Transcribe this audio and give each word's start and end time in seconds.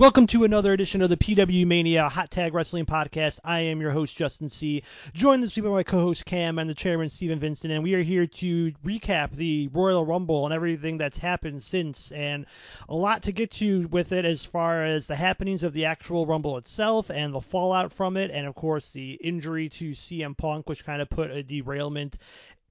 Welcome 0.00 0.28
to 0.28 0.44
another 0.44 0.72
edition 0.72 1.02
of 1.02 1.10
the 1.10 1.18
PWMania 1.18 2.10
Hot 2.10 2.30
Tag 2.30 2.54
Wrestling 2.54 2.86
Podcast. 2.86 3.38
I 3.44 3.60
am 3.60 3.82
your 3.82 3.90
host, 3.90 4.16
Justin 4.16 4.48
C. 4.48 4.82
Joined 5.12 5.42
this 5.42 5.54
week 5.54 5.64
by 5.66 5.70
my 5.70 5.82
co 5.82 6.00
host, 6.00 6.24
Cam, 6.24 6.58
and 6.58 6.70
the 6.70 6.74
chairman, 6.74 7.10
Steven 7.10 7.38
Vincent, 7.38 7.70
and 7.70 7.82
we 7.82 7.92
are 7.92 8.00
here 8.00 8.26
to 8.26 8.72
recap 8.82 9.32
the 9.32 9.68
Royal 9.74 10.06
Rumble 10.06 10.46
and 10.46 10.54
everything 10.54 10.96
that's 10.96 11.18
happened 11.18 11.62
since, 11.62 12.12
and 12.12 12.46
a 12.88 12.94
lot 12.94 13.24
to 13.24 13.32
get 13.32 13.50
to 13.50 13.88
with 13.88 14.12
it 14.12 14.24
as 14.24 14.42
far 14.42 14.84
as 14.84 15.06
the 15.06 15.16
happenings 15.16 15.64
of 15.64 15.74
the 15.74 15.84
actual 15.84 16.24
Rumble 16.24 16.56
itself 16.56 17.10
and 17.10 17.34
the 17.34 17.42
fallout 17.42 17.92
from 17.92 18.16
it, 18.16 18.30
and 18.30 18.46
of 18.46 18.54
course, 18.54 18.94
the 18.94 19.12
injury 19.22 19.68
to 19.68 19.90
CM 19.90 20.34
Punk, 20.34 20.66
which 20.66 20.86
kind 20.86 21.02
of 21.02 21.10
put 21.10 21.30
a 21.30 21.42
derailment 21.42 22.16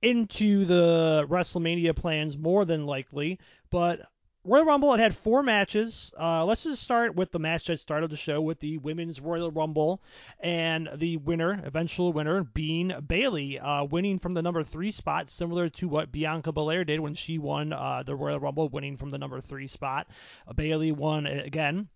into 0.01 0.65
the 0.65 1.27
WrestleMania 1.29 1.95
plans 1.95 2.39
more 2.39 2.65
than 2.65 2.87
likely. 2.87 3.37
But 3.69 4.01
Royal 4.49 4.65
Rumble, 4.65 4.95
it 4.95 4.99
had 4.99 5.15
four 5.15 5.43
matches. 5.43 6.11
Uh, 6.19 6.43
let's 6.43 6.63
just 6.63 6.81
start 6.81 7.13
with 7.13 7.29
the 7.29 7.37
match 7.37 7.67
that 7.67 7.79
started 7.79 8.09
the 8.09 8.17
show 8.17 8.41
with 8.41 8.59
the 8.59 8.79
Women's 8.79 9.21
Royal 9.21 9.51
Rumble, 9.51 10.01
and 10.39 10.89
the 10.95 11.17
winner, 11.17 11.61
eventual 11.63 12.13
winner, 12.13 12.43
being 12.43 12.91
Bayley, 13.07 13.59
uh, 13.59 13.83
winning 13.83 14.17
from 14.17 14.33
the 14.33 14.41
number 14.41 14.63
three 14.63 14.89
spot, 14.89 15.29
similar 15.29 15.69
to 15.69 15.87
what 15.87 16.11
Bianca 16.11 16.51
Belair 16.51 16.83
did 16.83 16.99
when 16.99 17.13
she 17.13 17.37
won 17.37 17.73
uh, 17.73 18.01
the 18.03 18.15
Royal 18.15 18.39
Rumble, 18.39 18.69
winning 18.69 18.97
from 18.97 19.11
the 19.11 19.19
number 19.19 19.39
three 19.39 19.67
spot. 19.67 20.07
Bayley 20.55 20.91
won 20.91 21.27
again 21.27 21.87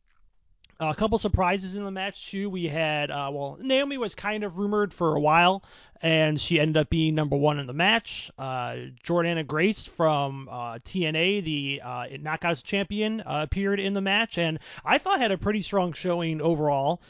a 0.89 0.95
couple 0.95 1.17
surprises 1.17 1.75
in 1.75 1.83
the 1.83 1.91
match 1.91 2.31
too. 2.31 2.49
We 2.49 2.67
had 2.67 3.11
uh, 3.11 3.29
well, 3.33 3.57
Naomi 3.59 3.97
was 3.97 4.15
kind 4.15 4.43
of 4.43 4.57
rumored 4.59 4.93
for 4.93 5.15
a 5.15 5.19
while, 5.19 5.63
and 6.01 6.39
she 6.39 6.59
ended 6.59 6.77
up 6.77 6.89
being 6.89 7.15
number 7.15 7.35
one 7.35 7.59
in 7.59 7.67
the 7.67 7.73
match. 7.73 8.31
Uh, 8.37 8.75
Jordynne 9.03 9.45
Grace 9.45 9.85
from 9.85 10.47
uh, 10.49 10.79
TNA, 10.79 11.43
the 11.43 11.81
uh, 11.83 12.05
Knockouts 12.17 12.63
champion, 12.63 13.21
uh, 13.21 13.41
appeared 13.43 13.79
in 13.79 13.93
the 13.93 14.01
match, 14.01 14.37
and 14.37 14.59
I 14.83 14.97
thought 14.97 15.19
had 15.19 15.31
a 15.31 15.37
pretty 15.37 15.61
strong 15.61 15.93
showing 15.93 16.41
overall. 16.41 17.01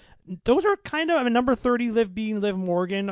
Those 0.45 0.65
are 0.65 0.77
kind 0.77 1.11
of 1.11 1.17
I 1.17 1.23
mean 1.23 1.33
number 1.33 1.55
30 1.55 1.91
Liv 1.91 2.13
being 2.13 2.41
Liv 2.41 2.57
Morgan. 2.57 3.09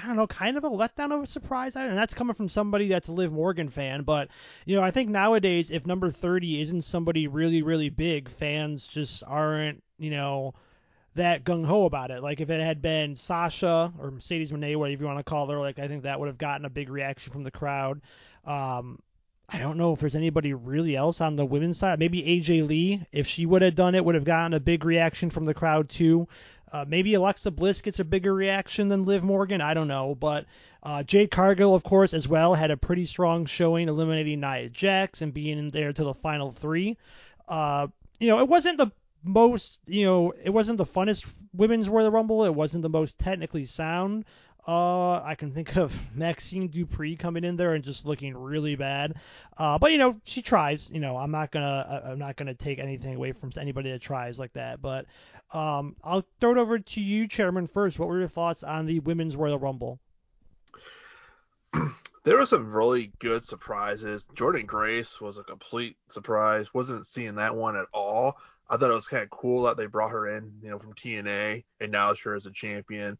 I 0.00 0.06
don't 0.06 0.16
know, 0.16 0.26
kind 0.26 0.56
of 0.56 0.64
a 0.64 0.70
letdown 0.70 1.12
of 1.12 1.22
a 1.22 1.26
surprise. 1.26 1.76
And 1.76 1.96
that's 1.96 2.14
coming 2.14 2.34
from 2.34 2.48
somebody 2.48 2.88
that's 2.88 3.08
a 3.08 3.12
Liv 3.12 3.32
Morgan 3.32 3.68
fan. 3.68 4.02
But, 4.02 4.28
you 4.64 4.76
know, 4.76 4.82
I 4.82 4.90
think 4.90 5.10
nowadays, 5.10 5.70
if 5.70 5.86
number 5.86 6.10
30 6.10 6.60
isn't 6.60 6.82
somebody 6.82 7.28
really, 7.28 7.62
really 7.62 7.90
big, 7.90 8.28
fans 8.28 8.86
just 8.86 9.22
aren't, 9.26 9.82
you 9.98 10.10
know, 10.10 10.54
that 11.14 11.44
gung 11.44 11.64
ho 11.64 11.84
about 11.84 12.10
it. 12.10 12.22
Like 12.22 12.40
if 12.40 12.50
it 12.50 12.60
had 12.60 12.80
been 12.80 13.14
Sasha 13.14 13.92
or 13.98 14.10
Mercedes 14.10 14.50
Moné, 14.50 14.76
whatever 14.76 15.02
you 15.02 15.06
want 15.06 15.18
to 15.18 15.24
call 15.24 15.46
her, 15.48 15.58
like 15.58 15.78
I 15.78 15.88
think 15.88 16.04
that 16.04 16.18
would 16.18 16.28
have 16.28 16.38
gotten 16.38 16.64
a 16.64 16.70
big 16.70 16.88
reaction 16.88 17.32
from 17.32 17.42
the 17.42 17.50
crowd. 17.50 18.00
Um, 18.44 18.98
I 19.48 19.58
don't 19.58 19.76
know 19.76 19.92
if 19.92 20.00
there's 20.00 20.14
anybody 20.14 20.54
really 20.54 20.96
else 20.96 21.20
on 21.20 21.36
the 21.36 21.44
women's 21.44 21.76
side. 21.76 21.98
Maybe 21.98 22.22
AJ 22.22 22.66
Lee, 22.66 23.02
if 23.12 23.26
she 23.26 23.44
would 23.44 23.60
have 23.60 23.74
done 23.74 23.94
it, 23.94 24.04
would 24.04 24.14
have 24.14 24.24
gotten 24.24 24.54
a 24.54 24.60
big 24.60 24.84
reaction 24.84 25.28
from 25.28 25.44
the 25.44 25.52
crowd 25.52 25.90
too. 25.90 26.26
Uh, 26.72 26.86
maybe 26.88 27.14
Alexa 27.14 27.50
Bliss 27.50 27.82
gets 27.82 28.00
a 28.00 28.04
bigger 28.04 28.32
reaction 28.32 28.88
than 28.88 29.04
Liv 29.04 29.22
Morgan. 29.22 29.60
I 29.60 29.74
don't 29.74 29.88
know. 29.88 30.14
But 30.14 30.46
uh, 30.82 31.02
Jade 31.02 31.30
Cargill, 31.30 31.74
of 31.74 31.84
course, 31.84 32.14
as 32.14 32.26
well, 32.26 32.54
had 32.54 32.70
a 32.70 32.76
pretty 32.76 33.04
strong 33.04 33.44
showing, 33.44 33.88
eliminating 33.88 34.40
Nia 34.40 34.70
Jax 34.70 35.20
and 35.20 35.34
being 35.34 35.58
in 35.58 35.68
there 35.68 35.92
to 35.92 36.04
the 36.04 36.14
final 36.14 36.50
three. 36.50 36.96
Uh, 37.46 37.88
you 38.18 38.28
know, 38.28 38.38
it 38.38 38.48
wasn't 38.48 38.78
the 38.78 38.90
most, 39.22 39.80
you 39.86 40.06
know, 40.06 40.32
it 40.42 40.50
wasn't 40.50 40.78
the 40.78 40.86
funnest 40.86 41.26
women's 41.52 41.88
Royal 41.88 42.10
Rumble. 42.10 42.44
It 42.44 42.54
wasn't 42.54 42.82
the 42.82 42.88
most 42.88 43.18
technically 43.18 43.66
sound. 43.66 44.24
Uh, 44.66 45.20
I 45.20 45.34
can 45.34 45.50
think 45.50 45.76
of 45.76 45.92
Maxxine 46.14 46.68
Dupri 46.68 47.18
coming 47.18 47.42
in 47.42 47.56
there 47.56 47.74
and 47.74 47.82
just 47.82 48.06
looking 48.06 48.36
really 48.36 48.76
bad. 48.76 49.16
Uh, 49.58 49.78
but 49.78 49.90
you 49.90 49.98
know, 49.98 50.20
she 50.24 50.40
tries. 50.40 50.90
You 50.90 51.00
know, 51.00 51.16
I'm 51.16 51.32
not 51.32 51.50
gonna, 51.50 52.02
I'm 52.04 52.18
not 52.18 52.36
gonna 52.36 52.54
take 52.54 52.78
anything 52.78 53.16
away 53.16 53.32
from 53.32 53.50
anybody 53.58 53.90
that 53.90 54.00
tries 54.00 54.38
like 54.38 54.52
that. 54.52 54.80
But 54.80 55.06
um, 55.52 55.96
I'll 56.02 56.24
throw 56.40 56.52
it 56.52 56.58
over 56.58 56.78
to 56.78 57.00
you, 57.00 57.28
Chairman, 57.28 57.66
first. 57.66 57.98
What 57.98 58.08
were 58.08 58.18
your 58.18 58.28
thoughts 58.28 58.64
on 58.64 58.86
the 58.86 59.00
Women's 59.00 59.36
Royal 59.36 59.58
Rumble? 59.58 60.00
There 62.24 62.38
were 62.38 62.46
some 62.46 62.72
really 62.72 63.12
good 63.18 63.42
surprises. 63.42 64.28
Jordynne 64.36 64.66
Grace 64.66 65.20
was 65.20 65.38
a 65.38 65.42
complete 65.42 65.96
surprise. 66.08 66.72
Wasn't 66.72 67.04
seeing 67.04 67.34
that 67.34 67.56
one 67.56 67.74
at 67.74 67.88
all. 67.92 68.36
I 68.70 68.76
thought 68.76 68.90
it 68.90 68.94
was 68.94 69.08
kind 69.08 69.24
of 69.24 69.30
cool 69.30 69.64
that 69.64 69.76
they 69.76 69.86
brought 69.86 70.12
her 70.12 70.28
in, 70.28 70.52
you 70.62 70.70
know, 70.70 70.78
from 70.78 70.94
TNA 70.94 71.64
and 71.80 71.90
now 71.90 72.14
her 72.14 72.36
as 72.36 72.46
a 72.46 72.52
champion. 72.52 73.18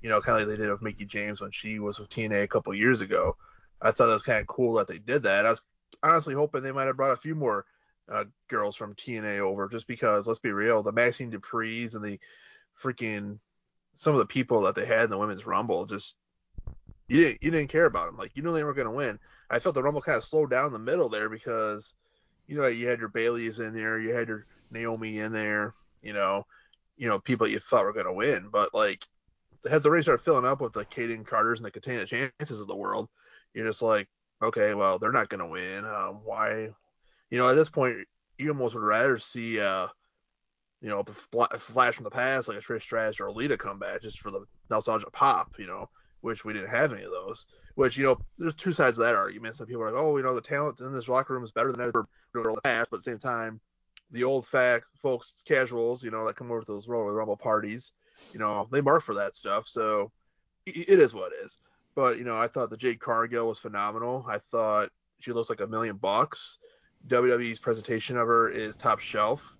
You 0.00 0.10
know, 0.10 0.20
kind 0.20 0.40
of 0.40 0.46
like 0.48 0.56
they 0.56 0.62
did 0.62 0.70
with 0.70 0.80
Mickie 0.80 1.06
James 1.06 1.40
when 1.40 1.50
she 1.50 1.80
was 1.80 1.98
with 1.98 2.08
TNA 2.08 2.44
a 2.44 2.48
couple 2.48 2.72
years 2.72 3.00
ago. 3.00 3.36
I 3.82 3.90
thought 3.90 4.08
it 4.08 4.12
was 4.12 4.22
kind 4.22 4.40
of 4.40 4.46
cool 4.46 4.74
that 4.74 4.86
they 4.86 4.98
did 4.98 5.24
that. 5.24 5.44
I 5.44 5.50
was 5.50 5.62
honestly 6.04 6.34
hoping 6.34 6.62
they 6.62 6.70
might 6.70 6.86
have 6.86 6.96
brought 6.96 7.12
a 7.12 7.20
few 7.20 7.34
more 7.34 7.64
uh, 8.12 8.24
girls 8.48 8.76
from 8.76 8.94
TNA 8.94 9.40
over, 9.40 9.68
just 9.68 9.86
because 9.86 10.26
let's 10.26 10.38
be 10.38 10.52
real, 10.52 10.82
the 10.82 10.92
Maxxine 10.92 11.30
Dupri's 11.30 11.94
and 11.94 12.04
the 12.04 12.18
freaking 12.80 13.38
some 13.96 14.12
of 14.12 14.18
the 14.18 14.26
people 14.26 14.62
that 14.62 14.74
they 14.74 14.86
had 14.86 15.04
in 15.04 15.10
the 15.10 15.18
women's 15.18 15.46
rumble 15.46 15.86
just 15.86 16.16
you 17.08 17.22
didn't 17.22 17.42
you 17.42 17.50
didn't 17.50 17.70
care 17.70 17.86
about 17.86 18.06
them. 18.06 18.16
Like 18.16 18.32
you 18.34 18.42
knew 18.42 18.52
they 18.52 18.64
were 18.64 18.74
going 18.74 18.86
to 18.86 18.92
win. 18.92 19.18
I 19.50 19.58
felt 19.58 19.74
the 19.74 19.82
rumble 19.82 20.02
kind 20.02 20.16
of 20.16 20.24
slowed 20.24 20.50
down 20.50 20.72
the 20.72 20.78
middle 20.78 21.08
there 21.08 21.28
because 21.28 21.94
you 22.46 22.56
know 22.56 22.66
you 22.66 22.88
had 22.88 23.00
your 23.00 23.08
Bayleys 23.08 23.58
in 23.60 23.74
there, 23.74 23.98
you 23.98 24.14
had 24.14 24.28
your 24.28 24.46
Naomi 24.70 25.18
in 25.18 25.32
there, 25.32 25.74
you 26.02 26.12
know, 26.12 26.46
you 26.96 27.08
know 27.08 27.18
people 27.18 27.46
you 27.46 27.58
thought 27.58 27.84
were 27.84 27.92
going 27.92 28.06
to 28.06 28.12
win, 28.12 28.48
but 28.50 28.74
like 28.74 29.04
as 29.68 29.82
the 29.82 29.90
race 29.90 30.04
started 30.04 30.22
filling 30.24 30.44
up 30.44 30.60
with 30.60 30.72
the 30.72 30.84
Kayden 30.84 31.26
Carters 31.26 31.58
and 31.58 31.66
the 31.66 31.70
Katana 31.70 32.06
Chances 32.06 32.60
of 32.60 32.66
the 32.66 32.76
world, 32.76 33.08
you're 33.54 33.66
just 33.66 33.82
like, 33.82 34.08
okay, 34.42 34.74
well 34.74 34.98
they're 34.98 35.12
not 35.12 35.28
going 35.28 35.40
to 35.40 35.46
win. 35.46 35.84
Um, 35.84 36.20
why 36.24 36.70
you 37.30 37.38
know, 37.38 37.48
at 37.48 37.54
this 37.54 37.70
point, 37.70 37.96
you 38.38 38.50
almost 38.50 38.74
would 38.74 38.82
rather 38.82 39.18
see, 39.18 39.60
uh, 39.60 39.88
you 40.80 40.88
know, 40.88 41.04
a 41.50 41.58
flash 41.58 41.94
from 41.94 42.04
the 42.04 42.10
past 42.10 42.48
like 42.48 42.58
a 42.58 42.60
Trish 42.60 42.82
Stratus 42.82 43.20
or 43.20 43.26
a 43.26 43.32
Lita 43.32 43.56
come 43.56 43.78
back 43.78 44.02
just 44.02 44.20
for 44.20 44.30
the 44.30 44.44
nostalgia 44.70 45.10
pop, 45.10 45.54
you 45.58 45.66
know, 45.66 45.88
which 46.20 46.44
we 46.44 46.52
didn't 46.52 46.70
have 46.70 46.92
any 46.92 47.02
of 47.02 47.10
those. 47.10 47.46
Which 47.74 47.96
you 47.96 48.04
know, 48.04 48.18
there's 48.38 48.54
two 48.54 48.72
sides 48.72 48.98
of 48.98 49.04
that 49.04 49.14
argument. 49.14 49.56
Some 49.56 49.66
people 49.66 49.82
are 49.82 49.90
like, 49.90 50.00
oh, 50.00 50.16
you 50.16 50.22
know, 50.22 50.34
the 50.34 50.40
talent 50.40 50.80
in 50.80 50.94
this 50.94 51.08
locker 51.08 51.34
room 51.34 51.44
is 51.44 51.52
better 51.52 51.72
than 51.72 51.80
ever 51.80 52.06
in 52.34 52.42
the 52.42 52.60
past, 52.62 52.90
but 52.90 52.98
at 52.98 53.04
the 53.04 53.10
same 53.10 53.18
time, 53.18 53.60
the 54.10 54.24
old 54.24 54.46
fact 54.46 54.84
folks, 55.02 55.42
casuals, 55.46 56.02
you 56.02 56.10
know, 56.10 56.26
that 56.26 56.36
come 56.36 56.50
over 56.50 56.60
to 56.60 56.66
those 56.66 56.88
Royal 56.88 57.10
Rumble 57.10 57.36
parties, 57.36 57.92
you 58.32 58.38
know, 58.38 58.68
they 58.70 58.80
mark 58.80 59.02
for 59.02 59.14
that 59.14 59.34
stuff. 59.34 59.66
So 59.66 60.10
it 60.66 60.98
is 61.00 61.14
what 61.14 61.32
it 61.32 61.44
is. 61.44 61.58
But 61.94 62.18
you 62.18 62.24
know, 62.24 62.36
I 62.36 62.48
thought 62.48 62.70
the 62.70 62.76
Jade 62.76 63.00
Cargill 63.00 63.48
was 63.48 63.58
phenomenal. 63.58 64.24
I 64.28 64.38
thought 64.50 64.90
she 65.18 65.32
looks 65.32 65.48
like 65.48 65.60
a 65.60 65.66
million 65.66 65.96
bucks. 65.96 66.58
WWE's 67.08 67.58
presentation 67.58 68.16
of 68.16 68.26
her 68.26 68.48
is 68.50 68.76
top 68.76 69.00
shelf, 69.00 69.54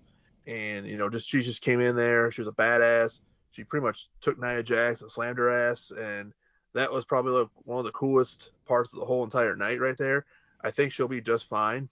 and 0.45 0.85
you 0.85 0.97
know, 0.97 1.09
just 1.09 1.27
she 1.27 1.41
just 1.41 1.61
came 1.61 1.79
in 1.79 1.95
there. 1.95 2.31
She 2.31 2.41
was 2.41 2.47
a 2.47 2.53
badass. 2.53 3.21
She 3.51 3.63
pretty 3.63 3.85
much 3.85 4.09
took 4.21 4.39
Nia 4.39 4.63
Jax 4.63 5.01
and 5.01 5.09
slammed 5.09 5.37
her 5.37 5.51
ass, 5.51 5.91
and 5.97 6.33
that 6.73 6.91
was 6.91 7.05
probably 7.05 7.31
like 7.31 7.49
one 7.63 7.79
of 7.79 7.85
the 7.85 7.91
coolest 7.91 8.51
parts 8.65 8.93
of 8.93 8.99
the 8.99 9.05
whole 9.05 9.23
entire 9.23 9.55
night 9.55 9.79
right 9.79 9.97
there. 9.97 10.25
I 10.61 10.71
think 10.71 10.91
she'll 10.91 11.07
be 11.07 11.21
just 11.21 11.47
fine. 11.47 11.89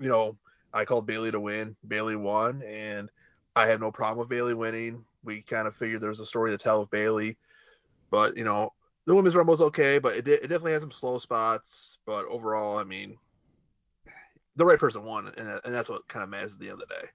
You 0.00 0.08
know, 0.08 0.36
I 0.72 0.84
called 0.84 1.06
Bayley 1.06 1.30
to 1.30 1.40
win. 1.40 1.76
Bayley 1.86 2.16
won, 2.16 2.62
and 2.62 3.10
I 3.54 3.66
have 3.68 3.80
no 3.80 3.92
problem 3.92 4.18
with 4.18 4.28
Bayley 4.28 4.54
winning. 4.54 5.04
We 5.24 5.42
kind 5.42 5.68
of 5.68 5.76
figured 5.76 6.00
there 6.00 6.10
was 6.10 6.20
a 6.20 6.26
story 6.26 6.50
to 6.50 6.58
tell 6.58 6.80
with 6.80 6.90
Bayley, 6.90 7.36
but 8.10 8.36
you 8.36 8.44
know, 8.44 8.72
the 9.06 9.14
women's 9.14 9.34
rumble 9.34 9.52
was 9.52 9.60
okay, 9.60 9.98
but 9.98 10.16
it, 10.16 10.28
it 10.28 10.42
definitely 10.42 10.72
had 10.72 10.80
some 10.80 10.92
slow 10.92 11.18
spots. 11.18 11.98
But 12.06 12.26
overall, 12.26 12.78
I 12.78 12.84
mean, 12.84 13.16
the 14.56 14.64
right 14.64 14.78
person 14.78 15.04
won, 15.04 15.32
and, 15.36 15.60
and 15.64 15.74
that's 15.74 15.88
what 15.88 16.06
kind 16.08 16.22
of 16.22 16.28
matters 16.28 16.54
at 16.54 16.60
the 16.60 16.68
end 16.68 16.82
of 16.82 16.88
the 16.88 16.94
day. 16.94 17.08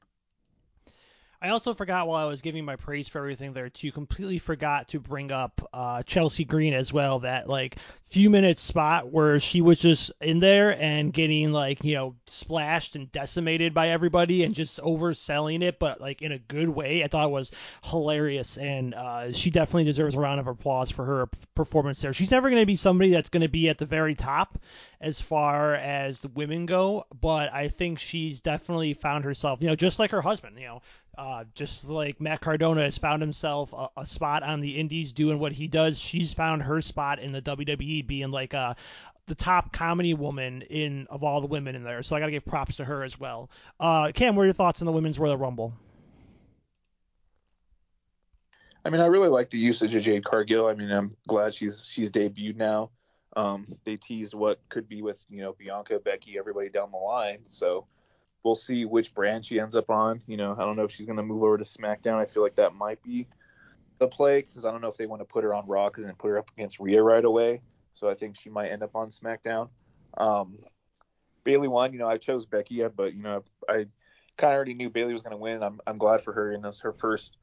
I 1.40 1.50
also 1.50 1.76
forgot 1.76 2.08
while 2.08 2.26
I 2.26 2.28
was 2.28 2.42
giving 2.42 2.66
my 2.66 2.78
praise 2.78 3.08
for 3.08 3.20
everything 3.20 3.54
there 3.54 3.70
too, 3.70 3.92
completely 3.92 4.40
forgot 4.40 4.88
to 4.90 5.00
bring 5.00 5.32
up 5.32 5.62
uh, 5.72 6.02
Chelsea 6.02 6.46
Green 6.46 6.74
as 6.74 6.92
well. 6.92 7.20
That 7.20 7.48
like 7.48 7.78
few 8.06 8.32
minutes 8.32 8.62
spot 8.62 9.12
where 9.12 9.40
she 9.40 9.62
was 9.62 9.80
just 9.80 10.12
in 10.20 10.40
there 10.40 10.82
and 10.82 11.14
getting 11.14 11.52
like 11.52 11.84
you 11.84 11.94
know 11.94 12.16
splashed 12.26 12.96
and 12.96 13.12
decimated 13.12 13.76
by 13.76 13.90
everybody 13.90 14.44
and 14.46 14.56
just 14.56 14.82
overselling 14.82 15.62
it, 15.62 15.78
but 15.78 16.02
like 16.02 16.24
in 16.24 16.32
a 16.32 16.40
good 16.40 16.70
way. 16.70 17.04
I 17.04 17.08
thought 17.08 17.28
it 17.28 17.32
was 17.32 17.52
hilarious, 17.84 18.58
and 18.58 18.96
uh, 18.96 19.32
she 19.32 19.52
definitely 19.52 19.84
deserves 19.84 20.16
a 20.16 20.20
round 20.20 20.40
of 20.40 20.48
applause 20.48 20.90
for 20.90 21.06
her 21.06 21.30
performance 21.54 22.02
there. 22.02 22.14
She's 22.14 22.32
never 22.32 22.50
going 22.50 22.64
to 22.64 22.66
be 22.66 22.76
somebody 22.76 23.12
that's 23.12 23.30
going 23.30 23.42
to 23.42 23.48
be 23.48 23.70
at 23.70 23.78
the 23.78 23.86
very 23.86 24.16
top 24.16 24.58
as 25.00 25.22
far 25.22 25.76
as 25.76 26.22
the 26.22 26.30
women 26.30 26.66
go, 26.66 27.06
but 27.22 27.54
I 27.54 27.68
think 27.68 28.00
she's 28.00 28.40
definitely 28.40 28.96
found 28.96 29.24
herself, 29.24 29.62
you 29.62 29.68
know, 29.68 29.76
just 29.76 30.00
like 30.00 30.10
her 30.10 30.24
husband, 30.24 30.58
you 30.58 30.66
know, 30.66 30.82
uh, 31.18 31.46
just 31.56 31.90
like 31.90 32.22
Matt 32.22 32.42
Cardona 32.42 32.84
has 32.84 32.98
found 32.98 33.22
himself 33.22 33.74
a, 33.74 33.90
a, 33.98 34.06
spot 34.06 34.44
on 34.44 34.62
the 34.62 34.78
Indies 34.78 35.14
doing 35.14 35.40
what 35.40 35.52
he 35.52 35.68
does, 35.68 36.00
she's 36.00 36.34
found 36.34 36.64
her 36.64 36.82
spot 36.82 37.20
in 37.20 37.32
the 37.32 37.42
WWE 37.42 38.06
being 38.06 38.30
like 38.30 38.54
a, 38.54 38.58
uh, 38.58 38.74
the 39.26 39.36
top 39.36 39.74
comedy 39.74 40.14
woman 40.14 40.62
in 40.62 41.06
of 41.10 41.24
all 41.24 41.42
the 41.42 41.48
women 41.48 41.76
in 41.76 41.84
there. 41.84 42.02
So 42.02 42.16
I 42.16 42.20
got 42.20 42.28
to 42.28 42.32
give 42.32 42.46
props 42.46 42.78
to 42.78 42.86
her 42.86 43.04
as 43.04 43.20
well. 43.20 43.50
Uh, 43.80 44.12
Cam, 44.14 44.36
what 44.36 44.44
are 44.44 44.46
your 44.46 44.54
thoughts 44.54 44.82
on 44.82 44.86
the 44.86 44.92
Women's 44.92 45.20
Royal 45.20 45.36
Rumble? 45.36 45.74
I 48.86 48.90
mean, 48.90 49.02
I 49.02 49.08
really 49.08 49.28
like 49.28 49.50
the 49.50 49.58
usage 49.58 49.96
of 49.96 50.04
Jade 50.04 50.24
Cargill. 50.24 50.68
I 50.68 50.74
mean, 50.74 50.90
I'm 50.92 51.18
glad 51.28 51.54
she's 51.54 51.86
she's 51.86 52.10
debuted 52.10 52.56
now. 52.56 52.92
Um, 53.36 53.68
they 53.84 53.98
teased 53.98 54.34
what 54.34 54.62
could 54.70 54.88
be 54.88 55.02
with 55.02 55.22
you 55.30 55.42
know 55.42 55.54
Bianca, 55.54 56.00
Becky, 56.00 56.38
everybody 56.40 56.70
down 56.70 56.92
the 56.92 56.98
line. 56.98 57.40
So 57.46 57.86
we'll 58.44 58.56
see 58.56 58.86
which 58.86 59.14
brand 59.14 59.46
she 59.46 59.60
ends 59.60 59.76
up 59.76 59.90
on. 59.90 60.22
You 60.28 60.38
know, 60.38 60.56
I 60.58 60.66
don't 60.66 60.76
know 60.76 60.84
if 60.84 60.92
she's 60.92 61.06
going 61.06 61.18
to 61.18 61.24
move 61.24 61.44
over 61.44 61.58
to 61.58 61.64
SmackDown. 61.64 62.16
I 62.16 62.26
feel 62.26 62.44
like 62.44 62.56
that 62.56 62.76
might 62.76 63.02
be 63.04 63.28
the 64.00 64.08
play 64.08 64.42
because 64.42 64.66
I 64.66 64.72
don't 64.72 64.82
know 64.82 64.88
if 64.88 64.98
they 64.98 65.08
want 65.08 65.22
to 65.22 65.26
put 65.26 65.44
her 65.44 65.54
on 65.54 65.68
Raw 65.68 65.90
and 65.96 66.18
put 66.18 66.30
her 66.30 66.38
up 66.38 66.50
against 66.58 66.80
Rhea 66.80 67.02
right 67.02 67.26
away. 67.26 67.62
So 67.94 68.10
I 68.10 68.14
think 68.14 68.38
she 68.38 68.50
might 68.50 68.70
end 68.70 68.84
up 68.84 68.96
on 68.96 69.10
SmackDown. 69.10 69.70
Um, 70.18 70.60
Bayley 71.44 71.68
won. 71.68 71.94
You 71.94 72.00
know, 72.00 72.08
I 72.08 72.18
chose 72.18 72.46
Becky, 72.46 72.86
but 72.90 73.14
you 73.16 73.24
know, 73.24 73.44
I 73.68 73.86
kind 74.38 74.54
of 74.54 74.56
already 74.56 74.74
knew 74.74 74.90
Bayley 74.90 75.14
was 75.14 75.24
going 75.24 75.32
to 75.32 75.38
win. 75.38 75.64
I'm 75.64 75.80
I'm 75.88 75.98
glad 75.98 76.22
for 76.22 76.34
her, 76.34 76.52
and 76.52 76.64
it's 76.66 76.82
her 76.82 76.94
first 76.94 77.38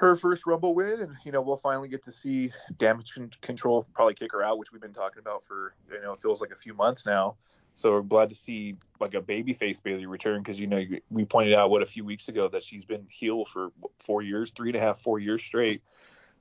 her 0.00 0.16
first 0.16 0.46
Rumble 0.46 0.74
win, 0.74 1.00
and 1.00 1.16
you 1.24 1.32
know 1.32 1.40
we'll 1.40 1.58
finally 1.58 1.88
get 1.88 2.04
to 2.04 2.12
see 2.12 2.52
Damage 2.78 3.18
Control 3.40 3.86
probably 3.94 4.14
kick 4.14 4.32
her 4.32 4.42
out, 4.42 4.58
which 4.58 4.72
we've 4.72 4.80
been 4.80 4.92
talking 4.94 5.20
about 5.20 5.44
for 5.46 5.74
you 5.90 6.00
know 6.02 6.12
it 6.12 6.20
feels 6.20 6.40
like 6.40 6.50
a 6.50 6.56
few 6.56 6.74
months 6.74 7.06
now. 7.06 7.36
So 7.74 7.92
we're 7.92 8.02
glad 8.02 8.28
to 8.30 8.34
see 8.34 8.76
like 8.98 9.14
a 9.14 9.20
babyface 9.20 9.82
Bayley 9.82 10.06
return 10.06 10.42
because 10.42 10.58
you 10.58 10.66
know 10.66 10.82
we 11.10 11.24
pointed 11.24 11.54
out 11.54 11.70
what 11.70 11.82
a 11.82 11.86
few 11.86 12.04
weeks 12.04 12.28
ago 12.28 12.48
that 12.48 12.64
she's 12.64 12.84
been 12.84 13.06
heel 13.08 13.44
for 13.44 13.70
four 13.98 14.22
years, 14.22 14.50
three 14.50 14.70
and 14.70 14.76
a 14.76 14.80
half, 14.80 14.98
four 14.98 15.18
years 15.18 15.42
straight. 15.42 15.82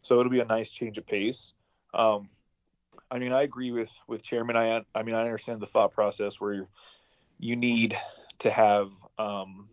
So 0.02 0.20
it'll 0.20 0.32
be 0.32 0.40
a 0.40 0.46
nice 0.46 0.72
change 0.72 0.98
of 0.98 1.06
pace. 1.06 1.54
Um, 1.94 2.30
I 3.12 3.20
mean, 3.20 3.32
I 3.32 3.44
agree 3.44 3.72
with 3.72 3.92
with 4.08 4.24
Chairman. 4.24 4.56
I 4.56 4.84
I 4.94 5.04
mean, 5.04 5.16
I 5.16 5.22
understand 5.22 5.62
the 5.62 5.68
thought 5.68 5.94
process 5.94 6.40
where 6.40 6.68
you 7.40 7.56
need 7.56 7.98
to 8.40 8.50
have 8.50 8.92
um, 9.18 9.70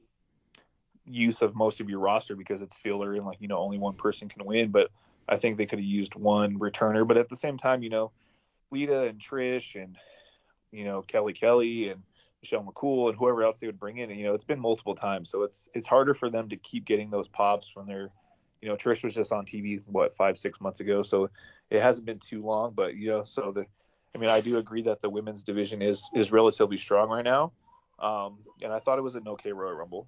use 1.04 1.42
of 1.42 1.54
most 1.54 1.80
of 1.80 1.88
your 1.88 2.00
roster 2.00 2.36
because 2.36 2.62
it's 2.62 2.76
filler 2.76 3.14
and 3.14 3.24
like 3.24 3.40
you 3.40 3.48
know 3.48 3.58
only 3.58 3.78
one 3.78 3.94
person 3.94 4.28
can 4.28 4.44
win. 4.44 4.70
But 4.70 4.90
I 5.28 5.36
think 5.36 5.56
they 5.56 5.66
could 5.66 5.78
have 5.78 5.86
used 5.86 6.14
one 6.14 6.58
returner. 6.58 7.06
But 7.06 7.16
at 7.16 7.28
the 7.28 7.36
same 7.36 7.58
time, 7.58 7.82
you 7.82 7.90
know, 7.90 8.12
Lita 8.70 9.02
and 9.02 9.20
Trish 9.20 9.80
and 9.80 9.96
you 10.76 10.84
know 10.84 11.02
Kelly 11.02 11.32
Kelly 11.32 11.88
and 11.88 12.02
Michelle 12.42 12.62
McCool 12.62 13.08
and 13.08 13.18
whoever 13.18 13.42
else 13.42 13.60
they 13.60 13.66
would 13.66 13.80
bring 13.80 13.98
in. 13.98 14.10
You 14.10 14.24
know, 14.24 14.34
it's 14.34 14.44
been 14.44 14.60
multiple 14.60 14.94
times, 14.94 15.30
so 15.30 15.42
it's 15.42 15.68
it's 15.74 15.86
harder 15.86 16.14
for 16.14 16.30
them 16.30 16.48
to 16.48 16.56
keep 16.56 16.84
getting 16.84 17.10
those 17.10 17.28
pops 17.28 17.74
when 17.74 17.86
they're 17.86 18.10
you 18.60 18.68
know 18.68 18.76
Trish 18.76 19.04
was 19.04 19.14
just 19.14 19.32
on 19.32 19.46
TV 19.46 19.80
what 19.88 20.14
five 20.14 20.38
six 20.38 20.60
months 20.60 20.80
ago, 20.80 21.02
so 21.02 21.30
it 21.70 21.82
hasn't 21.82 22.06
been 22.06 22.18
too 22.18 22.42
long. 22.42 22.72
But 22.74 22.94
you 22.96 23.08
know, 23.08 23.24
so 23.24 23.52
the 23.52 23.66
I 24.14 24.18
mean, 24.18 24.30
I 24.30 24.40
do 24.40 24.56
agree 24.56 24.82
that 24.82 25.00
the 25.00 25.10
women's 25.10 25.44
division 25.44 25.82
is 25.82 26.08
is 26.14 26.32
relatively 26.32 26.78
strong 26.78 27.10
right 27.10 27.24
now. 27.24 27.52
Um, 27.98 28.38
and 28.62 28.72
I 28.72 28.78
thought 28.78 28.98
it 28.98 29.02
was 29.02 29.14
an 29.14 29.26
okay 29.28 29.52
Royal 29.52 29.74
Rumble. 29.74 30.06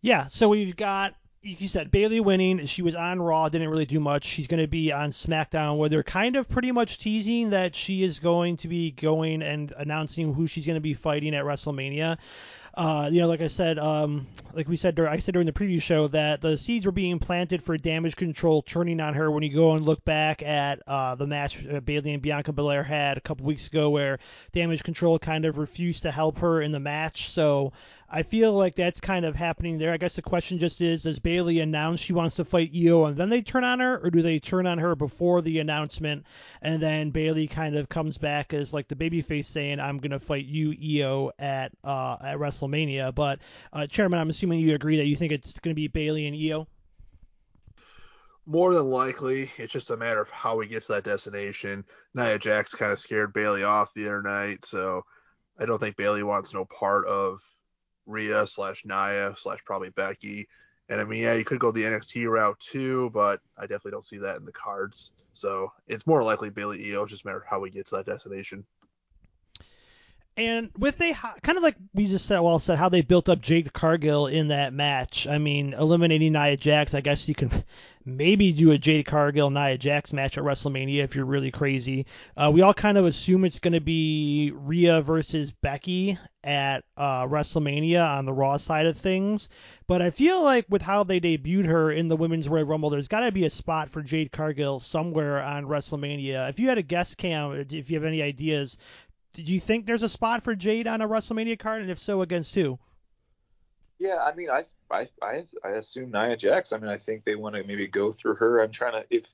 Yeah, 0.00 0.26
so 0.26 0.48
we've 0.48 0.76
got 0.76 1.14
you 1.44 1.68
said 1.68 1.90
Bayley 1.90 2.20
winning. 2.20 2.64
She 2.66 2.82
was 2.82 2.94
on 2.94 3.20
Raw, 3.20 3.48
didn't 3.48 3.68
really 3.68 3.84
do 3.84 4.00
much. 4.00 4.24
She's 4.24 4.46
going 4.46 4.62
to 4.62 4.66
be 4.66 4.92
on 4.92 5.10
SmackDown, 5.10 5.76
where 5.76 5.88
they're 5.88 6.02
kind 6.02 6.36
of 6.36 6.48
pretty 6.48 6.72
much 6.72 6.98
teasing 6.98 7.50
that 7.50 7.76
she 7.76 8.02
is 8.02 8.18
going 8.18 8.56
to 8.58 8.68
be 8.68 8.90
going 8.90 9.42
and 9.42 9.72
announcing 9.76 10.32
who 10.32 10.46
she's 10.46 10.66
going 10.66 10.76
to 10.76 10.80
be 10.80 10.94
fighting 10.94 11.34
at 11.34 11.44
WrestleMania. 11.44 12.18
Uh, 12.76 13.08
you 13.12 13.20
know, 13.20 13.28
like 13.28 13.40
I 13.40 13.46
said, 13.46 13.78
um, 13.78 14.26
like 14.52 14.66
we 14.66 14.76
said, 14.76 14.98
I 14.98 15.20
said 15.20 15.34
during 15.34 15.46
the 15.46 15.52
preview 15.52 15.80
show 15.80 16.08
that 16.08 16.40
the 16.40 16.56
seeds 16.58 16.86
were 16.86 16.92
being 16.92 17.20
planted 17.20 17.62
for 17.62 17.76
damage 17.76 18.16
control 18.16 18.62
turning 18.62 18.98
on 19.00 19.14
her. 19.14 19.30
When 19.30 19.44
you 19.44 19.54
go 19.54 19.74
and 19.74 19.84
look 19.84 20.04
back 20.04 20.42
at 20.42 20.82
uh, 20.88 21.14
the 21.14 21.26
match 21.26 21.58
Bayley 21.84 22.14
and 22.14 22.22
Bianca 22.22 22.52
Belair 22.52 22.82
had 22.82 23.16
a 23.16 23.20
couple 23.20 23.46
weeks 23.46 23.68
ago, 23.68 23.90
where 23.90 24.18
damage 24.50 24.82
control 24.82 25.20
kind 25.20 25.44
of 25.44 25.56
refused 25.56 26.02
to 26.02 26.10
help 26.10 26.38
her 26.38 26.62
in 26.62 26.72
the 26.72 26.80
match, 26.80 27.28
so 27.28 27.72
I 28.14 28.22
feel 28.22 28.52
like 28.52 28.76
that's 28.76 29.00
kind 29.00 29.24
of 29.24 29.34
happening 29.34 29.76
there. 29.76 29.92
I 29.92 29.96
guess 29.96 30.14
the 30.14 30.22
question 30.22 30.60
just 30.60 30.80
is: 30.80 31.02
Does 31.02 31.18
Bayley 31.18 31.58
announce 31.58 31.98
she 31.98 32.12
wants 32.12 32.36
to 32.36 32.44
fight 32.44 32.70
Io 32.72 33.06
and 33.06 33.16
then 33.16 33.28
they 33.28 33.42
turn 33.42 33.64
on 33.64 33.80
her, 33.80 33.98
or 33.98 34.10
do 34.10 34.22
they 34.22 34.38
turn 34.38 34.68
on 34.68 34.78
her 34.78 34.94
before 34.94 35.42
the 35.42 35.58
announcement 35.58 36.24
and 36.62 36.80
then 36.80 37.10
Bayley 37.10 37.48
kind 37.48 37.74
of 37.74 37.88
comes 37.88 38.16
back 38.16 38.54
as 38.54 38.72
like 38.72 38.86
the 38.86 38.94
babyface 38.94 39.46
saying, 39.46 39.80
"I'm 39.80 39.98
gonna 39.98 40.20
fight 40.20 40.44
you, 40.44 40.76
Io, 41.02 41.32
at 41.40 41.72
uh, 41.82 42.16
at 42.22 42.38
WrestleMania"? 42.38 43.12
But 43.16 43.40
uh, 43.72 43.88
Chairman, 43.88 44.20
I'm 44.20 44.30
assuming 44.30 44.60
you 44.60 44.76
agree 44.76 44.98
that 44.98 45.06
you 45.06 45.16
think 45.16 45.32
it's 45.32 45.58
gonna 45.58 45.74
be 45.74 45.88
Bayley 45.88 46.28
and 46.28 46.36
Io. 46.36 46.68
More 48.46 48.74
than 48.74 48.90
likely, 48.90 49.50
it's 49.58 49.72
just 49.72 49.90
a 49.90 49.96
matter 49.96 50.20
of 50.20 50.30
how 50.30 50.56
we 50.56 50.68
get 50.68 50.84
to 50.84 50.92
that 50.92 51.02
destination. 51.02 51.84
Nia 52.14 52.38
Jax 52.38 52.76
kind 52.76 52.92
of 52.92 53.00
scared 53.00 53.32
Bayley 53.32 53.64
off 53.64 53.92
the 53.92 54.06
other 54.06 54.22
night, 54.22 54.64
so 54.64 55.04
I 55.58 55.66
don't 55.66 55.80
think 55.80 55.96
Bayley 55.96 56.22
wants 56.22 56.54
no 56.54 56.64
part 56.66 57.08
of 57.08 57.40
Rhea 58.06 58.46
slash 58.46 58.84
Nia 58.84 59.34
slash 59.36 59.60
probably 59.64 59.90
Becky. 59.90 60.48
And 60.88 61.00
I 61.00 61.04
mean, 61.04 61.22
yeah, 61.22 61.34
you 61.34 61.44
could 61.44 61.58
go 61.58 61.70
the 61.70 61.82
NXT 61.82 62.28
route 62.28 62.60
too, 62.60 63.10
but 63.10 63.40
I 63.56 63.62
definitely 63.62 63.92
don't 63.92 64.06
see 64.06 64.18
that 64.18 64.36
in 64.36 64.44
the 64.44 64.52
cards. 64.52 65.12
So 65.32 65.72
it's 65.88 66.06
more 66.06 66.22
likely 66.22 66.50
Bayley 66.50 66.92
Io, 66.92 67.06
just 67.06 67.24
matter 67.24 67.44
how 67.48 67.60
we 67.60 67.70
get 67.70 67.86
to 67.88 67.96
that 67.96 68.06
destination. 68.06 68.64
And 70.36 70.70
with 70.76 71.00
a 71.00 71.14
kind 71.42 71.56
of 71.56 71.62
like 71.62 71.76
we 71.94 72.08
just 72.08 72.26
said, 72.26 72.40
well 72.40 72.58
said, 72.58 72.76
how 72.76 72.88
they 72.88 73.02
built 73.02 73.28
up 73.28 73.40
Jade 73.40 73.72
Cargill 73.72 74.26
in 74.26 74.48
that 74.48 74.72
match. 74.72 75.28
I 75.28 75.38
mean, 75.38 75.74
eliminating 75.74 76.32
Nia 76.32 76.56
Jax, 76.56 76.92
I 76.92 77.00
guess 77.00 77.28
you 77.28 77.36
can 77.36 77.50
maybe 78.04 78.52
do 78.52 78.72
a 78.72 78.78
Jade 78.78 79.06
Cargill 79.06 79.50
Nia 79.50 79.78
Jax 79.78 80.12
match 80.12 80.36
at 80.36 80.44
WrestleMania 80.44 81.04
if 81.04 81.16
you're 81.16 81.24
really 81.24 81.50
crazy. 81.50 82.06
Uh, 82.36 82.50
we 82.52 82.62
all 82.62 82.74
kind 82.74 82.98
of 82.98 83.06
assume 83.06 83.44
it's 83.44 83.58
going 83.58 83.72
to 83.72 83.80
be 83.80 84.52
Rhea 84.54 85.00
versus 85.02 85.50
Becky 85.50 86.18
at 86.42 86.84
uh, 86.96 87.24
WrestleMania 87.24 88.06
on 88.06 88.26
the 88.26 88.32
Raw 88.32 88.58
side 88.58 88.86
of 88.86 88.96
things. 88.96 89.48
But 89.86 90.02
I 90.02 90.10
feel 90.10 90.42
like 90.42 90.66
with 90.68 90.82
how 90.82 91.04
they 91.04 91.20
debuted 91.20 91.66
her 91.66 91.90
in 91.90 92.08
the 92.08 92.16
Women's 92.16 92.48
Royal 92.48 92.64
Rumble, 92.64 92.90
there's 92.90 93.08
got 93.08 93.20
to 93.20 93.32
be 93.32 93.46
a 93.46 93.50
spot 93.50 93.88
for 93.88 94.02
Jade 94.02 94.32
Cargill 94.32 94.78
somewhere 94.80 95.42
on 95.42 95.64
WrestleMania. 95.64 96.50
If 96.50 96.60
you 96.60 96.68
had 96.68 96.78
a 96.78 96.82
guest 96.82 97.16
cam, 97.16 97.52
if 97.52 97.90
you 97.90 97.96
have 97.96 98.04
any 98.04 98.22
ideas, 98.22 98.76
did 99.32 99.48
you 99.48 99.58
think 99.58 99.86
there's 99.86 100.02
a 100.02 100.08
spot 100.08 100.44
for 100.44 100.54
Jade 100.54 100.86
on 100.86 101.00
a 101.00 101.08
WrestleMania 101.08 101.58
card, 101.58 101.82
and 101.82 101.90
if 101.90 101.98
so, 101.98 102.22
against 102.22 102.54
who? 102.54 102.78
Yeah, 103.98 104.18
I 104.22 104.34
mean, 104.34 104.50
I 104.50 104.64
I 104.94 105.08
I, 105.22 105.44
I 105.64 105.70
assume 105.70 106.10
Nia 106.10 106.36
Jax. 106.36 106.72
I 106.72 106.78
mean, 106.78 106.90
I 106.90 106.98
think 106.98 107.24
they 107.24 107.34
want 107.34 107.54
to 107.56 107.64
maybe 107.64 107.86
go 107.86 108.12
through 108.12 108.36
her. 108.36 108.60
I'm 108.60 108.70
trying 108.70 108.92
to 108.92 109.06
if, 109.10 109.24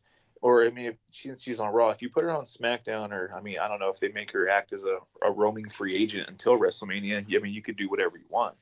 or 0.40 0.64
I 0.64 0.70
mean, 0.70 0.86
if 0.86 0.96
since 1.10 1.42
she's 1.42 1.60
on 1.60 1.72
Raw, 1.72 1.90
if 1.90 2.02
you 2.02 2.08
put 2.08 2.24
her 2.24 2.30
on 2.30 2.44
SmackDown, 2.44 3.12
or 3.12 3.30
I 3.34 3.40
mean, 3.40 3.58
I 3.58 3.68
don't 3.68 3.80
know 3.80 3.90
if 3.90 4.00
they 4.00 4.08
make 4.08 4.32
her 4.32 4.48
act 4.48 4.72
as 4.72 4.84
a, 4.84 4.98
a 5.22 5.30
roaming 5.30 5.68
free 5.68 5.94
agent 5.94 6.28
until 6.28 6.58
WrestleMania. 6.58 7.24
I 7.34 7.38
mean, 7.40 7.52
you 7.52 7.62
could 7.62 7.76
do 7.76 7.88
whatever 7.88 8.16
you 8.16 8.26
want. 8.28 8.56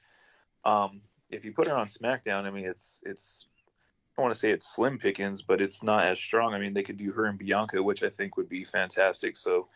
Um, 0.65 1.01
if 1.31 1.45
you 1.45 1.53
put 1.53 1.69
her 1.69 1.77
on 1.77 1.87
SmackDown, 1.87 2.45
I 2.45 2.51
mean, 2.51 2.67
it's 2.67 3.01
it's 3.05 3.47
I 4.17 4.23
want 4.23 4.35
to 4.35 4.39
say 4.39 4.51
it's 4.51 4.67
slim 4.67 4.99
pickings, 4.99 5.43
but 5.43 5.61
it's 5.61 5.83
not 5.83 6.05
as 6.05 6.19
strong. 6.19 6.55
I 6.55 6.59
mean, 6.59 6.75
they 6.75 6.83
could 6.83 6.99
do 6.99 7.13
her 7.13 7.27
and 7.27 7.39
Bianca, 7.39 7.83
which 7.83 8.03
I 8.03 8.11
think 8.11 8.37
would 8.37 8.49
be 8.49 8.65
fantastic. 8.65 9.37
So 9.37 9.69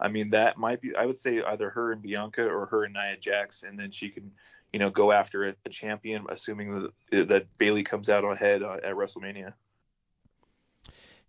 I 0.00 0.08
mean, 0.08 0.30
that 0.30 0.56
might 0.56 0.80
be. 0.80 0.96
I 0.96 1.04
would 1.04 1.18
say 1.18 1.42
either 1.42 1.70
her 1.70 1.92
and 1.92 2.00
Bianca 2.00 2.46
or 2.48 2.66
her 2.66 2.84
and 2.84 2.94
Nia 2.94 3.16
Jax, 3.18 3.62
and 3.62 3.78
then 3.78 3.90
she 3.90 4.08
can, 4.08 4.30
you 4.72 4.78
know, 4.78 4.90
go 4.90 5.12
after 5.12 5.48
a, 5.48 5.54
a 5.66 5.68
champion, 5.68 6.24
assuming 6.28 6.90
that, 7.10 7.28
that 7.28 7.58
Bayley 7.58 7.82
comes 7.82 8.08
out 8.08 8.24
ahead 8.24 8.62
uh, 8.62 8.78
at 8.82 8.94
WrestleMania. 8.94 9.52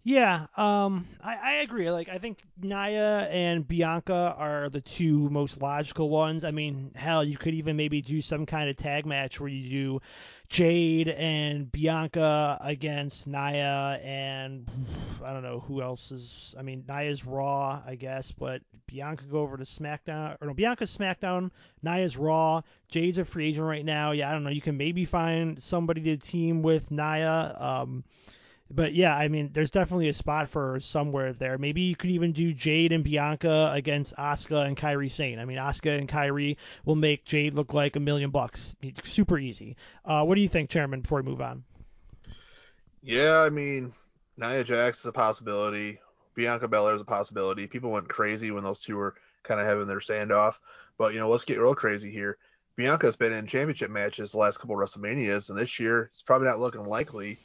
Yeah, 0.04 0.48
um, 0.58 1.08
I, 1.24 1.36
I 1.36 1.54
agree. 1.58 1.92
Like, 1.92 2.10
I 2.10 2.18
think 2.18 2.40
Nia 2.60 3.28
and 3.30 3.68
Bianca 3.68 4.34
are 4.36 4.68
the 4.68 4.82
two 4.82 5.30
most 5.30 5.62
logical 5.62 6.10
ones. 6.10 6.44
I 6.44 6.50
mean, 6.50 6.92
hell, 6.96 7.24
you 7.24 7.38
could 7.38 7.54
even 7.54 7.76
maybe 7.78 8.02
do 8.02 8.20
some 8.20 8.48
kind 8.48 8.68
of 8.68 8.76
tag 8.78 9.06
match 9.06 9.40
where 9.40 9.50
you 9.50 9.70
do 9.70 10.02
Jade 10.52 11.08
and 11.08 11.72
Bianca 11.72 12.58
against 12.60 13.26
Nia 13.26 13.98
and 14.04 14.70
I 15.24 15.32
don't 15.32 15.44
know 15.44 15.62
who 15.62 15.82
else 15.82 16.12
is. 16.12 16.54
I 16.60 16.62
mean, 16.62 16.84
Nia's 16.90 17.26
Raw, 17.26 17.82
I 17.88 17.96
guess, 17.96 18.34
but 18.34 18.62
Bianca 18.86 19.24
go 19.32 19.40
over 19.40 19.56
to 19.56 19.64
SmackDown 19.64 20.36
or 20.42 20.48
no, 20.48 20.54
Bianca's 20.54 20.96
SmackDown, 20.96 21.52
Nia's 21.82 22.18
Raw. 22.18 22.64
Jade's 22.90 23.18
a 23.18 23.24
free 23.24 23.48
agent 23.48 23.66
right 23.66 23.86
now. 23.86 24.12
Yeah, 24.12 24.30
I 24.30 24.34
don't 24.34 24.44
know. 24.44 24.50
You 24.50 24.60
can 24.60 24.76
maybe 24.76 25.06
find 25.06 25.62
somebody 25.62 26.02
to 26.02 26.18
team 26.18 26.64
with 26.64 26.92
Nia. 26.92 27.56
Um, 27.58 28.04
but 28.74 28.94
yeah, 28.94 29.16
I 29.16 29.28
mean, 29.28 29.50
there's 29.54 29.72
definitely 29.72 30.10
a 30.10 30.14
spot 30.14 30.50
for 30.50 30.74
her 30.74 30.80
somewhere 30.80 31.34
there. 31.34 31.58
Maybe 31.58 31.82
you 31.82 31.96
could 31.96 32.12
even 32.12 32.32
do 32.32 32.54
Jade 32.54 32.92
and 32.92 33.04
Bianca 33.04 33.72
against 33.74 34.16
Asuka 34.16 34.66
and 34.66 34.78
Kairi 34.78 35.10
Sane. 35.10 35.40
I 35.40 35.46
mean, 35.46 35.58
Asuka 35.58 35.98
and 35.98 36.08
Kairi 36.08 36.58
will 36.86 36.96
make 36.96 37.26
Jade 37.26 37.54
look 37.54 37.74
like 37.74 37.96
a 37.96 38.00
million 38.00 38.30
bucks. 38.30 38.76
super 39.04 39.38
easy. 39.38 39.78
Uh, 40.06 40.24
what 40.26 40.36
do 40.36 40.42
you 40.42 40.50
think, 40.50 40.70
Chairman? 40.70 41.02
Before 41.02 41.22
we 41.22 41.30
move 41.30 41.42
on. 41.42 41.64
Yeah, 43.04 43.40
I 43.40 43.50
mean, 43.50 43.94
Nia 44.38 44.64
Jax 44.64 45.00
is 45.00 45.06
a 45.06 45.12
possibility. 45.12 46.00
Bianca 46.36 46.68
Belair 46.68 46.96
is 46.96 47.02
a 47.02 47.06
possibility. 47.06 47.68
People 47.68 47.92
went 47.92 48.10
crazy 48.10 48.52
when 48.52 48.64
those 48.64 48.80
two 48.80 48.96
were 48.96 49.16
kind 49.44 49.60
of 49.60 49.66
having 49.66 49.88
their 49.88 50.00
standoff. 50.00 50.56
But 50.98 51.14
you 51.14 51.20
know, 51.20 51.30
let's 51.30 51.46
get 51.46 51.60
real 51.60 51.76
crazy 51.76 52.12
here. 52.12 52.38
Bianca's 52.76 53.16
been 53.16 53.34
in 53.34 53.48
championship 53.48 53.92
matches 53.92 54.32
the 54.32 54.38
last 54.38 54.60
couple 54.60 54.82
of 54.82 54.88
WrestleManias, 54.88 55.50
and 55.50 55.60
this 55.60 55.80
year 55.80 56.10
it's 56.12 56.22
probably 56.22 56.48
not 56.48 56.60
looking 56.60 56.86
likely 56.86 57.38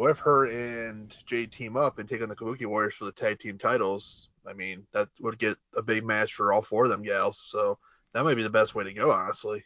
what 0.00 0.10
if 0.10 0.18
her 0.18 0.46
and 0.46 1.14
Jade 1.26 1.52
team 1.52 1.76
up 1.76 1.98
and 1.98 2.08
take 2.08 2.22
on 2.22 2.30
the 2.30 2.34
Kabuki 2.34 2.64
Warriors 2.64 2.94
for 2.94 3.04
the 3.04 3.12
tag 3.12 3.38
team 3.38 3.58
titles? 3.58 4.30
I 4.46 4.54
mean, 4.54 4.86
that 4.92 5.10
would 5.20 5.38
get 5.38 5.58
a 5.76 5.82
big 5.82 6.06
match 6.06 6.32
for 6.32 6.54
all 6.54 6.62
four 6.62 6.84
of 6.84 6.90
them 6.90 7.02
gals. 7.02 7.42
So 7.46 7.76
that 8.14 8.24
might 8.24 8.36
be 8.36 8.42
the 8.42 8.48
best 8.48 8.74
way 8.74 8.82
to 8.84 8.94
go, 8.94 9.12
honestly. 9.12 9.62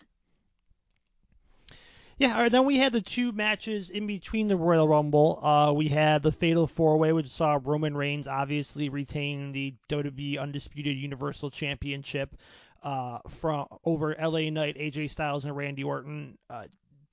Yeah, 2.18 2.34
all 2.34 2.42
right, 2.42 2.50
then 2.50 2.64
we 2.64 2.78
had 2.78 2.92
the 2.92 3.00
two 3.00 3.30
matches 3.30 3.90
in 3.90 4.08
between 4.08 4.48
the 4.48 4.56
Royal 4.56 4.88
Rumble. 4.88 5.38
Uh, 5.40 5.72
we 5.72 5.86
had 5.86 6.24
the 6.24 6.32
Fatal 6.32 6.66
Four 6.66 6.96
Way, 6.96 7.12
which 7.12 7.30
saw 7.30 7.60
Roman 7.62 7.96
Reigns 7.96 8.26
obviously 8.26 8.88
retain 8.88 9.52
the 9.52 9.72
WWE 9.88 10.40
Undisputed 10.40 10.96
Universal 10.96 11.50
Championship 11.50 12.36
uh, 12.82 13.20
from 13.28 13.68
over 13.84 14.16
LA 14.20 14.50
Knight, 14.50 14.76
AJ 14.78 15.10
Styles, 15.10 15.44
and 15.44 15.56
Randy 15.56 15.84
Orton. 15.84 16.36
Uh, 16.50 16.64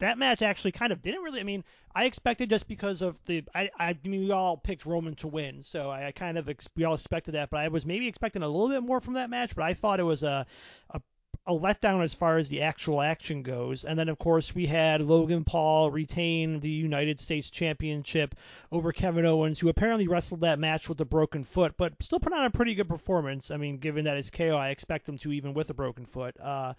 that 0.01 0.17
match 0.17 0.41
actually 0.41 0.74
kind 0.74 0.91
of 0.91 1.01
didn't 1.01 1.22
really. 1.22 1.39
I 1.39 1.43
mean, 1.43 1.63
I 1.96 2.05
expected 2.05 2.50
just 2.50 2.67
because 2.67 3.01
of 3.01 3.24
the. 3.25 3.43
I, 3.55 3.70
I 3.79 3.98
mean, 4.03 4.22
we 4.22 4.31
all 4.31 4.58
picked 4.58 4.86
Roman 4.86 5.15
to 5.15 5.27
win, 5.27 5.63
so 5.63 5.89
I, 5.89 6.08
I 6.08 6.12
kind 6.12 6.38
of 6.38 6.50
ex, 6.50 6.67
we 6.75 6.84
all 6.84 6.93
expected 6.93 7.34
that. 7.34 7.50
But 7.50 7.62
I 7.62 7.70
was 7.70 7.86
maybe 7.86 8.08
expecting 8.08 8.43
a 8.43 8.48
little 8.48 8.70
bit 8.70 8.84
more 8.84 9.00
from 9.00 9.13
that 9.13 9.29
match. 9.29 9.55
But 9.55 9.63
I 9.63 9.74
thought 9.74 10.00
it 10.00 10.03
was 10.03 10.24
a 10.24 10.46
a 10.89 11.01
a 11.48 11.53
letdown 11.53 12.03
as 12.03 12.13
far 12.13 12.38
as 12.38 12.50
the 12.50 12.62
actual 12.62 13.01
action 13.01 13.41
goes. 13.41 13.84
And 13.84 13.98
then, 13.98 14.10
of 14.10 14.20
course, 14.20 14.53
we 14.53 14.67
had 14.67 15.01
Logan 15.01 15.43
Paul 15.43 15.89
retain 15.89 16.60
the 16.60 16.70
United 16.70 17.20
States 17.20 17.50
Championship 17.50 18.36
over 18.72 18.91
Kevin 18.91 19.25
Owens, 19.25 19.60
who 19.60 19.70
apparently 19.70 20.08
wrestled 20.08 20.41
that 20.41 20.60
match 20.60 20.88
with 20.88 21.01
a 21.01 21.05
broken 21.05 21.43
foot, 21.43 21.74
but 21.77 22.01
still 22.01 22.20
put 22.20 22.34
on 22.34 22.46
a 22.46 22.51
pretty 22.51 22.75
good 22.75 22.88
performance. 22.88 23.50
I 23.50 23.58
mean, 23.58 23.77
given 23.77 24.05
that 24.05 24.17
it's 24.17 24.29
KO, 24.29 24.55
I 24.55 24.70
expect 24.70 25.10
him 25.10 25.17
to 25.20 25.31
even 25.31 25.53
with 25.53 25.70
a 25.72 25.74
broken 25.74 26.05
foot. 26.05 26.36
Uh, 26.39 26.74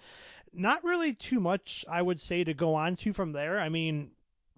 not 0.52 0.84
really 0.84 1.14
too 1.14 1.40
much, 1.40 1.84
I 1.90 2.02
would 2.02 2.20
say, 2.20 2.44
to 2.44 2.54
go 2.54 2.74
on 2.74 2.96
to 2.96 3.12
from 3.12 3.32
there. 3.32 3.58
I 3.58 3.68
mean, 3.68 4.10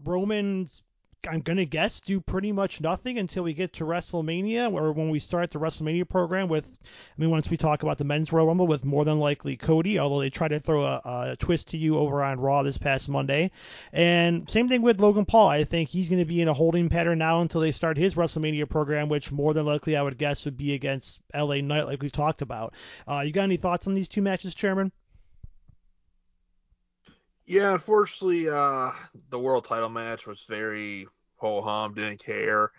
Roman's 0.02 0.82
I'm 1.26 1.40
gonna 1.40 1.64
guess 1.64 2.00
do 2.00 2.20
pretty 2.20 2.52
much 2.52 2.80
nothing 2.80 3.18
until 3.18 3.44
we 3.44 3.54
get 3.54 3.74
to 3.74 3.84
WrestleMania, 3.84 4.72
or 4.72 4.92
when 4.92 5.08
we 5.08 5.18
start 5.18 5.50
the 5.50 5.58
WrestleMania 5.58 6.08
program 6.08 6.48
with. 6.48 6.78
I 6.82 7.20
mean, 7.20 7.30
once 7.30 7.48
we 7.48 7.56
talk 7.56 7.82
about 7.82 7.98
the 7.98 8.04
men's 8.04 8.32
Royal 8.32 8.46
Rumble 8.46 8.66
with 8.66 8.84
more 8.84 9.04
than 9.04 9.18
likely 9.18 9.56
Cody, 9.56 9.98
although 9.98 10.20
they 10.20 10.30
try 10.30 10.48
to 10.48 10.60
throw 10.60 10.84
a, 10.84 11.00
a 11.04 11.36
twist 11.38 11.68
to 11.68 11.78
you 11.78 11.98
over 11.98 12.22
on 12.22 12.40
Raw 12.40 12.62
this 12.62 12.78
past 12.78 13.08
Monday, 13.08 13.50
and 13.92 14.48
same 14.50 14.68
thing 14.68 14.82
with 14.82 15.00
Logan 15.00 15.24
Paul. 15.24 15.48
I 15.48 15.64
think 15.64 15.88
he's 15.88 16.08
going 16.08 16.18
to 16.20 16.26
be 16.26 16.42
in 16.42 16.48
a 16.48 16.54
holding 16.54 16.88
pattern 16.88 17.18
now 17.18 17.40
until 17.40 17.60
they 17.60 17.72
start 17.72 17.96
his 17.96 18.16
WrestleMania 18.16 18.68
program, 18.68 19.08
which 19.08 19.32
more 19.32 19.54
than 19.54 19.66
likely 19.66 19.96
I 19.96 20.02
would 20.02 20.18
guess 20.18 20.44
would 20.44 20.56
be 20.56 20.74
against 20.74 21.20
LA 21.34 21.62
Knight, 21.62 21.86
like 21.86 22.02
we've 22.02 22.12
talked 22.12 22.42
about. 22.42 22.74
Uh, 23.08 23.22
you 23.24 23.32
got 23.32 23.44
any 23.44 23.56
thoughts 23.56 23.86
on 23.86 23.94
these 23.94 24.08
two 24.08 24.22
matches, 24.22 24.54
Chairman? 24.54 24.92
Yeah, 27.46 27.74
unfortunately, 27.74 28.48
uh, 28.48 28.90
the 29.30 29.38
world 29.38 29.66
title 29.66 29.90
match 29.90 30.26
was 30.26 30.44
very 30.48 31.06
ho 31.36 31.60
hum, 31.60 31.94
didn't 31.94 32.24
care. 32.24 32.70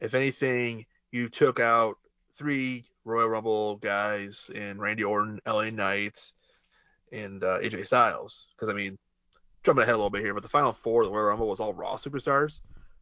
If 0.00 0.14
anything, 0.14 0.86
you 1.12 1.28
took 1.28 1.60
out 1.60 1.98
three 2.36 2.84
Royal 3.04 3.28
Rumble 3.28 3.76
guys 3.76 4.50
in 4.54 4.78
Randy 4.78 5.04
Orton, 5.04 5.40
LA 5.46 5.70
Knight, 5.70 6.32
and 7.12 7.42
uh, 7.44 7.58
AJ 7.58 7.86
Styles. 7.86 8.48
Because 8.54 8.68
I 8.68 8.72
mean, 8.72 8.98
jumping 9.62 9.82
ahead 9.82 9.94
a 9.94 9.98
little 9.98 10.10
bit 10.10 10.22
here, 10.22 10.34
but 10.34 10.42
the 10.42 10.48
final 10.48 10.72
four 10.72 11.02
of 11.02 11.08
the 11.08 11.14
Royal 11.14 11.26
Rumble 11.28 11.48
was 11.48 11.60
all 11.60 11.72
Raw 11.72 11.96
superstars. 11.96 12.60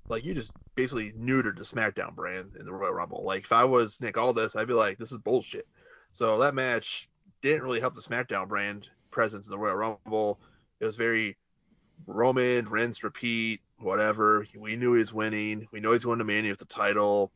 Like 0.08 0.24
you 0.24 0.34
just 0.34 0.52
basically 0.74 1.12
neutered 1.12 1.56
the 1.56 1.64
SmackDown 1.64 2.14
brand 2.14 2.56
in 2.58 2.66
the 2.66 2.72
Royal 2.72 2.92
Rumble. 2.92 3.24
Like 3.24 3.44
if 3.44 3.52
I 3.52 3.64
was 3.64 4.00
Nick 4.00 4.18
Aldis, 4.18 4.54
I'd 4.54 4.68
be 4.68 4.74
like, 4.74 4.98
this 4.98 5.12
is 5.12 5.18
bullshit. 5.18 5.66
So 6.12 6.38
that 6.38 6.54
match 6.54 7.08
didn't 7.42 7.62
really 7.62 7.80
help 7.80 7.94
the 7.94 8.02
SmackDown 8.02 8.48
brand 8.48 8.88
presence 9.10 9.46
in 9.46 9.50
the 9.50 9.58
Royal 9.58 9.76
Rumble. 9.76 10.40
It 10.80 10.84
was 10.84 10.96
very 10.96 11.36
Roman, 12.06 12.68
rinse, 12.68 13.02
repeat, 13.02 13.60
whatever. 13.78 14.46
We 14.56 14.76
knew 14.76 14.92
he 14.92 15.00
was 15.00 15.12
winning. 15.12 15.66
We 15.72 15.80
know 15.80 15.92
he's 15.92 16.04
going 16.04 16.18
to 16.18 16.24
Mania 16.24 16.52
with 16.52 16.58
the 16.58 16.66
title. 16.66 17.32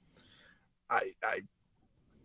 I, 0.88 1.12
I, 1.22 1.40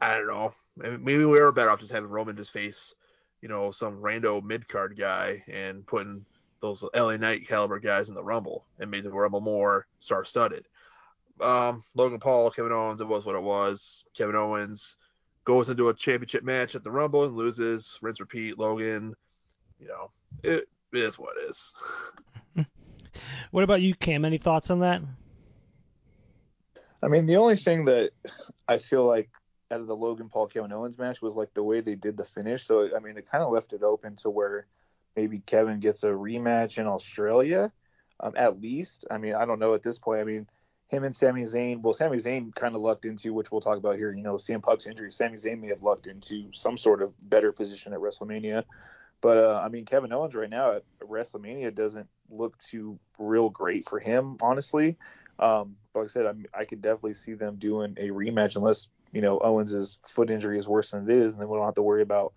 I 0.01 0.17
don't 0.17 0.27
know. 0.27 0.53
Maybe 0.77 1.25
we 1.25 1.39
were 1.39 1.51
better 1.51 1.69
off 1.69 1.79
just 1.79 1.91
having 1.91 2.09
Roman 2.09 2.35
just 2.35 2.51
face, 2.51 2.95
you 3.41 3.47
know, 3.47 3.71
some 3.71 4.01
rando 4.01 4.43
mid 4.43 4.67
card 4.67 4.97
guy 4.97 5.43
and 5.47 5.85
putting 5.85 6.25
those 6.61 6.83
LA 6.95 7.17
Knight 7.17 7.47
caliber 7.47 7.79
guys 7.79 8.09
in 8.09 8.15
the 8.15 8.23
Rumble 8.23 8.65
and 8.79 8.91
made 8.91 9.03
the 9.03 9.11
Rumble 9.11 9.41
more 9.41 9.87
star 9.99 10.25
studded. 10.25 10.67
Um, 11.39 11.83
Logan 11.95 12.19
Paul, 12.19 12.49
Kevin 12.51 12.71
Owens, 12.71 13.01
it 13.01 13.07
was 13.07 13.25
what 13.25 13.35
it 13.35 13.41
was. 13.41 14.05
Kevin 14.15 14.35
Owens 14.35 14.97
goes 15.43 15.69
into 15.69 15.89
a 15.89 15.93
championship 15.93 16.43
match 16.43 16.75
at 16.75 16.83
the 16.83 16.91
Rumble 16.91 17.25
and 17.25 17.35
loses. 17.35 17.99
Rinse, 18.01 18.19
repeat. 18.19 18.57
Logan, 18.57 19.13
you 19.79 19.87
know, 19.87 20.11
it, 20.43 20.67
it 20.95 21.03
is 21.03 21.17
what 21.17 21.35
it 21.37 21.49
is. 21.49 21.73
what 23.51 23.63
about 23.63 23.81
you, 23.81 23.95
Cam? 23.95 24.25
Any 24.25 24.37
thoughts 24.37 24.69
on 24.69 24.79
that? 24.79 25.01
I 27.03 27.07
mean, 27.07 27.27
the 27.27 27.37
only 27.37 27.55
thing 27.55 27.85
that 27.85 28.11
I 28.67 28.77
feel 28.77 29.05
like 29.05 29.29
out 29.71 29.81
of 29.81 29.87
the 29.87 29.95
Logan 29.95 30.29
Paul 30.29 30.47
Kevin 30.47 30.71
Owens 30.71 30.97
match 30.97 31.21
was 31.21 31.35
like 31.35 31.53
the 31.53 31.63
way 31.63 31.81
they 31.81 31.95
did 31.95 32.17
the 32.17 32.23
finish. 32.23 32.63
So 32.63 32.95
I 32.95 32.99
mean, 32.99 33.17
it 33.17 33.29
kind 33.29 33.43
of 33.43 33.51
left 33.51 33.73
it 33.73 33.83
open 33.83 34.15
to 34.17 34.29
where 34.29 34.67
maybe 35.15 35.39
Kevin 35.39 35.79
gets 35.79 36.03
a 36.03 36.07
rematch 36.07 36.77
in 36.77 36.87
Australia, 36.87 37.71
um, 38.19 38.33
at 38.35 38.61
least. 38.61 39.05
I 39.09 39.17
mean, 39.17 39.35
I 39.35 39.45
don't 39.45 39.59
know 39.59 39.73
at 39.73 39.83
this 39.83 39.99
point. 39.99 40.19
I 40.19 40.23
mean, 40.23 40.47
him 40.87 41.03
and 41.03 41.15
Sami 41.15 41.43
Zayn. 41.43 41.81
Well, 41.81 41.93
Sami 41.93 42.17
Zayn 42.17 42.53
kind 42.53 42.75
of 42.75 42.81
lucked 42.81 43.05
into, 43.05 43.33
which 43.33 43.51
we'll 43.51 43.61
talk 43.61 43.77
about 43.77 43.97
here. 43.97 44.13
You 44.13 44.23
know, 44.23 44.35
CM 44.35 44.61
Punk's 44.61 44.87
injury. 44.87 45.11
Sami 45.11 45.35
Zayn 45.35 45.59
may 45.59 45.67
have 45.67 45.83
lucked 45.83 46.07
into 46.07 46.49
some 46.53 46.77
sort 46.77 47.01
of 47.01 47.13
better 47.29 47.51
position 47.51 47.93
at 47.93 47.99
WrestleMania. 47.99 48.63
But 49.21 49.37
uh, 49.37 49.61
I 49.63 49.69
mean, 49.69 49.85
Kevin 49.85 50.13
Owens 50.13 50.35
right 50.35 50.49
now 50.49 50.73
at 50.73 50.83
WrestleMania 51.01 51.73
doesn't 51.73 52.07
look 52.29 52.57
too 52.57 52.99
real 53.17 53.49
great 53.49 53.87
for 53.87 53.99
him, 53.99 54.37
honestly. 54.41 54.97
Um, 55.39 55.75
but 55.93 56.01
like 56.01 56.05
I 56.05 56.09
said, 56.09 56.25
I'm, 56.25 56.45
I 56.53 56.65
could 56.65 56.81
definitely 56.81 57.15
see 57.15 57.33
them 57.33 57.55
doing 57.55 57.95
a 57.99 58.09
rematch 58.09 58.55
unless 58.55 58.87
you 59.11 59.21
know 59.21 59.39
Owens' 59.39 59.97
foot 60.05 60.29
injury 60.29 60.57
is 60.59 60.67
worse 60.67 60.91
than 60.91 61.09
it 61.09 61.15
is, 61.15 61.33
and 61.33 61.41
then 61.41 61.49
we 61.49 61.57
don't 61.57 61.65
have 61.65 61.75
to 61.75 61.81
worry 61.81 62.01
about 62.01 62.33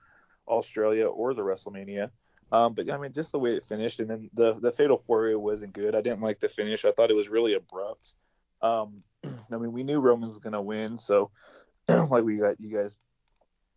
Australia 0.47 1.07
or 1.07 1.35
the 1.35 1.43
WrestleMania. 1.43 2.11
Um, 2.51 2.75
but 2.75 2.91
I 2.91 2.97
mean, 2.97 3.13
just 3.13 3.33
the 3.33 3.39
way 3.39 3.51
it 3.51 3.67
finished, 3.67 4.01
and 4.01 4.09
then 4.09 4.31
the 4.33 4.55
the 4.55 4.73
Fatal 4.73 5.03
Four 5.07 5.25
way 5.25 5.35
wasn't 5.35 5.75
good. 5.75 5.95
I 5.95 6.01
didn't 6.01 6.23
like 6.23 6.41
the 6.41 6.49
finish. 6.49 6.85
I 6.85 6.93
thought 6.93 7.11
it 7.11 7.17
was 7.17 7.29
really 7.29 7.55
abrupt. 7.55 8.15
Um, 8.63 9.03
I 9.25 9.57
mean, 9.57 9.73
we 9.73 9.85
knew 9.85 10.01
Roman 10.01 10.31
was 10.31 10.39
gonna 10.39 10.63
win, 10.63 10.99
so 10.99 11.31
like 11.89 12.25
we 12.25 12.37
got 12.37 12.61
you 12.61 12.75
guys 12.75 12.97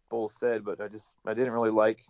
both 0.09 0.31
said, 0.31 0.63
but 0.63 0.79
I 0.79 0.87
just 0.87 1.17
I 1.25 1.33
didn't 1.33 1.53
really 1.53 1.71
like 1.71 2.01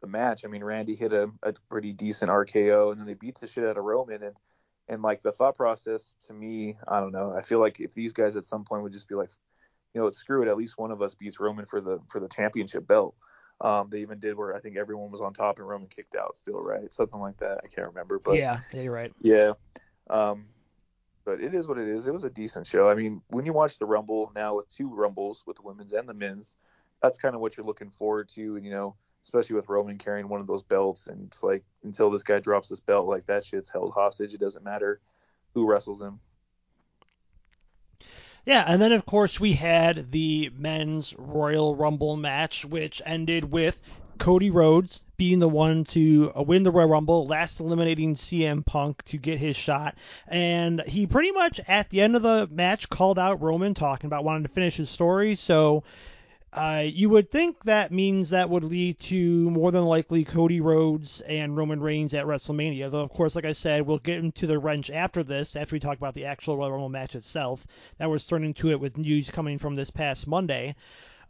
the 0.00 0.06
match. 0.06 0.44
I 0.44 0.48
mean, 0.48 0.64
Randy 0.64 0.94
hit 0.94 1.12
a, 1.12 1.30
a 1.42 1.52
pretty 1.70 1.92
decent 1.92 2.30
RKO, 2.30 2.92
and 2.92 3.00
then 3.00 3.06
they 3.06 3.14
beat 3.14 3.38
the 3.40 3.46
shit 3.46 3.64
out 3.64 3.76
of 3.76 3.84
Roman, 3.84 4.22
and 4.22 4.34
and 4.88 5.02
like 5.02 5.22
the 5.22 5.32
thought 5.32 5.56
process 5.56 6.14
to 6.26 6.32
me, 6.32 6.76
I 6.86 7.00
don't 7.00 7.12
know. 7.12 7.34
I 7.36 7.42
feel 7.42 7.60
like 7.60 7.80
if 7.80 7.94
these 7.94 8.12
guys 8.12 8.36
at 8.36 8.46
some 8.46 8.64
point 8.64 8.82
would 8.82 8.92
just 8.92 9.08
be 9.08 9.14
like, 9.14 9.30
you 9.94 10.00
know, 10.00 10.10
screw 10.10 10.42
it, 10.42 10.48
at 10.48 10.56
least 10.56 10.78
one 10.78 10.90
of 10.90 11.02
us 11.02 11.14
beats 11.14 11.40
Roman 11.40 11.66
for 11.66 11.80
the 11.80 12.00
for 12.08 12.20
the 12.20 12.28
championship 12.28 12.86
belt. 12.86 13.14
Um, 13.60 13.88
they 13.90 14.00
even 14.00 14.20
did 14.20 14.36
where 14.36 14.54
I 14.54 14.60
think 14.60 14.76
everyone 14.76 15.10
was 15.10 15.20
on 15.20 15.34
top 15.34 15.58
and 15.58 15.68
Roman 15.68 15.88
kicked 15.88 16.14
out 16.14 16.36
still, 16.36 16.60
right? 16.60 16.92
Something 16.92 17.18
like 17.20 17.38
that. 17.38 17.60
I 17.64 17.66
can't 17.66 17.88
remember, 17.88 18.18
but 18.18 18.36
yeah, 18.36 18.60
you're 18.72 18.92
right. 18.92 19.12
Yeah. 19.20 19.52
Um, 20.08 20.46
but 21.24 21.42
it 21.42 21.54
is 21.54 21.66
what 21.66 21.76
it 21.76 21.88
is. 21.88 22.06
It 22.06 22.14
was 22.14 22.24
a 22.24 22.30
decent 22.30 22.66
show. 22.66 22.88
I 22.88 22.94
mean, 22.94 23.20
when 23.28 23.44
you 23.44 23.52
watch 23.52 23.78
the 23.78 23.84
Rumble 23.84 24.32
now 24.34 24.56
with 24.56 24.70
two 24.70 24.88
Rumbles 24.88 25.42
with 25.46 25.56
the 25.56 25.62
women's 25.62 25.92
and 25.92 26.08
the 26.08 26.14
men's, 26.14 26.56
that's 27.02 27.18
kind 27.18 27.34
of 27.34 27.40
what 27.40 27.56
you're 27.56 27.66
looking 27.66 27.90
forward 27.90 28.28
to. 28.30 28.56
And 28.56 28.64
you 28.64 28.70
know, 28.70 28.94
especially 29.28 29.56
with 29.56 29.68
Roman 29.68 29.98
carrying 29.98 30.26
one 30.26 30.40
of 30.40 30.46
those 30.46 30.62
belts. 30.62 31.06
And 31.06 31.26
it's 31.26 31.42
like 31.42 31.62
until 31.84 32.10
this 32.10 32.22
guy 32.22 32.40
drops 32.40 32.70
this 32.70 32.80
belt, 32.80 33.06
like 33.06 33.26
that 33.26 33.44
shit's 33.44 33.68
held 33.68 33.92
hostage. 33.92 34.32
It 34.32 34.40
doesn't 34.40 34.64
matter 34.64 35.00
who 35.52 35.68
wrestles 35.68 36.00
him. 36.00 36.18
Yeah, 38.46 38.64
and 38.66 38.80
then 38.80 38.92
of 38.92 39.04
course 39.04 39.38
we 39.38 39.52
had 39.52 40.10
the 40.10 40.50
men's 40.56 41.14
Royal 41.18 41.76
Rumble 41.76 42.16
match, 42.16 42.64
which 42.64 43.02
ended 43.04 43.52
with 43.52 43.78
Cody 44.16 44.50
Rhodes 44.50 45.04
being 45.18 45.40
the 45.40 45.48
one 45.48 45.84
to 45.84 46.32
uh, 46.34 46.42
win 46.42 46.62
the 46.62 46.70
Royal 46.70 46.88
Rumble, 46.88 47.26
last 47.26 47.60
eliminating 47.60 48.14
CM 48.14 48.64
Punk 48.64 49.02
to 49.04 49.18
get 49.18 49.38
his 49.38 49.56
shot. 49.56 49.98
And 50.26 50.82
he 50.86 51.06
pretty 51.06 51.32
much 51.32 51.60
at 51.68 51.90
the 51.90 52.00
end 52.00 52.16
of 52.16 52.22
the 52.22 52.48
match 52.50 52.88
called 52.88 53.18
out 53.18 53.42
Roman, 53.42 53.74
talking 53.74 54.06
about 54.06 54.24
wanting 54.24 54.44
to 54.44 54.48
finish 54.48 54.76
his 54.76 54.88
story. 54.88 55.34
So 55.34 55.84
uh, 56.52 56.82
you 56.84 57.10
would 57.10 57.30
think 57.30 57.62
that 57.64 57.92
means 57.92 58.30
that 58.30 58.48
would 58.48 58.64
lead 58.64 58.98
to 58.98 59.50
more 59.50 59.70
than 59.70 59.84
likely 59.84 60.24
Cody 60.24 60.60
Rhodes 60.60 61.20
and 61.20 61.56
Roman 61.56 61.80
Reigns 61.80 62.14
at 62.14 62.24
WrestleMania. 62.24 62.90
Though, 62.90 63.02
of 63.02 63.10
course, 63.10 63.36
like 63.36 63.44
I 63.44 63.52
said, 63.52 63.82
we'll 63.82 63.98
get 63.98 64.18
into 64.18 64.46
the 64.46 64.58
wrench 64.58 64.90
after 64.90 65.22
this, 65.22 65.56
after 65.56 65.76
we 65.76 65.80
talk 65.80 65.98
about 65.98 66.14
the 66.14 66.24
actual 66.24 66.56
Royal 66.56 66.72
Rumble 66.72 66.88
match 66.88 67.14
itself. 67.14 67.66
That 67.98 68.08
was 68.08 68.24
thrown 68.24 68.44
into 68.44 68.70
it 68.70 68.80
with 68.80 68.96
news 68.96 69.30
coming 69.30 69.58
from 69.58 69.74
this 69.74 69.90
past 69.90 70.26
Monday. 70.26 70.74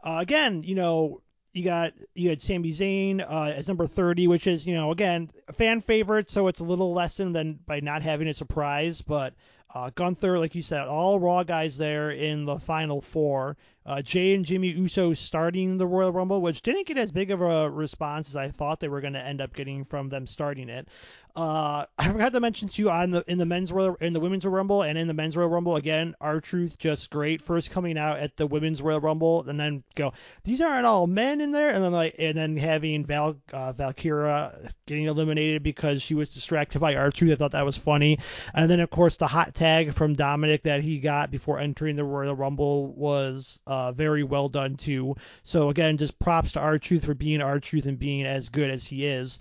Uh, 0.05 0.19
again, 0.21 0.63
you 0.63 0.77
know, 0.77 1.21
you 1.53 1.65
got 1.65 1.95
you 2.15 2.29
had 2.29 2.41
Sami 2.41 2.71
Zayn 2.71 3.21
uh, 3.21 3.53
as 3.57 3.67
number 3.67 3.89
30, 3.89 4.29
which 4.29 4.47
is 4.47 4.69
you 4.69 4.75
know 4.75 4.93
again 4.93 5.31
a 5.49 5.53
fan 5.53 5.81
favorite, 5.81 6.31
so 6.31 6.47
it's 6.47 6.61
a 6.61 6.65
little 6.65 6.93
lessened 6.93 7.35
than 7.35 7.59
by 7.67 7.81
not 7.81 8.03
having 8.03 8.29
a 8.29 8.35
surprise. 8.35 9.03
But 9.03 9.35
uh, 9.75 9.91
Gunther, 9.95 10.39
like 10.39 10.55
you 10.55 10.63
said, 10.63 10.89
all 10.89 11.21
Raw 11.21 11.43
guys 11.43 11.77
there 11.77 12.11
in 12.11 12.45
the 12.45 12.59
final 12.59 13.03
four. 13.03 13.57
Uh, 13.85 14.03
Jey 14.03 14.35
and 14.35 14.45
Jimmy 14.45 14.69
Uso 14.69 15.15
starting 15.15 15.77
the 15.77 15.87
Royal 15.87 16.13
Rumble, 16.13 16.43
which 16.43 16.63
didn't 16.63 16.87
get 16.87 16.99
as 16.99 17.11
big 17.11 17.31
of 17.31 17.41
a 17.41 17.71
response 17.71 18.29
as 18.29 18.37
I 18.37 18.49
thought 18.49 18.81
they 18.81 18.89
were 18.89 19.01
going 19.01 19.15
to 19.15 19.27
end 19.27 19.41
up 19.41 19.55
getting 19.55 19.85
from 19.85 20.09
them 20.09 20.27
starting 20.27 20.69
it. 20.69 20.89
Uh, 21.37 21.87
I 21.99 22.13
forgot 22.13 22.33
to 22.33 22.41
mention 22.41 22.69
too 22.69 22.91
on 22.91 23.11
the 23.11 23.25
in 23.27 23.39
the 23.39 23.47
men's 23.47 23.73
Royal 23.73 23.97
in 23.97 24.13
the 24.13 24.21
women's 24.21 24.45
Royal 24.45 24.57
Rumble 24.57 24.83
and 24.83 24.99
in 24.99 25.07
the 25.07 25.15
men's 25.15 25.37
Royal 25.37 25.49
Rumble 25.49 25.77
again, 25.77 26.15
R-Truth 26.21 26.79
just 26.79 27.11
great. 27.11 27.43
First 27.43 27.71
coming 27.71 27.99
out 27.99 28.19
at 28.19 28.37
the 28.37 28.47
women's 28.47 28.81
Royal 28.81 29.01
Rumble 29.01 29.49
and 29.49 29.59
then 29.59 29.83
go, 29.95 30.13
these 30.45 30.61
aren't 30.61 30.87
all 30.87 31.07
men 31.07 31.41
in 31.41 31.53
there, 31.53 31.71
and 31.71 31.83
then 31.83 31.93
like 31.93 32.17
and 32.19 32.37
then 32.37 32.57
having 32.57 33.05
Val 33.05 33.37
uh, 33.53 33.73
Valkyria 33.73 34.71
getting 34.87 35.05
eliminated 35.05 35.63
because 35.63 36.03
she 36.03 36.15
was 36.15 36.31
distracted 36.31 36.79
by 36.81 36.95
R-Truth. 36.95 37.33
I 37.33 37.37
thought 37.37 37.53
that 37.53 37.65
was 37.65 37.77
funny, 37.77 38.19
and 38.55 38.71
then 38.71 38.81
of 38.81 38.91
course 38.91 39.17
the 39.17 39.27
hot 39.27 39.55
tag 39.55 39.93
from 39.93 40.17
Dominik 40.17 40.63
that 40.63 40.83
he 40.83 40.99
got 40.99 41.31
before 41.31 41.59
entering 41.59 41.97
the 41.97 42.05
Royal 42.05 42.35
Rumble 42.35 42.93
was. 42.95 43.61
Uh, 43.67 43.93
very 43.93 44.23
well 44.23 44.49
done 44.49 44.77
too. 44.77 45.17
So 45.43 45.71
again, 45.71 45.97
just 45.97 46.19
props 46.19 46.53
to 46.53 46.61
R-Truth 46.61 47.05
for 47.05 47.15
being 47.15 47.43
R-Truth 47.43 47.87
and 47.87 47.99
being 47.99 48.25
as 48.25 48.49
good 48.49 48.71
as 48.71 48.87
he 48.87 49.07
is. 49.07 49.41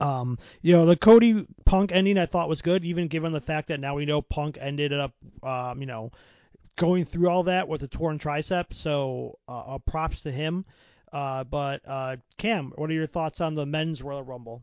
Um, 0.00 0.38
you 0.62 0.72
know, 0.72 0.86
the 0.86 0.96
Cody 0.96 1.46
Punk 1.64 1.92
ending 1.92 2.18
I 2.18 2.26
thought 2.26 2.48
was 2.48 2.62
good, 2.62 2.84
even 2.84 3.08
given 3.08 3.32
the 3.32 3.40
fact 3.40 3.68
that 3.68 3.80
now 3.80 3.96
we 3.96 4.06
know 4.06 4.22
Punk 4.22 4.58
ended 4.60 4.92
up, 4.92 5.12
um, 5.42 5.80
you 5.80 5.86
know, 5.86 6.12
going 6.76 7.04
through 7.04 7.28
all 7.28 7.44
that 7.44 7.68
with 7.68 7.82
a 7.82 7.88
torn 7.88 8.18
tricep. 8.18 8.72
So 8.72 9.38
uh, 9.48 9.74
uh, 9.74 9.78
props 9.78 10.22
to 10.22 10.30
him. 10.30 10.64
Uh, 11.12 11.44
but 11.44 11.82
uh, 11.86 12.16
Cam, 12.36 12.72
what 12.76 12.90
are 12.90 12.94
your 12.94 13.06
thoughts 13.06 13.40
on 13.40 13.54
the 13.54 13.66
men's 13.66 14.02
Royal 14.02 14.22
Rumble? 14.22 14.62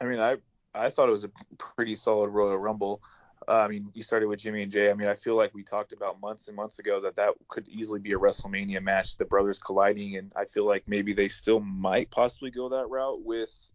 I 0.00 0.06
mean, 0.06 0.20
I 0.20 0.38
I 0.74 0.90
thought 0.90 1.08
it 1.08 1.12
was 1.12 1.24
a 1.24 1.30
pretty 1.58 1.96
solid 1.96 2.30
Royal 2.30 2.56
Rumble. 2.56 3.02
Uh, 3.48 3.52
I 3.52 3.68
mean, 3.68 3.88
you 3.94 4.02
started 4.02 4.26
with 4.28 4.38
Jimmy 4.38 4.62
and 4.62 4.70
Jey. 4.70 4.90
I 4.90 4.94
mean, 4.94 5.08
I 5.08 5.14
feel 5.14 5.34
like 5.34 5.54
we 5.54 5.62
talked 5.62 5.92
about 5.92 6.20
months 6.20 6.48
and 6.48 6.56
months 6.56 6.78
ago 6.78 7.00
that 7.00 7.16
that 7.16 7.34
could 7.48 7.66
easily 7.68 8.00
be 8.00 8.12
a 8.12 8.18
WrestleMania 8.18 8.82
match, 8.82 9.16
the 9.16 9.24
brothers 9.24 9.58
colliding, 9.58 10.16
and 10.16 10.32
I 10.36 10.44
feel 10.44 10.64
like 10.64 10.84
maybe 10.86 11.12
they 11.12 11.28
still 11.28 11.60
might 11.60 12.10
possibly 12.10 12.50
go 12.50 12.68
that 12.68 12.88
route 12.88 13.22
with 13.24 13.70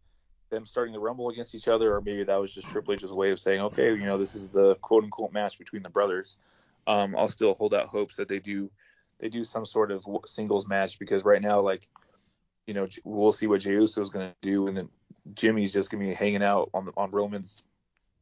them 0.49 0.65
starting 0.65 0.93
to 0.93 0.99
Rumble 0.99 1.29
against 1.29 1.55
each 1.55 1.67
other, 1.67 1.93
or 1.93 2.01
maybe 2.01 2.23
that 2.23 2.39
was 2.39 2.53
just 2.53 2.69
Triple 2.69 2.93
H's 2.93 3.11
way 3.11 3.31
of 3.31 3.39
saying, 3.39 3.61
okay, 3.61 3.89
you 3.89 4.05
know, 4.05 4.17
this 4.17 4.35
is 4.35 4.49
the 4.49 4.75
quote 4.75 5.03
unquote 5.03 5.33
match 5.33 5.57
between 5.57 5.81
the 5.81 5.89
brothers. 5.89 6.37
Um, 6.85 7.15
I'll 7.17 7.27
still 7.27 7.53
hold 7.55 7.73
out 7.73 7.87
hopes 7.87 8.15
that 8.15 8.29
they 8.29 8.39
do 8.39 8.71
they 9.19 9.29
do 9.29 9.43
some 9.43 9.65
sort 9.65 9.91
of 9.91 10.05
singles 10.25 10.67
match 10.67 10.99
because 10.99 11.25
right 11.25 11.41
now, 11.41 11.59
like, 11.59 11.87
you 12.67 12.73
know, 12.73 12.87
we'll 13.03 13.31
see 13.31 13.47
what 13.47 13.61
Jey 13.61 13.71
Uso 13.71 14.01
is 14.01 14.09
going 14.09 14.29
to 14.29 14.35
do, 14.41 14.67
and 14.67 14.77
then 14.77 14.89
Jimmy's 15.33 15.73
just 15.73 15.89
going 15.89 16.03
to 16.03 16.09
be 16.09 16.13
hanging 16.13 16.43
out 16.43 16.69
on 16.73 16.85
the, 16.85 16.93
on 16.95 17.11
Roman's 17.11 17.63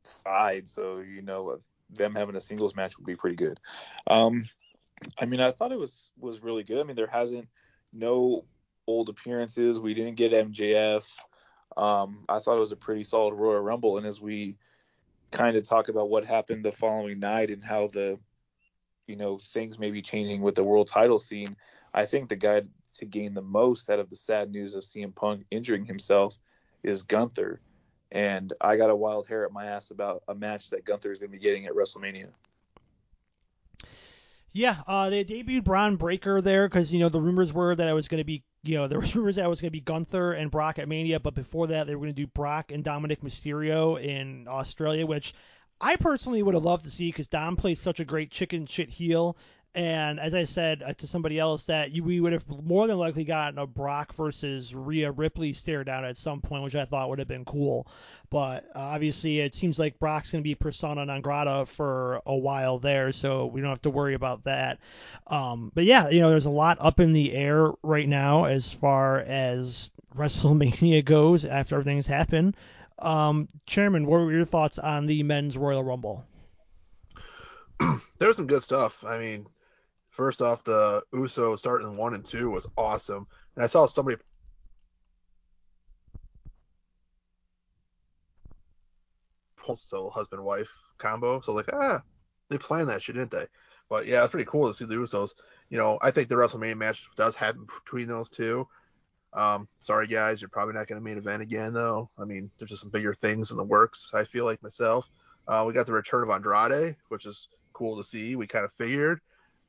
side. 0.07 0.67
So 0.67 0.99
you 0.99 1.21
know, 1.21 1.57
them 1.89 2.15
having 2.15 2.35
a 2.35 2.41
singles 2.41 2.75
match 2.75 2.97
would 2.97 3.05
be 3.05 3.15
pretty 3.15 3.35
good. 3.35 3.59
Um, 4.07 4.45
I 5.19 5.25
mean, 5.25 5.39
I 5.39 5.51
thought 5.51 5.71
it 5.71 5.79
was 5.79 6.11
was 6.19 6.41
really 6.41 6.63
good. 6.63 6.79
I 6.79 6.83
mean, 6.83 6.95
there 6.95 7.07
hasn't 7.07 7.47
no 7.93 8.45
old 8.87 9.09
appearances. 9.09 9.79
We 9.79 9.93
didn't 9.93 10.15
get 10.15 10.31
MJF. 10.31 11.17
Um, 11.77 12.23
I 12.29 12.39
thought 12.39 12.57
it 12.57 12.61
was 12.61 12.71
a 12.71 12.77
pretty 12.77 13.03
solid 13.03 13.35
Royal 13.35 13.61
Rumble, 13.61 13.97
and 13.97 14.05
as 14.05 14.21
we 14.21 14.57
kind 15.31 15.57
of 15.57 15.63
talk 15.63 15.89
about 15.89 16.09
what 16.09 16.23
happened 16.23 16.63
the 16.63 16.71
following 16.71 17.19
night 17.19 17.49
and 17.49 17.63
how 17.63 17.87
the 17.87 18.17
you 19.07 19.15
know 19.15 19.37
things 19.37 19.77
may 19.77 19.91
be 19.91 20.01
changing 20.01 20.41
with 20.41 20.55
the 20.55 20.63
world 20.63 20.87
title 20.87 21.19
scene, 21.19 21.55
I 21.93 22.05
think 22.05 22.29
the 22.29 22.35
guy 22.35 22.63
to 22.97 23.05
gain 23.05 23.33
the 23.33 23.41
most 23.41 23.89
out 23.89 23.99
of 23.99 24.09
the 24.09 24.15
sad 24.15 24.51
news 24.51 24.73
of 24.73 24.83
CM 24.83 25.13
Punk 25.13 25.45
injuring 25.51 25.85
himself 25.85 26.37
is 26.83 27.03
Gunther, 27.03 27.59
and 28.15 28.53
I 28.61 28.77
got 28.77 28.89
a 28.89 28.95
wild 28.95 29.27
hair 29.27 29.45
at 29.45 29.51
my 29.51 29.65
ass 29.65 29.91
about 29.91 30.23
a 30.29 30.33
match 30.33 30.69
that 30.69 30.85
Gunther 30.85 31.11
is 31.11 31.19
going 31.19 31.29
to 31.29 31.37
be 31.37 31.43
getting 31.43 31.65
at 31.65 31.73
WrestleMania. 31.73 32.29
Yeah, 34.53 34.77
uh, 34.87 35.09
they 35.09 35.25
debuted 35.25 35.65
Bron 35.65 35.97
Breakker 35.97 36.39
there 36.39 36.69
because 36.69 36.93
you 36.93 37.01
know 37.01 37.09
the 37.09 37.19
rumors 37.19 37.51
were 37.51 37.75
that 37.75 37.89
it 37.89 37.93
was 37.93 38.07
going 38.07 38.21
to 38.21 38.25
be 38.25 38.41
you 38.63 38.77
know 38.77 38.87
there 38.87 39.01
was 39.01 39.13
rumors 39.17 39.35
that 39.35 39.45
it 39.45 39.49
was 39.49 39.59
going 39.59 39.67
to 39.67 39.77
be 39.77 39.81
Gunther 39.81 40.31
and 40.31 40.49
Brock 40.49 40.79
at 40.79 40.87
Mania, 40.87 41.19
but 41.19 41.35
before 41.35 41.67
that 41.67 41.87
they 41.87 41.95
were 41.95 42.05
going 42.05 42.15
to 42.15 42.21
do 42.21 42.27
Brock 42.27 42.71
and 42.71 42.85
Dominik 42.85 43.19
Mysterio 43.19 44.01
in 44.01 44.47
Australia, 44.47 45.05
which 45.05 45.33
I 45.81 45.97
personally 45.97 46.41
would 46.41 46.55
have 46.55 46.63
loved 46.63 46.85
to 46.85 46.91
see 46.91 47.09
because 47.09 47.27
Dom 47.27 47.57
plays 47.57 47.81
such 47.81 47.99
a 47.99 48.05
great 48.05 48.31
chicken 48.31 48.65
shit 48.65 48.89
heel, 48.89 49.35
and 49.75 50.21
as 50.21 50.33
I 50.33 50.45
said 50.45 50.81
uh, 50.81 50.93
to 50.93 51.05
somebody 51.05 51.37
else, 51.37 51.65
that 51.65 51.91
you, 51.91 52.01
we 52.01 52.21
would 52.21 52.31
have 52.31 52.45
more 52.63 52.87
than 52.87 52.97
likely 52.97 53.25
gotten 53.25 53.59
a 53.59 53.67
Brock 53.67 54.13
versus 54.13 54.73
Rhea 54.73 55.11
Ripley 55.11 55.51
stare 55.51 55.83
down 55.83 56.05
at 56.05 56.15
some 56.15 56.39
point, 56.39 56.63
which 56.63 56.75
I 56.75 56.85
thought 56.85 57.09
would 57.09 57.19
have 57.19 57.27
been 57.27 57.43
cool. 57.43 57.85
But 58.29 58.65
uh, 58.73 58.79
obviously, 58.79 59.41
it 59.41 59.53
seems 59.53 59.77
like 59.77 59.99
Brock's 59.99 60.31
going 60.31 60.41
to 60.41 60.47
be 60.47 60.55
persona 60.55 61.05
non 61.05 61.19
grata 61.19 61.65
for 61.65 62.21
a 62.25 62.35
while 62.35 62.79
there, 62.79 63.11
so 63.11 63.47
we 63.47 63.59
don't 63.59 63.69
have 63.69 63.81
to 63.81 63.89
worry 63.89 64.13
about 64.13 64.45
that. 64.45 64.79
Um, 65.27 65.73
but 65.75 65.83
yeah, 65.83 66.07
you 66.07 66.21
know, 66.21 66.29
there's 66.29 66.45
a 66.45 66.49
lot 66.49 66.77
up 66.79 67.01
in 67.01 67.11
the 67.11 67.33
air 67.33 67.69
right 67.83 68.07
now 68.07 68.45
as 68.45 68.71
far 68.71 69.19
as 69.19 69.91
WrestleMania 70.15 71.03
goes 71.05 71.43
after 71.43 71.75
everything's 71.75 72.07
happened. 72.07 72.55
Um, 72.97 73.49
Chairman, 73.65 74.05
what 74.05 74.21
were 74.21 74.31
your 74.31 74.45
thoughts 74.45 74.79
on 74.79 75.05
the 75.05 75.21
men's 75.23 75.57
Royal 75.57 75.83
Rumble? 75.83 76.25
there 77.79 78.29
was 78.29 78.37
some 78.37 78.47
good 78.47 78.63
stuff. 78.63 79.03
I 79.03 79.17
mean, 79.17 79.45
First 80.15 80.41
off, 80.41 80.63
the 80.63 81.03
Uso 81.13 81.57
starting 81.57 81.97
one 81.97 82.13
and 82.13 82.25
two 82.25 82.49
was 82.49 82.65
awesome, 82.77 83.27
and 83.55 83.65
I 83.65 83.67
saw 83.67 83.85
somebody 83.85 84.15
so 89.73 90.09
husband 90.09 90.41
wife 90.41 90.69
combo. 90.99 91.41
So 91.41 91.51
like 91.51 91.65
ah, 91.73 92.01
they 92.49 92.57
planned 92.57 92.87
that 92.87 93.01
shit, 93.01 93.15
didn't 93.15 93.31
they? 93.31 93.47
But 93.89 94.07
yeah, 94.07 94.23
it's 94.23 94.31
pretty 94.31 94.49
cool 94.49 94.69
to 94.69 94.73
see 94.73 94.85
the 94.85 94.95
Usos. 94.95 95.31
You 95.69 95.77
know, 95.77 95.99
I 96.01 96.11
think 96.11 96.29
the 96.29 96.35
WrestleMania 96.35 96.77
match 96.77 97.09
does 97.17 97.35
happen 97.35 97.67
between 97.83 98.07
those 98.07 98.29
two. 98.29 98.65
Um, 99.33 99.67
sorry 99.81 100.07
guys, 100.07 100.39
you're 100.39 100.49
probably 100.49 100.75
not 100.75 100.87
going 100.87 101.01
to 101.01 101.03
main 101.03 101.17
event 101.17 101.41
again 101.41 101.73
though. 101.73 102.09
I 102.17 102.23
mean, 102.23 102.49
there's 102.57 102.69
just 102.69 102.83
some 102.83 102.89
bigger 102.89 103.13
things 103.13 103.51
in 103.51 103.57
the 103.57 103.63
works. 103.63 104.11
I 104.13 104.23
feel 104.23 104.45
like 104.45 104.63
myself. 104.63 105.05
Uh, 105.45 105.65
we 105.67 105.73
got 105.73 105.87
the 105.87 105.93
return 105.93 106.23
of 106.23 106.29
Andrade, 106.29 106.95
which 107.09 107.25
is 107.25 107.49
cool 107.73 107.97
to 107.97 108.03
see. 108.03 108.37
We 108.37 108.47
kind 108.47 108.63
of 108.63 108.71
figured. 108.77 109.19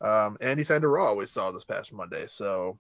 Um, 0.01 0.37
and 0.41 0.59
he 0.59 0.65
signed 0.65 0.83
to 0.83 0.89
Raw, 0.89 1.15
we 1.15 1.27
saw 1.27 1.51
this 1.51 1.65
past 1.65 1.93
Monday. 1.93 2.27
So 2.29 2.79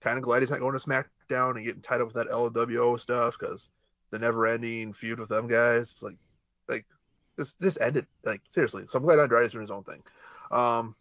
kind 0.00 0.18
of 0.18 0.24
glad 0.24 0.40
he's 0.40 0.50
not 0.50 0.60
going 0.60 0.78
to 0.78 0.84
SmackDown 0.84 1.56
and 1.56 1.64
getting 1.64 1.82
tied 1.82 2.00
up 2.00 2.08
with 2.08 2.16
that 2.16 2.30
LWO 2.30 2.98
stuff 2.98 3.36
because 3.38 3.70
the 4.10 4.18
never-ending 4.18 4.92
feud 4.92 5.20
with 5.20 5.28
them 5.28 5.46
guys, 5.46 6.02
like, 6.02 6.16
like 6.68 6.86
this 7.36 7.54
this 7.60 7.78
ended. 7.80 8.06
Like 8.24 8.40
seriously, 8.52 8.84
so 8.88 8.98
I'm 8.98 9.04
glad 9.04 9.18
Andrade's 9.18 9.52
doing 9.52 9.62
his 9.62 9.70
own 9.70 9.84
thing. 9.84 10.02
Um, 10.50 10.94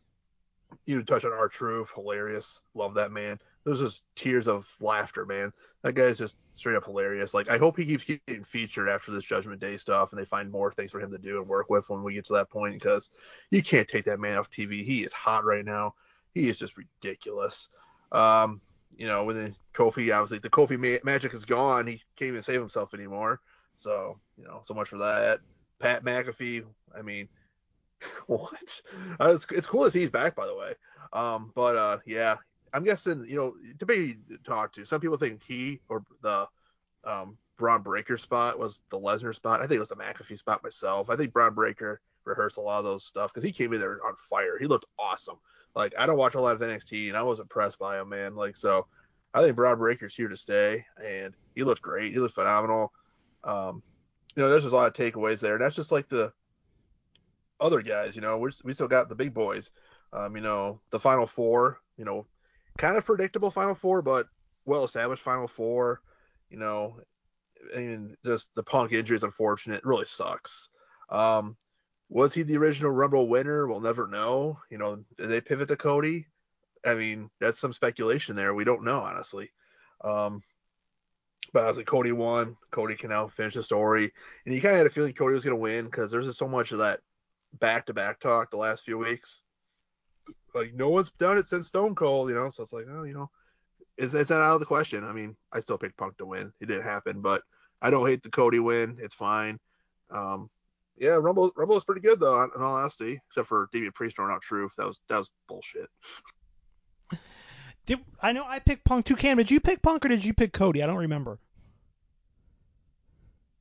you 0.86 1.02
touch 1.04 1.26
on 1.26 1.34
R-Truth, 1.34 1.90
hilarious. 1.96 2.62
Love 2.76 2.94
that 2.96 3.12
man. 3.12 3.40
Those 3.64 3.82
just 3.82 4.04
tears 4.16 4.48
of 4.48 4.68
laughter, 4.80 5.26
man. 5.26 5.52
That 5.84 5.94
guy's 5.94 6.18
just 6.18 6.38
straight 6.56 6.76
up 6.76 6.86
hilarious. 6.86 7.34
Like 7.34 7.50
I 7.50 7.58
hope 7.58 7.78
he 7.78 7.86
keeps 7.86 8.04
getting 8.04 8.44
featured 8.44 8.90
after 8.90 9.12
this 9.12 9.24
Judgment 9.24 9.62
Day 9.62 9.78
stuff, 9.78 10.12
and 10.12 10.20
they 10.20 10.26
find 10.26 10.52
more 10.52 10.72
things 10.72 10.92
for 10.92 11.00
him 11.00 11.12
to 11.12 11.18
do 11.18 11.40
and 11.40 11.48
work 11.48 11.70
with 11.70 11.90
when 11.90 12.04
we 12.04 12.14
get 12.14 12.26
to 12.26 12.34
that 12.34 12.50
point. 12.50 12.74
Because 12.74 13.10
you 13.52 13.64
can't 13.64 13.88
take 13.88 14.06
that 14.06 14.20
man 14.20 14.38
off 14.38 14.52
TV. 14.52 14.84
He 14.84 15.04
is 15.04 15.14
hot 15.14 15.46
right 15.46 15.66
now. 15.66 15.94
He 16.34 16.48
is 16.48 16.58
just 16.58 16.78
ridiculous. 16.78 17.70
Um, 18.12 18.62
you 18.98 19.08
know, 19.08 19.24
when 19.24 19.36
the 19.36 19.56
Kofi, 19.74 20.14
obviously 20.14 20.40
the 20.40 20.50
Kofi 20.50 20.78
ma- 20.78 21.00
magic 21.10 21.34
is 21.34 21.46
gone. 21.46 21.88
He 21.88 22.02
can't 22.16 22.30
even 22.30 22.44
save 22.44 22.60
himself 22.60 22.94
anymore. 22.94 23.40
So 23.78 24.20
you 24.38 24.44
know, 24.46 24.62
so 24.64 24.74
much 24.74 24.90
for 24.90 24.98
that. 24.98 25.40
Pat 25.80 26.04
McAfee. 26.04 26.66
I 26.98 27.02
mean, 27.02 27.30
what? 28.28 28.82
Uh, 29.20 29.34
it's, 29.34 29.46
it's 29.52 29.68
cool 29.68 29.86
to 29.86 29.92
see 29.92 30.02
he's 30.02 30.10
back, 30.10 30.36
by 30.36 30.46
the 30.46 30.56
way. 30.56 30.74
Um, 31.14 31.52
but 31.56 31.76
uh, 31.76 31.98
yeah, 32.06 32.38
I'm 32.74 32.84
guessing, 32.84 33.26
you 33.28 33.36
know, 33.36 33.56
to 33.80 33.86
be 33.86 34.18
talked 34.46 34.76
to. 34.76 34.86
Some 34.86 35.02
people 35.02 35.18
think 35.18 35.42
he 35.44 35.80
or 35.90 36.04
the 36.22 36.48
um, 37.04 37.38
Bron 37.58 37.82
Breakker 37.82 38.18
spot 38.18 38.58
was 38.58 38.82
the 38.90 39.00
Lesnar 39.00 39.36
spot. 39.36 39.60
I 39.60 39.64
think 39.64 39.78
it 39.78 39.80
was 39.80 39.90
the 39.90 39.96
McAfee 39.96 40.38
spot 40.38 40.64
myself. 40.64 41.10
I 41.10 41.16
think 41.16 41.34
Bron 41.34 41.54
Breakker 41.54 42.02
rehearsed 42.26 42.58
a 42.58 42.62
lot 42.62 42.80
of 42.80 42.86
those 42.86 43.04
stuff 43.04 43.34
because 43.34 43.44
he 43.44 43.52
came 43.52 43.74
in 43.74 43.80
there 43.80 44.00
on 44.06 44.16
fire. 44.30 44.58
He 44.60 44.68
looked 44.68 44.86
awesome. 44.98 45.38
Like 45.76 45.94
I 45.98 46.06
don't 46.06 46.18
watch 46.18 46.36
a 46.36 46.42
lot 46.42 46.56
of 46.56 46.62
NXT, 46.62 47.10
and 47.10 47.18
I 47.18 47.22
was 47.22 47.40
impressed 47.40 47.80
by 47.80 48.00
him, 48.00 48.10
man. 48.10 48.36
Like 48.36 48.58
so, 48.58 48.88
I 49.34 49.42
think 49.42 49.56
Bron 49.56 49.78
Breakker's 49.78 50.16
here 50.16 50.28
to 50.28 50.38
stay, 50.38 50.86
and 51.04 51.36
he 51.56 51.64
looked 51.64 51.82
great. 51.82 52.14
He 52.14 52.20
looked 52.20 52.36
phenomenal. 52.36 52.92
Um, 53.44 53.84
you 54.36 54.44
know, 54.44 54.50
there's 54.50 54.64
just 54.64 54.74
a 54.74 54.76
lot 54.76 54.88
of 54.88 54.94
takeaways 54.94 55.40
there, 55.40 55.56
and 55.56 55.64
that's 55.64 55.76
just 55.76 55.92
like 55.92 56.10
the 56.10 56.32
other 57.60 57.82
guys. 57.82 58.16
You 58.16 58.22
know, 58.22 58.38
we 58.38 58.52
we 58.64 58.74
still 58.74 58.88
got 58.88 59.10
the 59.10 59.16
big 59.16 59.34
boys. 59.34 59.72
Um, 60.12 60.36
you 60.36 60.42
know, 60.42 60.82
the 60.92 61.00
final 61.00 61.28
four. 61.28 61.80
You 61.98 62.06
know, 62.06 62.26
kind 62.78 62.98
of 62.98 63.06
predictable 63.06 63.52
Final 63.52 63.76
Four, 63.76 64.02
but 64.02 64.28
well 64.66 64.84
established 64.84 65.24
Final 65.24 65.48
Four. 65.48 66.02
You 66.50 66.58
know, 66.58 67.00
and 67.76 68.16
just 68.26 68.54
the 68.56 68.64
Punk 68.64 68.92
injury 68.92 69.18
is 69.18 69.24
unfortunate. 69.24 69.78
It 69.78 69.86
really 69.86 70.06
sucks. 70.06 70.70
Um, 71.10 71.58
was 72.10 72.34
he 72.34 72.44
the 72.44 72.58
original 72.58 72.92
Rumble 72.92 73.28
winner? 73.28 73.68
We'll 73.68 73.82
never 73.82 74.08
know. 74.08 74.60
You 74.70 74.78
know, 74.78 75.04
did 75.18 75.30
they 75.30 75.42
pivot 75.42 75.68
to 75.68 75.76
Cody? 75.76 76.26
I 76.86 76.96
mean, 76.96 77.30
that's 77.40 77.60
some 77.60 77.74
speculation 77.74 78.36
there. 78.36 78.54
We 78.54 78.64
don't 78.64 78.84
know, 78.84 79.02
honestly. 79.02 79.52
Um, 80.04 80.42
but 81.54 81.64
I 81.64 81.68
was 81.68 81.78
like, 81.78 81.86
Cody 81.86 82.12
won. 82.12 82.56
Cody 82.72 82.96
can 82.96 83.10
now 83.10 83.28
finish 83.28 83.56
the 83.56 83.64
story. 83.64 84.12
And 84.46 84.56
you 84.56 84.62
kind 84.62 84.74
of 84.74 84.78
had 84.78 84.88
a 84.88 84.90
feeling 84.90 85.14
Cody 85.14 85.34
was 85.34 85.44
going 85.44 85.56
to 85.56 85.62
win 85.62 85.86
because 85.86 86.10
there's 86.10 86.26
just 86.26 86.40
so 86.40 86.48
much 86.48 86.72
of 86.72 86.80
that 86.80 87.02
back 87.60 87.88
to 87.88 87.94
back 87.94 88.20
talk 88.20 88.50
the 88.50 88.58
last 88.58 88.84
few 88.84 88.98
weeks 88.98 89.42
like 90.54 90.74
no 90.74 90.90
one's 90.90 91.12
done 91.20 91.38
it 91.38 91.48
since 91.48 91.68
Stone 91.68 91.96
Cold, 91.96 92.30
you 92.30 92.36
know. 92.36 92.50
So 92.50 92.64
it's 92.64 92.74
like, 92.74 92.86
oh, 92.92 93.04
you 93.04 93.14
know, 93.14 93.30
it's, 93.98 94.14
it's 94.14 94.30
not 94.30 94.42
out 94.42 94.56
of 94.56 94.60
the 94.60 94.66
question. 94.66 95.04
I 95.04 95.12
mean, 95.12 95.36
I 95.52 95.60
still 95.60 95.78
picked 95.78 95.98
Punk 95.98 96.18
to 96.18 96.26
win. 96.26 96.52
It 96.60 96.68
didn't 96.68 96.84
happen, 96.84 97.22
but 97.22 97.44
I 97.82 97.90
don't 97.90 98.08
hate 98.08 98.24
the 98.24 98.30
Cody 98.30 98.60
win. 98.60 98.98
It's 99.00 99.16
fine. 99.16 99.60
Um, 100.10 100.50
yeah, 100.98 101.12
Rumble 101.12 101.52
Rumble 101.56 101.76
was 101.76 101.86
pretty 101.86 102.02
good 102.02 102.20
though, 102.20 102.44
in 102.44 102.62
all 102.62 102.76
honesty, 102.76 103.22
except 103.28 103.48
for 103.48 103.70
David 103.72 103.94
Priest 103.96 104.16
throwing 104.16 104.32
out 104.32 104.42
Truth. 104.42 104.74
That 104.78 104.88
was 104.88 105.00
that 105.10 105.18
was 105.18 105.30
bullshit. 105.48 105.90
Did 107.86 108.00
I 108.22 108.34
know 108.34 108.46
I 108.46 108.60
picked 108.60 108.84
Punk 108.84 109.06
too? 109.06 109.16
Cam, 109.16 109.38
did 109.38 109.50
you 109.50 109.60
pick 109.60 109.82
Punk 109.82 110.06
or 110.06 110.10
did 110.10 110.24
you 110.24 110.34
pick 110.34 110.54
Cody? 110.54 110.84
I 110.84 110.88
don't 110.88 110.98
remember. 110.98 111.40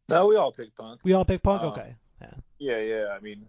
No, 0.08 0.26
we 0.26 0.36
all 0.36 0.52
picked 0.52 0.76
Punk. 0.76 1.00
We 1.04 1.12
all 1.12 1.24
picked 1.24 1.44
Punk. 1.44 1.62
Um, 1.62 1.68
okay. 1.68 1.94
Yeah. 2.20 2.34
Yeah, 2.58 2.78
yeah. 2.78 3.04
I 3.16 3.20
mean, 3.20 3.46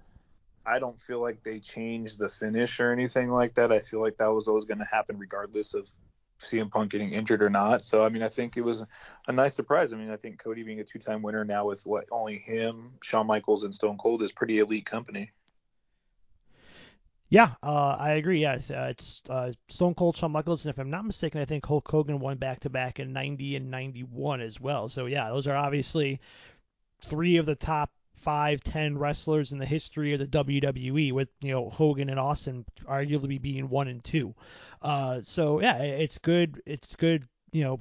I 0.69 0.79
don't 0.79 0.99
feel 0.99 1.21
like 1.21 1.43
they 1.43 1.59
changed 1.59 2.19
the 2.19 2.29
finish 2.29 2.79
or 2.79 2.91
anything 2.91 3.31
like 3.31 3.55
that. 3.55 3.71
I 3.71 3.79
feel 3.79 4.01
like 4.01 4.17
that 4.17 4.27
was 4.27 4.47
always 4.47 4.65
going 4.65 4.77
to 4.79 4.85
happen 4.85 5.17
regardless 5.17 5.73
of 5.73 5.89
CM 6.39 6.69
Punk 6.69 6.91
getting 6.91 7.11
injured 7.11 7.41
or 7.41 7.49
not. 7.49 7.83
So 7.83 8.03
I 8.03 8.09
mean, 8.09 8.23
I 8.23 8.29
think 8.29 8.55
it 8.55 8.63
was 8.63 8.85
a 9.27 9.31
nice 9.31 9.55
surprise. 9.55 9.93
I 9.93 9.97
mean, 9.97 10.11
I 10.11 10.15
think 10.15 10.41
Cody 10.41 10.63
being 10.63 10.79
a 10.79 10.83
two-time 10.83 11.21
winner 11.21 11.43
now 11.43 11.65
with 11.65 11.85
what 11.85 12.05
only 12.11 12.37
him, 12.37 12.93
Shawn 13.03 13.27
Michaels, 13.27 13.63
and 13.63 13.73
Stone 13.73 13.97
Cold 13.97 14.21
is 14.21 14.31
pretty 14.31 14.59
elite 14.59 14.85
company. 14.85 15.31
Yeah, 17.31 17.51
uh, 17.61 17.95
I 17.99 18.13
agree. 18.13 18.41
Yeah, 18.41 18.55
it's, 18.55 18.71
uh, 18.71 18.87
it's 18.89 19.21
uh, 19.29 19.51
Stone 19.67 19.93
Cold, 19.93 20.17
Shawn 20.17 20.31
Michaels, 20.31 20.65
and 20.65 20.73
if 20.73 20.79
I'm 20.79 20.89
not 20.89 21.05
mistaken, 21.05 21.39
I 21.39 21.45
think 21.45 21.63
Hulk 21.63 21.89
Hogan 21.89 22.19
won 22.19 22.37
back 22.37 22.61
to 22.61 22.71
back 22.71 22.99
in 22.99 23.13
'90 23.13 23.55
and 23.55 23.69
'91 23.69 24.41
as 24.41 24.59
well. 24.59 24.89
So 24.89 25.05
yeah, 25.05 25.29
those 25.29 25.45
are 25.45 25.55
obviously 25.55 26.21
three 27.01 27.37
of 27.37 27.45
the 27.45 27.55
top 27.55 27.91
five, 28.13 28.61
ten 28.61 28.97
wrestlers 28.97 29.51
in 29.51 29.59
the 29.59 29.65
history 29.65 30.13
of 30.13 30.19
the 30.19 30.27
WWE, 30.27 31.11
with 31.13 31.29
you 31.41 31.51
know 31.51 31.69
Hogan 31.69 32.09
and 32.09 32.19
Austin 32.19 32.65
arguably 32.85 33.41
being 33.41 33.69
one 33.69 33.87
and 33.87 34.03
two. 34.03 34.35
Uh, 34.81 35.21
so 35.21 35.61
yeah, 35.61 35.77
it's 35.77 36.17
good. 36.17 36.61
It's 36.65 36.95
good. 36.95 37.27
You 37.51 37.63
know, 37.63 37.79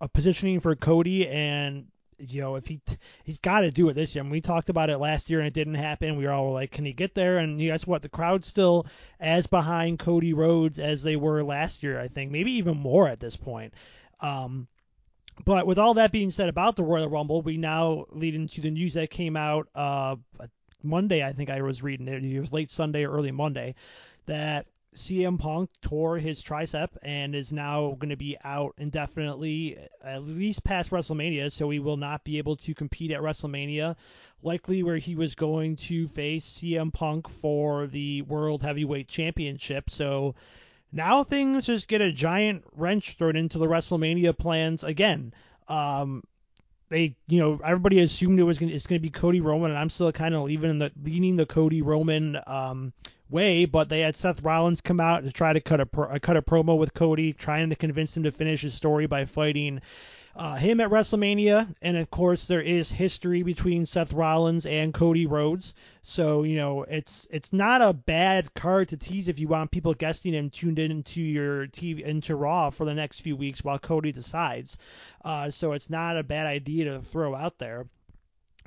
a 0.00 0.08
positioning 0.08 0.60
for 0.60 0.74
Cody, 0.76 1.28
and 1.28 1.86
you 2.18 2.40
know 2.40 2.56
if 2.56 2.66
he 2.66 2.80
he's 3.24 3.38
got 3.38 3.60
to 3.60 3.70
do 3.70 3.88
it 3.88 3.94
this 3.94 4.14
year. 4.14 4.22
I 4.22 4.24
mean, 4.24 4.32
we 4.32 4.40
talked 4.40 4.68
about 4.68 4.90
it 4.90 4.98
last 4.98 5.30
year 5.30 5.38
and 5.38 5.48
it 5.48 5.54
didn't 5.54 5.74
happen. 5.74 6.16
We 6.16 6.24
were 6.24 6.32
all 6.32 6.52
like, 6.52 6.72
can 6.72 6.84
he 6.84 6.92
get 6.92 7.14
there? 7.14 7.38
And 7.38 7.58
guess 7.58 7.86
what? 7.86 8.02
The 8.02 8.08
crowd's 8.08 8.48
still 8.48 8.86
as 9.20 9.46
behind 9.46 9.98
Cody 9.98 10.32
Rhodes 10.32 10.78
as 10.78 11.02
they 11.02 11.16
were 11.16 11.42
last 11.42 11.82
year. 11.82 11.98
I 11.98 12.08
think 12.08 12.30
maybe 12.30 12.52
even 12.52 12.76
more 12.76 13.08
at 13.08 13.20
this 13.20 13.36
point. 13.36 13.74
Um, 14.20 14.66
but 15.44 15.66
with 15.66 15.78
all 15.78 15.94
that 15.94 16.12
being 16.12 16.30
said 16.30 16.48
about 16.48 16.76
the 16.76 16.82
Royal 16.82 17.08
Rumble, 17.08 17.42
we 17.42 17.56
now 17.56 18.06
lead 18.10 18.34
into 18.34 18.60
the 18.60 18.70
news 18.70 18.94
that 18.94 19.10
came 19.10 19.36
out 19.36 19.68
uh, 19.74 20.16
Monday. 20.82 21.24
I 21.24 21.32
think 21.32 21.50
I 21.50 21.62
was 21.62 21.82
reading 21.82 22.08
it. 22.08 22.24
It 22.24 22.40
was 22.40 22.52
late 22.52 22.70
Sunday 22.70 23.04
or 23.04 23.12
early 23.12 23.30
Monday 23.30 23.74
that 24.26 24.66
CM 24.94 25.38
Punk 25.38 25.70
tore 25.80 26.18
his 26.18 26.42
tricep 26.42 26.88
and 27.02 27.34
is 27.34 27.52
now 27.52 27.96
going 27.98 28.08
to 28.10 28.16
be 28.16 28.36
out 28.42 28.74
indefinitely, 28.78 29.78
at 30.02 30.22
least 30.22 30.64
past 30.64 30.90
WrestleMania. 30.90 31.52
So 31.52 31.70
he 31.70 31.78
will 31.78 31.96
not 31.96 32.24
be 32.24 32.38
able 32.38 32.56
to 32.56 32.74
compete 32.74 33.10
at 33.10 33.20
WrestleMania, 33.20 33.96
likely 34.42 34.82
where 34.82 34.96
he 34.96 35.14
was 35.14 35.34
going 35.34 35.76
to 35.76 36.08
face 36.08 36.46
CM 36.46 36.92
Punk 36.92 37.28
for 37.28 37.86
the 37.86 38.22
World 38.22 38.62
Heavyweight 38.62 39.08
Championship. 39.08 39.90
So 39.90 40.34
now 40.92 41.24
things 41.24 41.66
just 41.66 41.88
get 41.88 42.00
a 42.00 42.12
giant 42.12 42.64
wrench 42.74 43.16
thrown 43.16 43.36
into 43.36 43.58
the 43.58 43.66
WrestleMania 43.66 44.36
plans 44.36 44.84
again. 44.84 45.32
Um, 45.68 46.22
they, 46.88 47.16
you 47.26 47.38
know, 47.38 47.60
everybody 47.62 48.00
assumed 48.00 48.40
it 48.40 48.44
was 48.44 48.58
going 48.58 48.72
it's 48.72 48.86
going 48.86 48.98
to 48.98 49.02
be 49.02 49.10
Cody 49.10 49.40
Roman, 49.40 49.70
and 49.70 49.78
I'm 49.78 49.90
still 49.90 50.10
kind 50.12 50.34
of 50.34 50.44
leaving 50.44 50.78
the 50.78 50.90
leaning 51.02 51.36
the 51.36 51.46
Cody 51.46 51.82
Roman 51.82 52.38
um, 52.46 52.92
way. 53.28 53.66
But 53.66 53.88
they 53.88 54.00
had 54.00 54.16
Seth 54.16 54.42
Rollins 54.42 54.80
come 54.80 55.00
out 55.00 55.24
to 55.24 55.32
try 55.32 55.52
to 55.52 55.60
cut 55.60 55.80
a 55.80 55.86
pro, 55.86 56.18
cut 56.20 56.36
a 56.36 56.42
promo 56.42 56.78
with 56.78 56.94
Cody, 56.94 57.32
trying 57.32 57.70
to 57.70 57.76
convince 57.76 58.16
him 58.16 58.22
to 58.22 58.32
finish 58.32 58.62
his 58.62 58.74
story 58.74 59.06
by 59.06 59.26
fighting 59.26 59.80
uh, 60.38 60.54
him 60.54 60.80
at 60.80 60.88
WrestleMania, 60.88 61.74
and 61.82 61.96
of 61.96 62.08
course 62.12 62.46
there 62.46 62.62
is 62.62 62.92
history 62.92 63.42
between 63.42 63.84
Seth 63.84 64.12
Rollins 64.12 64.66
and 64.66 64.94
Cody 64.94 65.26
Rhodes. 65.26 65.74
So 66.02 66.44
you 66.44 66.54
know 66.54 66.84
it's 66.84 67.26
it's 67.32 67.52
not 67.52 67.82
a 67.82 67.92
bad 67.92 68.54
card 68.54 68.88
to 68.90 68.96
tease 68.96 69.26
if 69.26 69.40
you 69.40 69.48
want 69.48 69.72
people 69.72 69.94
guessing 69.94 70.36
and 70.36 70.52
tuned 70.52 70.78
into 70.78 71.20
your 71.20 71.66
TV 71.66 72.02
into 72.02 72.36
Raw 72.36 72.70
for 72.70 72.84
the 72.84 72.94
next 72.94 73.20
few 73.20 73.34
weeks 73.34 73.64
while 73.64 73.80
Cody 73.80 74.12
decides. 74.12 74.78
Uh, 75.24 75.50
so 75.50 75.72
it's 75.72 75.90
not 75.90 76.16
a 76.16 76.22
bad 76.22 76.46
idea 76.46 76.84
to 76.84 77.00
throw 77.00 77.34
out 77.34 77.58
there. 77.58 77.86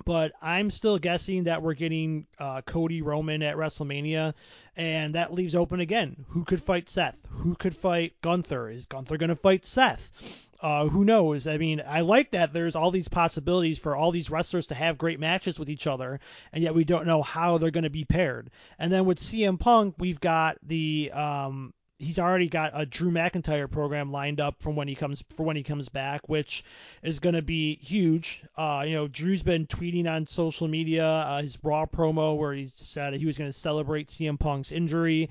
But 0.03 0.33
I'm 0.41 0.71
still 0.71 0.97
guessing 0.97 1.43
that 1.43 1.61
we're 1.61 1.73
getting 1.73 2.25
uh, 2.37 2.63
Cody 2.63 3.01
Roman 3.01 3.43
at 3.43 3.55
WrestleMania, 3.55 4.33
and 4.75 5.15
that 5.15 5.33
leaves 5.33 5.55
open 5.55 5.79
again 5.79 6.25
who 6.29 6.43
could 6.43 6.61
fight 6.61 6.89
Seth, 6.89 7.17
who 7.29 7.55
could 7.55 7.75
fight 7.75 8.19
Gunther. 8.21 8.69
Is 8.69 8.87
Gunther 8.87 9.17
going 9.17 9.29
to 9.29 9.35
fight 9.35 9.65
Seth? 9.65 10.49
Uh, 10.61 10.87
who 10.87 11.03
knows? 11.03 11.47
I 11.47 11.57
mean, 11.57 11.81
I 11.85 12.01
like 12.01 12.31
that 12.31 12.53
there's 12.53 12.75
all 12.75 12.91
these 12.91 13.07
possibilities 13.07 13.79
for 13.79 13.95
all 13.95 14.11
these 14.11 14.29
wrestlers 14.29 14.67
to 14.67 14.75
have 14.75 14.97
great 14.97 15.19
matches 15.19 15.57
with 15.57 15.69
each 15.69 15.87
other, 15.87 16.19
and 16.53 16.63
yet 16.63 16.75
we 16.75 16.83
don't 16.83 17.07
know 17.07 17.23
how 17.23 17.57
they're 17.57 17.71
going 17.71 17.83
to 17.83 17.89
be 17.89 18.05
paired. 18.05 18.51
And 18.77 18.91
then 18.91 19.05
with 19.05 19.17
CM 19.17 19.59
Punk, 19.59 19.95
we've 19.97 20.19
got 20.19 20.57
the 20.61 21.11
um, 21.13 21.73
he's 22.01 22.19
already 22.19 22.49
got 22.49 22.71
a 22.73 22.85
Drew 22.85 23.11
McIntyre 23.11 23.69
program 23.69 24.11
lined 24.11 24.39
up 24.39 24.61
from 24.61 24.75
when 24.75 24.87
he 24.87 24.95
comes 24.95 25.23
for 25.29 25.43
when 25.43 25.55
he 25.55 25.63
comes 25.63 25.87
back, 25.87 26.27
which 26.27 26.63
is 27.03 27.19
going 27.19 27.35
to 27.35 27.41
be 27.41 27.75
huge. 27.75 28.43
Uh, 28.57 28.83
you 28.87 28.93
know, 28.93 29.07
Drew's 29.07 29.43
been 29.43 29.67
tweeting 29.67 30.07
on 30.07 30.25
social 30.25 30.67
media 30.67 31.05
uh, 31.05 31.41
his 31.41 31.57
Raw 31.63 31.85
promo 31.85 32.35
where 32.35 32.53
he 32.53 32.65
said 32.65 33.13
he 33.13 33.25
was 33.25 33.37
going 33.37 33.49
to 33.49 33.57
celebrate 33.57 34.07
CM 34.07 34.39
Punk's 34.39 34.71
injury. 34.71 35.29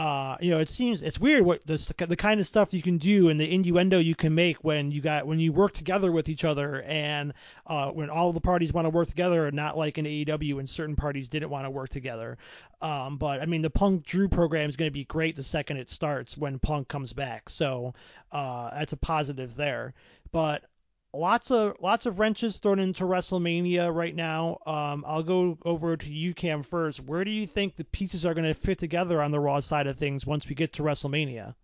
Uh, 0.00 0.38
you 0.40 0.50
know, 0.50 0.60
it 0.60 0.68
seems 0.70 1.02
it's 1.02 1.20
weird 1.20 1.42
what 1.42 1.60
the, 1.66 2.06
the 2.08 2.16
kind 2.16 2.40
of 2.40 2.46
stuff 2.46 2.72
you 2.72 2.80
can 2.80 2.96
do 2.96 3.28
and 3.28 3.38
the 3.38 3.54
innuendo 3.54 3.98
you 3.98 4.14
can 4.14 4.34
make 4.34 4.56
when 4.64 4.90
you 4.90 5.02
got 5.02 5.26
when 5.26 5.38
you 5.38 5.52
work 5.52 5.74
together 5.74 6.10
with 6.10 6.30
each 6.30 6.42
other 6.42 6.80
and 6.86 7.34
uh, 7.66 7.90
when 7.90 8.08
all 8.08 8.32
the 8.32 8.40
parties 8.40 8.72
want 8.72 8.86
to 8.86 8.88
work 8.88 9.06
together 9.06 9.44
and 9.44 9.54
not 9.54 9.76
like 9.76 9.98
in 9.98 10.06
AEW 10.06 10.54
when 10.54 10.66
certain 10.66 10.96
parties 10.96 11.28
didn't 11.28 11.50
want 11.50 11.66
to 11.66 11.70
work 11.70 11.90
together. 11.90 12.38
Um, 12.80 13.18
but 13.18 13.42
I 13.42 13.44
mean, 13.44 13.60
the 13.60 13.68
Punk 13.68 14.06
Drew 14.06 14.26
program 14.26 14.70
is 14.70 14.76
going 14.76 14.90
to 14.90 14.98
be 14.98 15.04
great 15.04 15.36
the 15.36 15.42
second 15.42 15.76
it 15.76 15.90
starts 15.90 16.34
when 16.34 16.58
Punk 16.58 16.88
comes 16.88 17.12
back. 17.12 17.50
So 17.50 17.92
uh, 18.32 18.70
that's 18.70 18.94
a 18.94 18.96
positive 18.96 19.54
there. 19.54 19.92
But 20.32 20.64
lots 21.12 21.50
of 21.50 21.76
lots 21.80 22.06
of 22.06 22.18
wrenches 22.18 22.58
thrown 22.58 22.78
into 22.78 23.04
WrestleMania 23.04 23.94
right 23.94 24.14
now. 24.14 24.58
Um, 24.66 25.04
I'll 25.06 25.22
go 25.22 25.58
over 25.64 25.96
to 25.96 26.12
you, 26.12 26.34
Cam, 26.34 26.62
first. 26.62 27.00
Where 27.00 27.24
do 27.24 27.30
you 27.30 27.46
think 27.46 27.76
the 27.76 27.84
pieces 27.84 28.24
are 28.24 28.34
going 28.34 28.46
to 28.46 28.54
fit 28.54 28.78
together 28.78 29.20
on 29.20 29.30
the 29.30 29.40
Raw 29.40 29.60
side 29.60 29.86
of 29.86 29.98
things 29.98 30.26
once 30.26 30.48
we 30.48 30.54
get 30.54 30.72
to 30.74 30.82
WrestleMania? 30.82 31.54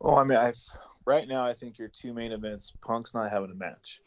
Well, 0.00 0.16
I 0.16 0.24
mean, 0.24 0.38
I 0.38 0.52
right 1.06 1.28
now 1.28 1.44
I 1.44 1.54
think 1.54 1.78
your 1.78 1.88
two 1.88 2.12
main 2.12 2.32
events, 2.32 2.72
Punk's 2.82 3.14
not 3.14 3.30
having 3.30 3.50
a 3.50 3.54
match. 3.54 4.00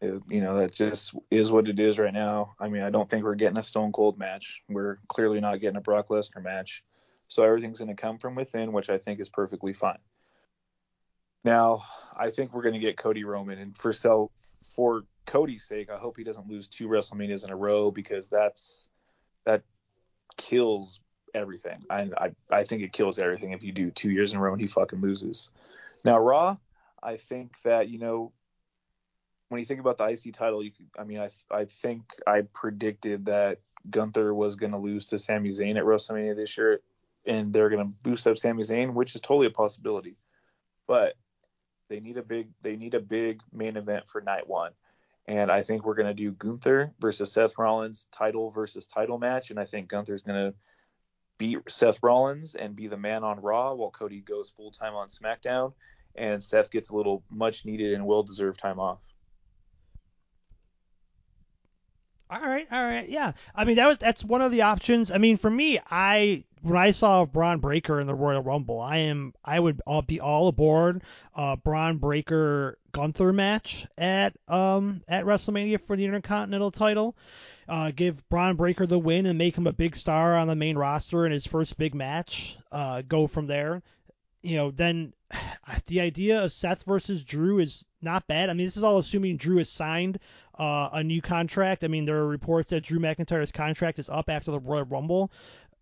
It, 0.00 0.22
you 0.28 0.40
know, 0.40 0.58
that 0.58 0.72
just 0.72 1.14
is 1.30 1.50
what 1.50 1.68
it 1.68 1.78
is 1.78 1.98
right 1.98 2.12
now. 2.12 2.54
I 2.60 2.68
mean, 2.68 2.82
I 2.82 2.90
don't 2.90 3.08
think 3.08 3.24
we're 3.24 3.34
getting 3.34 3.58
a 3.58 3.62
Stone 3.62 3.92
Cold 3.92 4.18
match. 4.18 4.62
We're 4.68 4.98
clearly 5.08 5.40
not 5.40 5.60
getting 5.60 5.76
a 5.76 5.80
Brock 5.80 6.08
Lesnar 6.08 6.42
match. 6.42 6.84
So 7.28 7.42
everything's 7.42 7.78
going 7.78 7.88
to 7.88 8.00
come 8.00 8.18
from 8.18 8.34
within, 8.34 8.72
which 8.72 8.90
I 8.90 8.98
think 8.98 9.18
is 9.18 9.28
perfectly 9.28 9.72
fine. 9.72 9.98
Now, 11.44 11.84
I 12.16 12.30
think 12.30 12.54
we're 12.54 12.62
going 12.62 12.74
to 12.74 12.80
get 12.80 12.96
Cody 12.96 13.24
Roman, 13.24 13.58
and 13.58 13.76
for 13.76 13.92
so 13.92 14.30
for 14.74 15.04
Cody's 15.26 15.64
sake, 15.64 15.90
I 15.90 15.96
hope 15.96 16.16
he 16.16 16.24
doesn't 16.24 16.48
lose 16.48 16.68
two 16.68 16.88
WrestleManias 16.88 17.44
in 17.44 17.50
a 17.50 17.56
row 17.56 17.90
because 17.90 18.28
that's 18.28 18.88
that 19.44 19.62
kills 20.36 21.00
everything. 21.34 21.82
I, 21.90 22.10
I 22.16 22.30
I 22.50 22.64
think 22.64 22.82
it 22.82 22.92
kills 22.92 23.18
everything 23.18 23.52
if 23.52 23.62
you 23.62 23.72
do 23.72 23.90
two 23.90 24.10
years 24.10 24.32
in 24.32 24.38
a 24.38 24.42
row 24.42 24.52
and 24.52 24.60
he 24.60 24.66
fucking 24.66 25.00
loses. 25.00 25.50
Now 26.04 26.18
Raw, 26.18 26.56
I 27.02 27.16
think 27.16 27.60
that 27.62 27.88
you 27.88 27.98
know 27.98 28.32
when 29.48 29.58
you 29.58 29.66
think 29.66 29.80
about 29.80 29.98
the 29.98 30.04
IC 30.04 30.32
title, 30.32 30.64
you 30.64 30.70
could, 30.70 30.86
I 30.98 31.04
mean 31.04 31.20
I 31.20 31.28
I 31.50 31.66
think 31.66 32.04
I 32.26 32.42
predicted 32.42 33.26
that 33.26 33.60
Gunther 33.90 34.34
was 34.34 34.56
going 34.56 34.72
to 34.72 34.78
lose 34.78 35.06
to 35.06 35.18
Sami 35.18 35.50
Zayn 35.50 35.76
at 35.76 35.84
WrestleMania 35.84 36.34
this 36.34 36.56
year, 36.56 36.80
and 37.26 37.52
they're 37.52 37.68
going 37.68 37.86
to 37.86 37.92
boost 38.02 38.26
up 38.26 38.38
Sami 38.38 38.62
Zayn, 38.62 38.94
which 38.94 39.14
is 39.14 39.20
totally 39.20 39.46
a 39.46 39.50
possibility. 39.50 40.16
But 40.86 41.16
they 41.88 42.00
need 42.00 42.18
a 42.18 42.22
big 42.22 42.48
they 42.62 42.76
need 42.76 42.94
a 42.94 43.00
big 43.00 43.42
main 43.52 43.76
event 43.76 44.08
for 44.08 44.20
night 44.20 44.48
one. 44.48 44.72
And 45.26 45.50
I 45.50 45.62
think 45.62 45.84
we're 45.84 45.94
gonna 45.94 46.14
do 46.14 46.32
Gunther 46.32 46.92
versus 47.00 47.32
Seth 47.32 47.58
Rollins 47.58 48.06
title 48.12 48.50
versus 48.50 48.86
title 48.86 49.18
match. 49.18 49.50
And 49.50 49.58
I 49.58 49.64
think 49.64 49.88
Gunther's 49.88 50.22
gonna 50.22 50.54
beat 51.38 51.58
Seth 51.68 51.98
Rollins 52.02 52.54
and 52.54 52.76
be 52.76 52.86
the 52.86 52.96
man 52.96 53.24
on 53.24 53.40
Raw 53.40 53.74
while 53.74 53.90
Cody 53.90 54.20
goes 54.20 54.50
full 54.50 54.70
time 54.70 54.94
on 54.94 55.08
SmackDown 55.08 55.72
and 56.14 56.42
Seth 56.42 56.70
gets 56.70 56.90
a 56.90 56.96
little 56.96 57.22
much 57.30 57.64
needed 57.64 57.94
and 57.94 58.06
well 58.06 58.22
deserved 58.22 58.58
time 58.58 58.78
off. 58.78 59.00
All 62.30 62.40
right, 62.40 62.66
all 62.72 62.82
right, 62.82 63.08
yeah. 63.08 63.32
I 63.54 63.64
mean, 63.64 63.76
that 63.76 63.86
was 63.86 63.98
that's 63.98 64.24
one 64.24 64.42
of 64.42 64.50
the 64.50 64.62
options. 64.62 65.10
I 65.10 65.18
mean, 65.18 65.36
for 65.36 65.50
me, 65.50 65.78
I 65.90 66.44
when 66.64 66.78
I 66.78 66.92
saw 66.92 67.26
Bron 67.26 67.60
Breakker 67.60 68.00
in 68.00 68.06
the 68.06 68.14
Royal 68.14 68.42
Rumble, 68.42 68.80
I 68.80 68.98
am 68.98 69.34
I 69.44 69.60
would 69.60 69.82
all 69.86 70.00
be 70.00 70.18
all 70.18 70.48
aboard 70.48 71.02
uh, 71.34 71.56
Bron 71.56 71.98
Breakker 71.98 72.78
Gunther 72.92 73.32
match 73.32 73.86
at 73.98 74.34
um 74.48 75.02
at 75.06 75.26
WrestleMania 75.26 75.80
for 75.86 75.94
the 75.94 76.06
Intercontinental 76.06 76.70
title. 76.70 77.16
Uh, 77.68 77.92
give 77.94 78.26
Bron 78.30 78.56
Breakker 78.56 78.86
the 78.86 78.98
win 78.98 79.26
and 79.26 79.38
make 79.38 79.56
him 79.56 79.66
a 79.66 79.72
big 79.72 79.94
star 79.94 80.36
on 80.36 80.48
the 80.48 80.56
main 80.56 80.76
roster 80.76 81.26
in 81.26 81.32
his 81.32 81.46
first 81.46 81.76
big 81.76 81.94
match. 81.94 82.56
Uh, 82.72 83.02
go 83.02 83.26
from 83.26 83.46
there. 83.46 83.82
You 84.42 84.56
know, 84.56 84.70
then 84.70 85.12
the 85.86 86.00
idea 86.00 86.44
of 86.44 86.52
Seth 86.52 86.84
versus 86.84 87.24
Drew 87.24 87.58
is 87.58 87.84
not 88.00 88.26
bad. 88.26 88.48
I 88.48 88.54
mean, 88.54 88.66
this 88.66 88.76
is 88.76 88.84
all 88.84 88.98
assuming 88.98 89.36
Drew 89.36 89.58
has 89.58 89.68
signed 89.68 90.18
uh, 90.58 90.90
a 90.92 91.02
new 91.02 91.20
contract. 91.20 91.84
I 91.84 91.88
mean, 91.88 92.04
there 92.04 92.18
are 92.18 92.26
reports 92.26 92.70
that 92.70 92.84
Drew 92.84 93.00
McIntyre's 93.00 93.52
contract 93.52 93.98
is 93.98 94.08
up 94.08 94.28
after 94.28 94.50
the 94.50 94.60
Royal 94.60 94.84
Rumble 94.84 95.32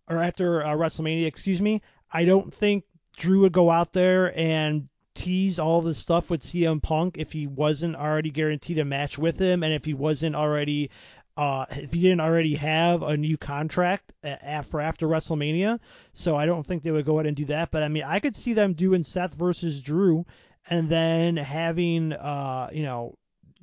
or 0.09 0.19
after 0.19 0.65
uh, 0.65 0.75
WrestleMania, 0.75 1.27
excuse 1.27 1.61
me. 1.61 1.83
I 2.13 2.25
don't 2.25 2.53
think 2.53 2.85
Drew 3.17 3.41
would 3.41 3.53
go 3.53 3.71
out 3.71 3.93
there 3.93 4.37
and 4.39 4.89
tease 5.15 5.59
all 5.59 5.83
this 5.83 5.99
stuff 5.99 6.31
with 6.31 6.41
CM 6.41 6.83
Punk 6.83 7.17
if 7.19 7.33
he 7.33 7.47
wasn't 7.47 7.97
already 7.97 8.31
guaranteed 8.31 8.79
a 8.79 8.85
match 8.85 9.19
with 9.19 9.39
him 9.39 9.63
and 9.63 9.73
if 9.73 9.85
he 9.85 9.95
wasn't 9.95 10.35
already 10.35 10.91
uh, 11.37 11.65
if 11.71 11.93
he 11.93 12.03
didn't 12.03 12.21
already 12.21 12.55
have 12.55 13.03
a 13.03 13.17
new 13.17 13.39
contract 13.39 14.13
after 14.23 14.81
after 14.81 15.07
WrestleMania. 15.07 15.81
So 16.13 16.37
I 16.37 16.47
don't 16.47 16.65
think 16.65 16.83
they 16.83 16.91
would 16.91 17.07
go 17.07 17.19
ahead 17.19 17.27
and 17.27 17.37
do 17.37 17.47
that. 17.47 17.71
But 17.71 17.83
I 17.83 17.89
mean, 17.89 18.05
I 18.05 18.21
could 18.21 18.37
see 18.37 18.53
them 18.53 18.75
doing 18.75 19.03
Seth 19.03 19.35
versus 19.35 19.81
Drew, 19.81 20.27
and 20.69 20.89
then 20.89 21.37
having 21.37 22.13
uh, 22.13 22.69
you 22.73 22.83
know 22.83 23.17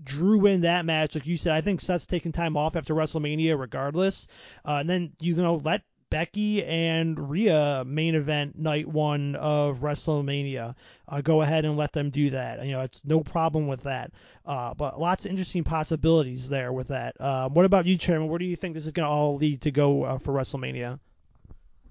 Drew 0.03 0.39
win 0.39 0.61
that 0.61 0.85
match, 0.85 1.15
like 1.15 1.27
you 1.27 1.37
said. 1.37 1.53
I 1.53 1.61
think 1.61 1.81
Seth's 1.81 2.07
taking 2.07 2.31
time 2.31 2.57
off 2.57 2.75
after 2.75 2.95
WrestleMania, 2.95 3.59
regardless. 3.59 4.27
Uh, 4.65 4.77
and 4.79 4.89
then 4.89 5.13
you 5.19 5.35
know 5.35 5.61
let 5.63 5.83
Becky 6.09 6.63
and 6.63 7.29
Rhea 7.29 7.83
main 7.85 8.15
event 8.15 8.57
night 8.57 8.87
one 8.87 9.35
of 9.35 9.79
WrestleMania. 9.79 10.75
Uh, 11.07 11.21
go 11.21 11.41
ahead 11.41 11.65
and 11.65 11.77
let 11.77 11.93
them 11.93 12.09
do 12.09 12.31
that. 12.31 12.65
You 12.65 12.71
know, 12.71 12.81
it's 12.81 13.05
no 13.05 13.21
problem 13.21 13.67
with 13.67 13.83
that. 13.83 14.11
Uh, 14.45 14.73
but 14.73 14.99
lots 14.99 15.25
of 15.25 15.31
interesting 15.31 15.63
possibilities 15.63 16.49
there 16.49 16.73
with 16.73 16.87
that. 16.87 17.15
Uh, 17.19 17.49
what 17.49 17.65
about 17.65 17.85
you, 17.85 17.97
Chairman? 17.97 18.27
Where 18.27 18.39
do 18.39 18.45
you 18.45 18.55
think 18.55 18.73
this 18.73 18.85
is 18.85 18.91
going 18.91 19.05
to 19.05 19.09
all 19.09 19.35
lead 19.35 19.61
to 19.61 19.71
go 19.71 20.03
uh, 20.03 20.17
for 20.17 20.33
WrestleMania? 20.33 20.99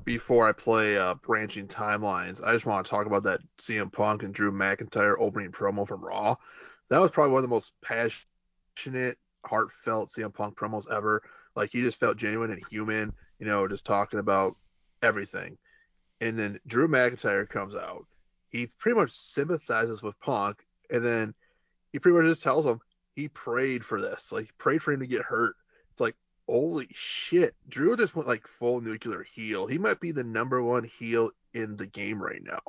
Before 0.04 0.48
I 0.48 0.52
play 0.52 0.96
uh, 0.96 1.14
branching 1.14 1.68
timelines, 1.68 2.42
I 2.44 2.52
just 2.52 2.66
want 2.66 2.84
to 2.84 2.90
talk 2.90 3.06
about 3.06 3.24
that 3.24 3.40
CM 3.60 3.92
Punk 3.92 4.22
and 4.22 4.34
Drew 4.34 4.50
McIntyre 4.50 5.14
opening 5.18 5.52
promo 5.52 5.86
from 5.86 6.04
Raw. 6.04 6.34
That 6.88 7.00
was 7.00 7.10
probably 7.10 7.32
one 7.32 7.44
of 7.44 7.48
the 7.50 7.54
most 7.54 7.72
passionate, 7.84 9.18
heartfelt 9.44 10.10
CM 10.10 10.32
Punk 10.32 10.56
promos 10.56 10.90
ever. 10.90 11.22
Like 11.54 11.70
he 11.70 11.82
just 11.82 12.00
felt 12.00 12.16
genuine 12.16 12.50
and 12.50 12.62
human 12.70 13.12
you 13.38 13.46
know, 13.46 13.68
just 13.68 13.84
talking 13.84 14.18
about 14.18 14.54
everything. 15.02 15.56
And 16.20 16.38
then 16.38 16.58
Drew 16.66 16.88
McIntyre 16.88 17.48
comes 17.48 17.74
out. 17.74 18.06
He 18.50 18.68
pretty 18.78 18.98
much 18.98 19.12
sympathizes 19.12 20.02
with 20.02 20.18
Punk, 20.20 20.64
and 20.90 21.04
then 21.04 21.34
he 21.92 21.98
pretty 21.98 22.16
much 22.16 22.26
just 22.26 22.42
tells 22.42 22.66
him 22.66 22.80
he 23.14 23.28
prayed 23.28 23.84
for 23.84 24.00
this. 24.00 24.32
Like, 24.32 24.50
prayed 24.58 24.82
for 24.82 24.92
him 24.92 25.00
to 25.00 25.06
get 25.06 25.22
hurt. 25.22 25.54
It's 25.92 26.00
like, 26.00 26.16
holy 26.48 26.88
shit. 26.92 27.54
Drew 27.68 27.96
just 27.96 28.16
went 28.16 28.28
like 28.28 28.46
full 28.58 28.80
nuclear 28.80 29.22
heel. 29.22 29.66
He 29.66 29.78
might 29.78 30.00
be 30.00 30.12
the 30.12 30.24
number 30.24 30.62
one 30.62 30.84
heel 30.84 31.30
in 31.54 31.76
the 31.76 31.86
game 31.86 32.22
right 32.22 32.42
now. 32.42 32.60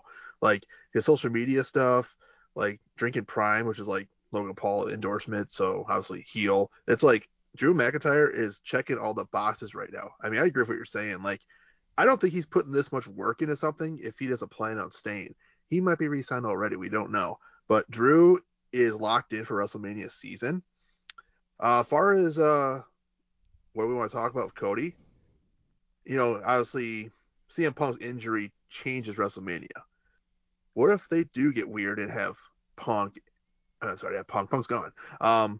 Like, 0.41 0.65
his 0.93 1.05
social 1.05 1.29
media 1.29 1.63
stuff, 1.63 2.13
like 2.55 2.79
drinking 2.97 3.25
Prime, 3.25 3.65
which 3.65 3.79
is 3.79 3.87
like 3.87 4.07
Logan 4.31 4.55
Paul 4.55 4.89
endorsement. 4.89 5.51
So 5.51 5.85
obviously 5.87 6.21
heel. 6.21 6.71
It's 6.87 7.03
like 7.03 7.27
Drew 7.55 7.73
McIntyre 7.73 8.29
is 8.33 8.59
checking 8.59 8.97
all 8.97 9.13
the 9.13 9.25
boxes 9.25 9.73
right 9.73 9.91
now. 9.91 10.11
I 10.23 10.29
mean, 10.29 10.39
I 10.39 10.45
agree 10.45 10.61
with 10.61 10.69
what 10.69 10.75
you're 10.75 10.85
saying. 10.85 11.21
Like, 11.23 11.41
I 11.97 12.05
don't 12.05 12.19
think 12.21 12.33
he's 12.33 12.45
putting 12.45 12.71
this 12.71 12.91
much 12.91 13.07
work 13.07 13.41
into 13.41 13.57
something 13.57 13.99
if 14.01 14.17
he 14.19 14.27
doesn't 14.27 14.51
plan 14.51 14.79
on 14.79 14.91
staying. 14.91 15.35
He 15.69 15.81
might 15.81 15.97
be 15.97 16.07
re-signed 16.07 16.45
already. 16.45 16.75
We 16.75 16.89
don't 16.89 17.11
know. 17.11 17.39
But 17.67 17.89
Drew 17.91 18.39
is 18.71 18.95
locked 18.95 19.33
in 19.33 19.45
for 19.45 19.57
WrestleMania 19.57 20.11
season. 20.11 20.63
Uh, 21.59 21.83
far 21.83 22.13
as 22.13 22.39
uh, 22.39 22.81
what 23.73 23.87
we 23.87 23.93
want 23.93 24.09
to 24.09 24.15
talk 24.15 24.31
about 24.31 24.45
with 24.45 24.55
Cody, 24.55 24.95
you 26.05 26.15
know, 26.15 26.41
obviously 26.45 27.11
CM 27.55 27.75
Punk's 27.75 28.01
injury 28.03 28.51
changes 28.69 29.15
WrestleMania. 29.15 29.67
What 30.73 30.91
if 30.91 31.07
they 31.09 31.25
do 31.33 31.51
get 31.51 31.67
weird 31.67 31.99
and 31.99 32.11
have 32.11 32.37
Punk? 32.77 33.19
Uh, 33.81 33.95
sorry, 33.95 34.15
have 34.15 34.27
Punk. 34.27 34.49
Punk's 34.49 34.67
gone. 34.67 34.91
Um, 35.19 35.59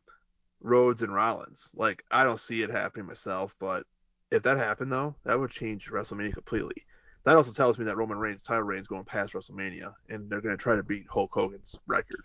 Rhodes 0.62 1.02
and 1.02 1.14
Rollins. 1.14 1.72
Like 1.76 2.04
I 2.12 2.24
don't 2.24 2.40
see 2.40 2.62
it 2.62 2.70
happening 2.70 3.06
myself, 3.06 3.56
but 3.60 3.86
if 4.32 4.44
that 4.44 4.58
happened 4.58 4.92
though, 4.92 5.16
that 5.26 5.40
would 5.40 5.52
change 5.52 5.90
WrestleMania 5.90 6.34
completely. 6.34 6.86
That 7.26 7.36
also 7.36 7.52
tells 7.52 7.78
me 7.78 7.86
that 7.86 7.98
Roman 7.98 8.18
Reigns' 8.18 8.44
title 8.44 8.64
reign 8.64 8.80
is 8.80 8.88
going 8.88 9.04
past 9.04 9.34
WrestleMania, 9.34 9.94
and 10.10 10.30
they're 10.30 10.42
going 10.42 10.56
to 10.58 10.62
try 10.62 10.76
to 10.76 10.84
beat 10.84 11.06
Hulk 11.10 11.32
Hogan's 11.34 11.78
record. 11.86 12.24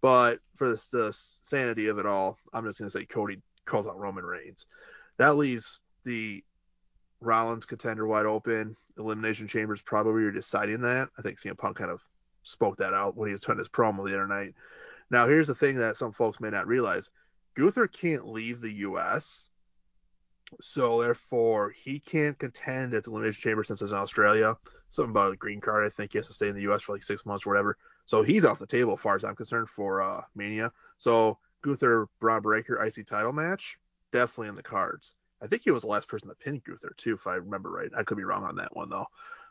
But 0.00 0.40
for 0.56 0.68
the, 0.68 1.12
sanity 1.12 1.86
of 1.86 1.98
it 1.98 2.06
all, 2.06 2.36
I'm 2.52 2.64
just 2.66 2.78
going 2.78 2.90
to 2.90 2.98
say 2.98 3.04
Cody 3.04 3.40
calls 3.66 3.86
out 3.86 3.98
Roman 3.98 4.24
Reigns. 4.24 4.66
That 5.18 5.36
leaves 5.36 5.80
the 6.04 6.42
Rollins 7.20 7.64
contender 7.64 8.06
wide 8.06 8.26
open. 8.26 8.76
Elimination 8.98 9.46
Chamber 9.46 9.74
is 9.74 9.80
probably 9.80 10.22
you're 10.22 10.32
deciding 10.32 10.80
that. 10.82 11.08
I 11.16 11.22
think 11.22 11.40
CM 11.40 11.56
Punk 11.56 11.76
kind 11.76 11.90
of 11.90 12.00
spoke 12.42 12.76
that 12.78 12.94
out 12.94 13.16
when 13.16 13.28
he 13.28 13.32
was 13.32 13.42
doing 13.42 13.58
his 13.58 13.68
promo 13.68 14.04
the 14.04 14.14
other 14.14 14.26
night. 14.26 14.54
Now, 15.10 15.28
here's 15.28 15.46
the 15.46 15.54
thing 15.54 15.76
that 15.76 15.96
some 15.96 16.12
folks 16.12 16.40
may 16.40 16.50
not 16.50 16.66
realize 16.66 17.10
Gunther 17.54 17.88
can't 17.88 18.28
leave 18.28 18.60
the 18.60 18.72
U.S., 18.72 19.48
so 20.60 21.00
therefore 21.00 21.70
he 21.70 21.98
can't 21.98 22.38
contend 22.38 22.92
at 22.94 23.04
the 23.04 23.10
Elimination 23.10 23.40
Chamber 23.40 23.64
since 23.64 23.80
it's 23.80 23.90
in 23.90 23.96
Australia. 23.96 24.56
Something 24.90 25.10
about 25.10 25.32
a 25.32 25.36
green 25.36 25.60
card. 25.60 25.86
I 25.86 25.90
think 25.90 26.12
he 26.12 26.18
has 26.18 26.26
to 26.26 26.34
stay 26.34 26.48
in 26.48 26.54
the 26.54 26.62
U.S. 26.62 26.82
for 26.82 26.92
like 26.92 27.02
six 27.02 27.24
months 27.24 27.46
or 27.46 27.50
whatever. 27.50 27.78
So 28.06 28.22
he's 28.22 28.44
off 28.44 28.58
the 28.58 28.66
table 28.66 28.92
as 28.92 29.00
far 29.00 29.16
as 29.16 29.24
I'm 29.24 29.36
concerned 29.36 29.70
for 29.70 30.02
uh, 30.02 30.22
Mania. 30.34 30.70
So 30.98 31.38
Gunther 31.62 32.08
Bron 32.20 32.42
Breakker 32.42 32.82
IC 32.84 33.06
title 33.06 33.32
match 33.32 33.78
definitely 34.12 34.48
in 34.48 34.56
the 34.56 34.62
cards. 34.62 35.14
I 35.40 35.46
think 35.46 35.62
he 35.64 35.70
was 35.70 35.82
the 35.82 35.88
last 35.88 36.08
person 36.08 36.28
to 36.28 36.34
pin 36.34 36.60
Gunther 36.64 36.94
too, 36.96 37.14
if 37.14 37.26
I 37.26 37.34
remember 37.34 37.70
right. 37.70 37.90
I 37.96 38.02
could 38.02 38.18
be 38.18 38.24
wrong 38.24 38.44
on 38.44 38.56
that 38.56 38.76
one 38.76 38.90
though. 38.90 39.06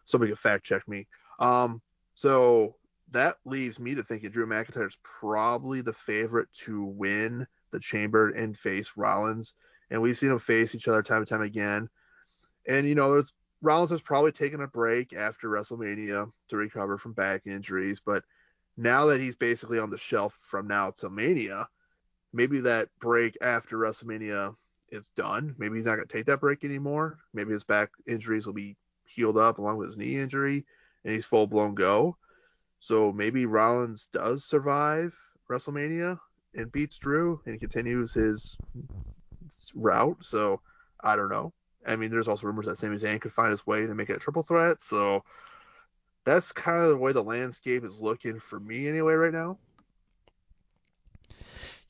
Somebody 0.06 0.32
could 0.32 0.40
fact 0.40 0.64
check 0.64 0.88
me. 0.88 1.08
Um, 1.40 1.82
so 2.16 2.76
that 3.12 3.38
leaves 3.46 3.80
me 3.80 3.96
to 3.96 4.04
think 4.04 4.22
that 4.22 4.32
Drew 4.32 4.46
McIntyre 4.46 4.88
is 4.88 4.98
probably 5.04 5.82
the 5.82 5.94
favorite 5.94 6.48
to 6.66 6.84
win 6.84 7.48
the 7.72 7.80
Chamber 7.80 8.30
and 8.30 8.58
face 8.58 8.92
Rollins, 8.96 9.54
and 9.90 10.02
we've 10.02 10.18
seen 10.18 10.30
them 10.30 10.40
face 10.40 10.76
each 10.76 10.88
other 10.88 11.04
time 11.04 11.20
and 11.20 11.28
time 11.28 11.42
again. 11.42 11.90
And 12.68 12.88
you 12.88 12.96
know, 12.96 13.12
there's 13.12 13.34
Rollins 13.62 13.92
has 13.92 14.02
probably 14.02 14.32
taken 14.32 14.62
a 14.62 14.68
break 14.68 15.14
after 15.14 15.48
WrestleMania 15.50 16.32
to 16.50 16.58
recover 16.58 16.98
from 16.98 17.14
back 17.14 17.46
injuries, 17.46 18.02
but 18.04 18.24
now 18.78 19.06
that 19.08 19.22
he's 19.22 19.36
basically 19.36 19.80
on 19.80 19.90
the 19.90 19.98
shelf 19.98 20.34
from 20.50 20.68
now 20.68 20.92
to 20.92 21.10
Mania, 21.10 21.68
maybe 22.34 22.62
that 22.62 22.90
break 23.00 23.38
after 23.42 23.78
WrestleMania 23.78 24.56
is 24.90 25.12
done. 25.16 25.56
Maybe 25.58 25.76
he's 25.76 25.86
not 25.86 25.96
going 25.96 26.08
to 26.08 26.14
take 26.14 26.26
that 26.26 26.40
break 26.40 26.64
anymore. 26.64 27.20
Maybe 27.34 27.54
his 27.54 27.64
back 27.64 27.92
injuries 28.08 28.46
will 28.46 28.54
be 28.54 28.78
healed 29.06 29.38
up 29.38 29.58
along 29.60 29.78
with 29.78 29.90
his 29.90 29.98
knee 29.98 30.18
injury, 30.18 30.66
and 31.04 31.14
he's 31.14 31.26
full 31.26 31.48
blown 31.48 31.76
go. 31.76 32.18
So 32.80 33.12
maybe 33.12 33.46
Rollins 33.46 34.10
does 34.12 34.44
survive 34.44 35.16
WrestleMania 35.50 36.18
and 36.56 36.72
beats 36.72 36.98
Drew 36.98 37.42
and 37.46 37.60
continues 37.60 38.14
his 38.14 38.58
route. 39.76 40.18
So 40.22 40.62
I 41.04 41.16
don't 41.16 41.30
know. 41.30 41.54
I 41.88 41.96
mean, 41.96 42.12
there's 42.12 42.28
also 42.28 42.46
rumors 42.48 42.68
that 42.68 42.78
Sami 42.78 42.98
Zayn 42.98 43.20
could 43.20 43.34
find 43.34 43.52
his 43.52 43.66
way 43.66 43.88
to 43.88 43.96
make 43.96 44.10
it 44.10 44.18
a 44.18 44.20
triple 44.20 44.44
threat. 44.44 44.82
So 44.82 45.24
that's 46.26 46.52
kind 46.52 46.82
of 46.84 46.90
the 46.90 46.98
way 46.98 47.12
the 47.12 47.24
landscape 47.24 47.84
is 47.84 48.00
looking 48.00 48.40
for 48.40 48.60
me 48.60 48.88
anyway 48.88 49.14
right 49.14 49.34
now 49.34 49.58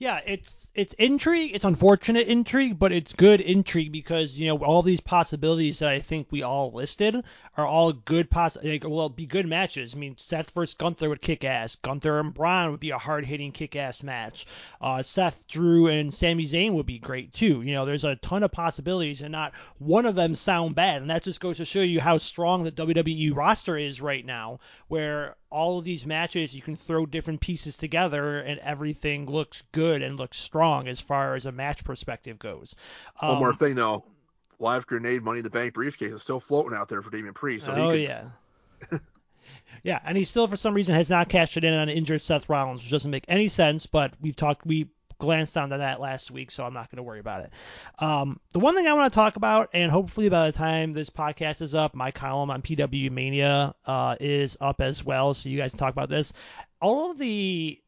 yeah, 0.02 0.20
it's 0.26 0.72
it's 0.74 0.94
intrigue. 0.94 1.52
It's 1.54 1.64
unfortunate 1.64 2.28
intrigue, 2.28 2.80
but 2.80 2.92
it's 2.92 3.14
good 3.14 3.40
intrigue 3.40 3.92
because 3.92 4.40
you 4.40 4.48
know 4.48 4.58
all 4.58 4.82
these 4.82 5.00
possibilities 5.00 5.78
that 5.78 5.90
I 5.90 6.00
think 6.00 6.26
we 6.32 6.42
all 6.42 6.72
listed 6.72 7.24
are 7.56 7.68
all 7.68 7.94
good 7.94 8.28
poss. 8.28 8.58
Like, 8.64 8.84
well, 8.84 9.10
be 9.10 9.28
good 9.28 9.46
matches. 9.46 9.94
I 9.94 10.00
mean, 10.00 10.16
Seth 10.18 10.50
versus 10.56 10.74
Gunther 10.74 11.08
would 11.08 11.22
kick 11.22 11.46
ass. 11.46 11.76
Gunther 11.76 12.20
and 12.20 12.34
Bron 12.34 12.72
would 12.72 12.80
be 12.80 12.90
a 12.90 12.98
hard 12.98 13.28
hitting 13.28 13.52
kick 13.52 13.76
ass 13.76 14.02
match. 14.02 14.48
Uh, 14.82 15.04
Seth, 15.04 15.48
Drew, 15.48 15.86
and 15.86 16.12
Sami 16.12 16.46
Zayn 16.46 16.74
would 16.74 16.88
be 16.88 16.98
great 16.98 17.32
too. 17.32 17.62
You 17.62 17.76
know, 17.76 17.86
there's 17.86 18.04
a 18.04 18.16
ton 18.16 18.42
of 18.42 18.52
possibilities, 18.52 19.22
and 19.22 19.32
not 19.32 19.54
one 19.78 20.08
of 20.08 20.16
them 20.16 20.34
sound 20.34 20.74
bad. 20.74 21.04
And 21.04 21.12
that 21.12 21.22
just 21.22 21.40
goes 21.40 21.58
to 21.58 21.66
show 21.66 21.82
you 21.82 22.02
how 22.02 22.18
strong 22.18 22.64
the 22.64 22.72
WWE 22.72 23.36
roster 23.36 23.78
is 23.78 24.02
right 24.02 24.26
now, 24.26 24.62
where 24.88 25.36
all 25.52 25.78
of 25.78 25.86
these 25.86 26.06
matches 26.06 26.56
you 26.56 26.62
can 26.62 26.76
throw 26.76 27.06
different 27.06 27.42
pieces 27.42 27.78
together 27.78 28.40
and 28.40 28.60
everything 28.62 29.26
looks 29.26 29.64
good 29.72 30.02
and 30.02 30.18
looks 30.18 30.38
strong 30.38 30.88
as 30.88 31.00
far 31.00 31.36
as 31.36 31.46
a 31.46 31.52
match 31.52 31.84
perspective 31.84 32.40
goes. 32.40 32.76
Um, 33.22 33.34
One 33.34 33.40
more 33.40 33.50
um, 33.50 33.58
thing 33.58 33.76
though, 33.76 34.04
live 34.60 34.88
grenade 34.88 35.24
money 35.24 35.40
in 35.40 35.44
the 35.44 35.50
bank 35.50 35.74
briefcase 35.74 36.14
is 36.14 36.22
still 36.22 36.40
floating 36.40 36.78
out 36.78 36.90
there 36.90 37.02
for 37.02 37.10
Damian 37.10 37.34
Priest. 37.34 37.66
So 37.66 37.74
oh 37.74 37.92
could... 37.92 38.02
yeah. 38.02 38.30
yeah, 39.84 40.00
and 40.06 40.18
he 40.18 40.24
still 40.24 40.48
for 40.48 40.56
some 40.56 40.74
reason 40.74 40.96
has 40.96 41.10
not 41.10 41.30
cashed 41.30 41.58
it 41.58 41.64
in 41.64 41.74
on 41.74 41.90
injured 41.90 42.22
Seth 42.22 42.50
Rollins, 42.50 42.82
which 42.82 42.92
doesn't 42.92 43.12
make 43.12 43.26
any 43.28 43.48
sense. 43.48 43.86
But 43.86 44.14
we've 44.22 44.36
talked, 44.36 44.66
we 44.66 44.90
glanced 45.22 45.56
onto 45.56 45.78
that 45.78 46.02
last 46.02 46.32
week, 46.32 46.52
so 46.52 46.66
I'm 46.66 46.74
not 46.74 46.90
going 46.90 46.98
to 46.98 47.04
worry 47.04 47.20
about 47.20 47.46
it. 47.46 47.54
Um, 48.00 48.40
the 48.52 48.60
one 48.60 48.76
thing 48.76 48.88
I 48.88 48.94
want 48.94 49.14
to 49.14 49.16
talk 49.16 49.38
about, 49.38 49.70
and 49.74 49.92
hopefully 49.92 50.28
by 50.28 50.48
the 50.48 50.58
time 50.58 50.92
this 50.92 51.12
podcast 51.12 51.62
is 51.62 51.76
up, 51.76 51.96
my 51.96 52.12
column 52.12 52.50
on 52.50 52.62
PWMania 52.62 53.74
uh, 53.86 54.16
is 54.20 54.58
up 54.60 54.82
as 54.82 55.06
well, 55.06 55.34
so 55.34 55.48
you 55.48 55.58
guys 55.58 55.72
can 55.72 55.80
talk 55.80 55.94
about 55.94 56.10
this. 56.10 56.34
All 56.82 57.12
of 57.12 57.20
the 57.20 57.80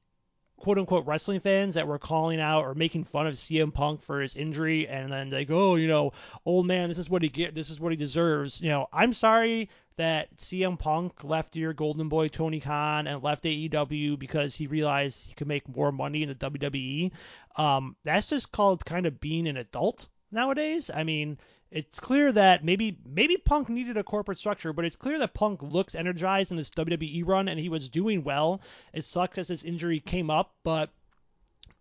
quote 0.63 0.78
unquote 0.78 1.06
wrestling 1.06 1.41
fans 1.41 1.76
that 1.76 1.89
were 1.89 1.99
calling 1.99 2.39
out 2.39 2.63
or 2.63 2.73
making 2.73 3.04
fun 3.04 3.28
of 3.28 3.34
CM 3.34 3.73
Punk 3.73 4.02
for 4.02 4.21
his 4.21 4.38
injury 4.38 4.88
and 4.88 5.12
then 5.12 5.28
they 5.28 5.43
go, 5.43 5.71
oh, 5.71 5.76
you 5.76 5.89
know, 5.89 6.13
old 6.45 6.65
man, 6.65 6.88
this 6.88 6.97
is 6.97 7.10
what 7.10 7.21
he 7.21 7.28
get 7.28 7.54
this 7.54 7.69
is 7.69 7.82
what 7.82 7.91
he 7.91 7.97
deserves. 7.97 8.62
You 8.62 8.69
know, 8.69 8.88
I'm 8.93 9.12
sorry 9.12 9.69
that 9.97 10.34
CM 10.38 10.80
Punk 10.80 11.26
left 11.26 11.58
your 11.58 11.73
golden 11.73 12.08
boy 12.08 12.30
Tony 12.30 12.62
Khan 12.62 13.08
and 13.08 13.21
left 13.21 13.43
AEW 13.43 14.17
because 14.17 14.56
he 14.56 14.67
realized 14.67 15.28
he 15.28 15.34
could 15.34 15.47
make 15.47 15.67
more 15.67 15.91
money 15.91 16.23
in 16.23 16.30
the 16.30 16.36
WWE. 16.36 17.12
Um, 17.58 17.97
that's 18.06 18.30
just 18.30 18.54
called 18.54 18.86
kind 18.86 19.06
of 19.06 19.19
being 19.19 19.47
an 19.49 19.58
adult 19.58 20.08
nowadays. 20.32 20.89
I 20.89 21.04
mean, 21.04 21.38
it's 21.73 21.99
clear 21.99 22.31
that 22.31 22.63
maybe 22.63 22.99
maybe 23.03 23.36
Punk 23.36 23.67
needed 23.67 23.97
a 23.97 24.03
corporate 24.03 24.38
structure, 24.38 24.73
but 24.73 24.86
it's 24.86 24.95
clear 24.95 25.17
that 25.17 25.33
Punk 25.33 25.63
looks 25.63 25.95
energized 25.95 26.51
in 26.51 26.57
this 26.57 26.69
WWE 26.69 27.25
run 27.25 27.47
and 27.47 27.59
he 27.59 27.67
was 27.67 27.89
doing 27.89 28.23
well. 28.23 28.62
It 28.93 29.03
sucks 29.03 29.39
as 29.39 29.47
this 29.47 29.63
injury 29.63 29.99
came 29.99 30.29
up, 30.29 30.53
but 30.63 30.91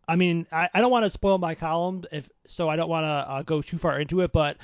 I 0.09 0.17
mean, 0.17 0.47
I, 0.51 0.71
I 0.73 0.81
don't 0.81 0.91
want 0.91 1.05
to 1.05 1.11
spoil 1.11 1.37
my 1.37 1.55
column, 1.55 2.05
if 2.11 2.29
so, 2.47 2.71
I 2.71 2.77
don't 2.77 2.89
want 2.89 3.05
to 3.05 3.33
uh, 3.33 3.43
go 3.43 3.61
too 3.61 3.77
far 3.77 4.01
into 4.01 4.23
it, 4.23 4.33
but 4.33 4.57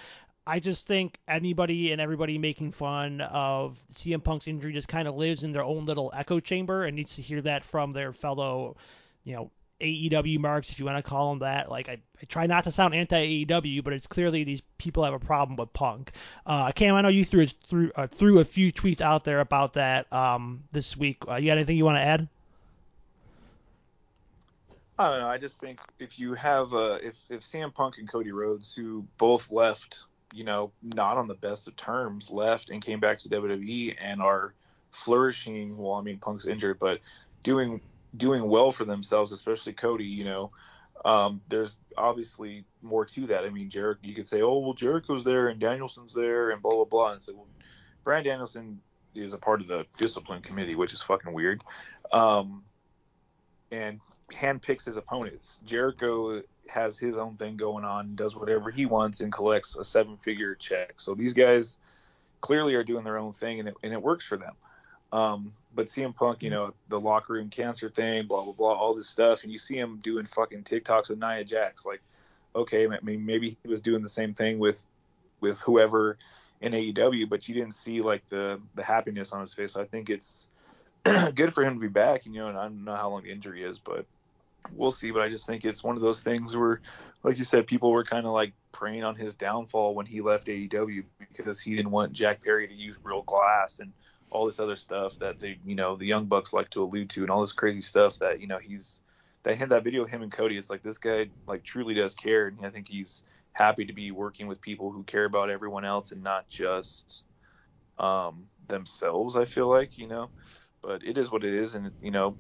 I 0.46 0.60
just 0.60 0.88
think 0.88 1.18
anybody 1.28 1.92
and 1.92 2.00
everybody 2.00 2.38
making 2.38 2.72
fun 2.72 3.20
of 3.20 3.78
CM 3.92 4.24
Punk's 4.24 4.48
injury 4.48 4.72
just 4.72 4.88
kind 4.88 5.06
of 5.06 5.14
lives 5.14 5.42
in 5.42 5.52
their 5.52 5.62
own 5.62 5.84
little 5.84 6.10
echo 6.16 6.40
chamber 6.40 6.84
and 6.84 6.96
needs 6.96 7.16
to 7.16 7.22
hear 7.22 7.42
that 7.42 7.64
from 7.64 7.92
their 7.92 8.14
fellow, 8.14 8.78
you 9.24 9.36
know, 9.36 9.50
AEW 9.80 10.38
marks, 10.38 10.70
if 10.70 10.78
you 10.78 10.84
want 10.84 10.96
to 10.96 11.08
call 11.08 11.30
them 11.30 11.40
that. 11.40 11.70
Like, 11.70 11.88
I, 11.88 11.98
I 12.20 12.24
try 12.26 12.46
not 12.46 12.64
to 12.64 12.72
sound 12.72 12.94
anti 12.94 13.44
AEW, 13.44 13.84
but 13.84 13.92
it's 13.92 14.06
clearly 14.06 14.44
these 14.44 14.60
people 14.78 15.04
have 15.04 15.14
a 15.14 15.18
problem 15.18 15.56
with 15.56 15.72
Punk. 15.72 16.12
Uh, 16.46 16.72
Cam, 16.72 16.94
I 16.94 17.00
know 17.00 17.08
you 17.08 17.24
threw 17.24 17.46
threw 17.46 17.90
uh, 17.94 18.06
threw 18.06 18.40
a 18.40 18.44
few 18.44 18.72
tweets 18.72 19.00
out 19.00 19.24
there 19.24 19.40
about 19.40 19.74
that 19.74 20.12
um, 20.12 20.64
this 20.72 20.96
week. 20.96 21.18
Uh, 21.28 21.36
you 21.36 21.46
got 21.46 21.58
anything 21.58 21.76
you 21.76 21.84
want 21.84 21.96
to 21.96 22.02
add? 22.02 22.28
I 24.98 25.10
don't 25.10 25.20
know. 25.20 25.28
I 25.28 25.38
just 25.38 25.60
think 25.60 25.78
if 25.98 26.18
you 26.18 26.34
have 26.34 26.72
uh, 26.74 26.98
if 27.02 27.16
if 27.28 27.42
CM 27.42 27.72
Punk 27.72 27.98
and 27.98 28.08
Cody 28.08 28.32
Rhodes, 28.32 28.74
who 28.74 29.06
both 29.16 29.50
left 29.50 29.98
you 30.32 30.44
know, 30.44 30.70
not 30.82 31.16
on 31.16 31.26
the 31.26 31.34
best 31.34 31.68
of 31.68 31.76
terms, 31.76 32.30
left 32.30 32.70
and 32.70 32.84
came 32.84 33.00
back 33.00 33.18
to 33.18 33.28
WWE 33.28 33.96
and 34.00 34.20
are 34.20 34.54
flourishing. 34.90 35.76
Well, 35.76 35.94
I 35.94 36.02
mean, 36.02 36.18
Punk's 36.18 36.46
injured, 36.46 36.78
but 36.78 37.00
doing 37.42 37.80
doing 38.18 38.48
well 38.48 38.72
for 38.72 38.84
themselves, 38.84 39.32
especially 39.32 39.72
Cody. 39.72 40.04
You 40.04 40.24
know, 40.24 40.50
um, 41.04 41.40
there's 41.48 41.78
obviously 41.96 42.64
more 42.82 43.04
to 43.06 43.26
that. 43.28 43.44
I 43.44 43.50
mean, 43.50 43.70
Jericho. 43.70 44.00
You 44.02 44.14
could 44.14 44.28
say, 44.28 44.42
oh, 44.42 44.58
well, 44.58 44.74
Jericho's 44.74 45.24
there 45.24 45.48
and 45.48 45.60
Danielson's 45.60 46.12
there 46.12 46.50
and 46.50 46.60
blah 46.60 46.74
blah 46.74 46.84
blah, 46.84 47.12
and 47.12 47.22
say, 47.22 47.32
well, 47.32 47.46
Bryan 48.04 48.24
Danielson 48.24 48.80
is 49.14 49.32
a 49.32 49.38
part 49.38 49.60
of 49.60 49.66
the 49.66 49.86
discipline 49.96 50.42
committee, 50.42 50.74
which 50.74 50.92
is 50.92 51.02
fucking 51.02 51.32
weird. 51.32 51.62
Um, 52.12 52.62
and 53.70 54.00
handpicks 54.32 54.84
his 54.84 54.96
opponents. 54.96 55.58
Jericho 55.64 56.42
has 56.68 56.98
his 56.98 57.16
own 57.16 57.36
thing 57.36 57.56
going 57.56 57.84
on, 57.84 58.14
does 58.14 58.36
whatever 58.36 58.70
he 58.70 58.86
wants, 58.86 59.20
and 59.20 59.32
collects 59.32 59.76
a 59.76 59.84
seven 59.84 60.16
figure 60.18 60.54
check. 60.54 61.00
So 61.00 61.14
these 61.14 61.32
guys 61.32 61.78
clearly 62.40 62.74
are 62.74 62.84
doing 62.84 63.04
their 63.04 63.18
own 63.18 63.32
thing, 63.32 63.60
and 63.60 63.68
it, 63.68 63.74
and 63.82 63.92
it 63.92 64.02
works 64.02 64.26
for 64.26 64.36
them. 64.36 64.54
Um, 65.12 65.52
but 65.74 65.86
CM 65.86 66.14
Punk, 66.14 66.42
you 66.42 66.50
know, 66.50 66.74
the 66.88 67.00
locker 67.00 67.34
room 67.34 67.48
cancer 67.48 67.88
thing, 67.88 68.26
blah 68.26 68.44
blah 68.44 68.52
blah, 68.52 68.72
all 68.72 68.94
this 68.94 69.08
stuff, 69.08 69.42
and 69.42 69.52
you 69.52 69.58
see 69.58 69.76
him 69.76 70.00
doing 70.02 70.26
fucking 70.26 70.64
TikToks 70.64 71.08
with 71.08 71.18
Nia 71.18 71.44
Jax. 71.44 71.86
Like, 71.86 72.02
okay, 72.54 72.86
I 72.86 73.00
mean, 73.00 73.24
maybe 73.24 73.56
he 73.62 73.68
was 73.68 73.80
doing 73.80 74.02
the 74.02 74.08
same 74.08 74.34
thing 74.34 74.58
with 74.58 74.82
with 75.40 75.60
whoever 75.60 76.18
in 76.60 76.72
AEW, 76.72 77.28
but 77.28 77.48
you 77.48 77.54
didn't 77.54 77.74
see 77.74 78.00
like 78.00 78.28
the 78.28 78.60
the 78.74 78.82
happiness 78.82 79.32
on 79.32 79.40
his 79.40 79.54
face. 79.54 79.72
So 79.72 79.80
I 79.80 79.86
think 79.86 80.10
it's 80.10 80.48
good 81.34 81.54
for 81.54 81.64
him 81.64 81.74
to 81.74 81.80
be 81.80 81.88
back. 81.88 82.26
You 82.26 82.32
know, 82.32 82.48
and 82.48 82.58
I 82.58 82.64
don't 82.64 82.84
know 82.84 82.96
how 82.96 83.10
long 83.10 83.22
the 83.22 83.30
injury 83.30 83.62
is, 83.62 83.78
but 83.78 84.04
we'll 84.74 84.90
see. 84.90 85.10
But 85.10 85.22
I 85.22 85.28
just 85.28 85.46
think 85.46 85.64
it's 85.64 85.82
one 85.82 85.96
of 85.96 86.02
those 86.02 86.22
things 86.22 86.56
where, 86.56 86.80
like 87.22 87.38
you 87.38 87.44
said, 87.44 87.66
people 87.66 87.92
were 87.92 88.04
kind 88.04 88.26
of 88.26 88.32
like 88.32 88.52
preying 88.72 89.04
on 89.04 89.14
his 89.14 89.34
downfall 89.34 89.94
when 89.94 90.06
he 90.06 90.20
left 90.20 90.48
AEW 90.48 91.04
because 91.34 91.60
he 91.60 91.76
didn't 91.76 91.90
want 91.90 92.12
Jack 92.12 92.42
Perry 92.42 92.68
to 92.68 92.74
use 92.74 92.98
real 93.02 93.22
glass 93.22 93.78
and 93.78 93.92
all 94.30 94.46
this 94.46 94.60
other 94.60 94.76
stuff 94.76 95.18
that 95.18 95.38
they, 95.40 95.58
you 95.64 95.74
know, 95.74 95.96
the 95.96 96.06
Young 96.06 96.26
Bucks 96.26 96.52
like 96.52 96.70
to 96.70 96.82
allude 96.82 97.10
to 97.10 97.22
and 97.22 97.30
all 97.30 97.40
this 97.40 97.52
crazy 97.52 97.80
stuff 97.80 98.18
that 98.18 98.40
you 98.40 98.46
know 98.46 98.58
he's. 98.58 99.02
They 99.44 99.54
had 99.54 99.70
that 99.70 99.84
video 99.84 100.02
of 100.02 100.10
him 100.10 100.22
and 100.22 100.32
Cody. 100.32 100.58
It's 100.58 100.68
like 100.68 100.82
this 100.82 100.98
guy 100.98 101.28
like 101.46 101.62
truly 101.62 101.94
does 101.94 102.14
care, 102.14 102.48
and 102.48 102.64
I 102.64 102.70
think 102.70 102.88
he's 102.88 103.22
happy 103.52 103.84
to 103.84 103.92
be 103.92 104.10
working 104.10 104.46
with 104.46 104.60
people 104.60 104.90
who 104.90 105.02
care 105.04 105.24
about 105.24 105.48
everyone 105.48 105.84
else 105.84 106.12
and 106.12 106.22
not 106.22 106.48
just 106.48 107.22
um, 107.98 108.46
themselves. 108.66 109.36
I 109.36 109.44
feel 109.44 109.68
like 109.68 109.96
you 109.96 110.08
know, 110.08 110.30
but 110.82 111.02
it 111.04 111.16
is 111.18 111.30
what 111.30 111.44
it 111.44 111.54
is, 111.54 111.74
and 111.74 111.90
you 112.02 112.10
know, 112.10 112.36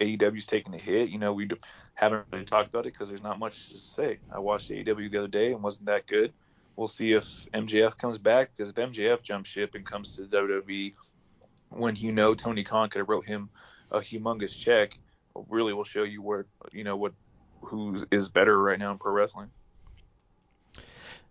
AEW's 0.00 0.46
taking 0.46 0.74
a 0.74 0.78
hit. 0.78 1.10
You 1.10 1.18
know, 1.18 1.32
we 1.32 1.48
haven't 1.94 2.24
really 2.32 2.44
talked 2.44 2.68
about 2.68 2.86
it 2.86 2.94
because 2.94 3.08
there's 3.08 3.22
not 3.22 3.38
much 3.38 3.70
to 3.70 3.78
say. 3.78 4.18
I 4.32 4.38
watched 4.38 4.70
AEW 4.70 5.10
the 5.10 5.18
other 5.18 5.28
day 5.28 5.52
and 5.52 5.62
wasn't 5.62 5.86
that 5.86 6.06
good. 6.06 6.32
We'll 6.76 6.88
see 6.88 7.12
if 7.12 7.46
MJF 7.52 7.98
comes 7.98 8.16
back 8.16 8.50
because 8.56 8.70
if 8.70 8.76
MJF 8.76 9.22
jumps 9.22 9.50
ship 9.50 9.74
and 9.74 9.84
comes 9.84 10.16
to 10.16 10.22
WWE 10.22 10.94
when 11.70 11.96
you 11.96 12.12
know 12.12 12.34
Tony 12.34 12.64
Khan 12.64 12.90
could 12.90 12.98
have 12.98 13.08
wrote 13.08 13.26
him 13.26 13.50
a 13.90 14.00
humongous 14.00 14.56
check, 14.56 14.98
really 15.48 15.72
will 15.72 15.84
show 15.84 16.02
you 16.02 16.22
where 16.22 16.46
you 16.72 16.84
know 16.84 16.96
what 16.96 17.12
who 17.62 18.04
is 18.10 18.28
better 18.28 18.60
right 18.60 18.78
now 18.78 18.92
in 18.92 18.98
pro 18.98 19.12
wrestling. 19.12 19.50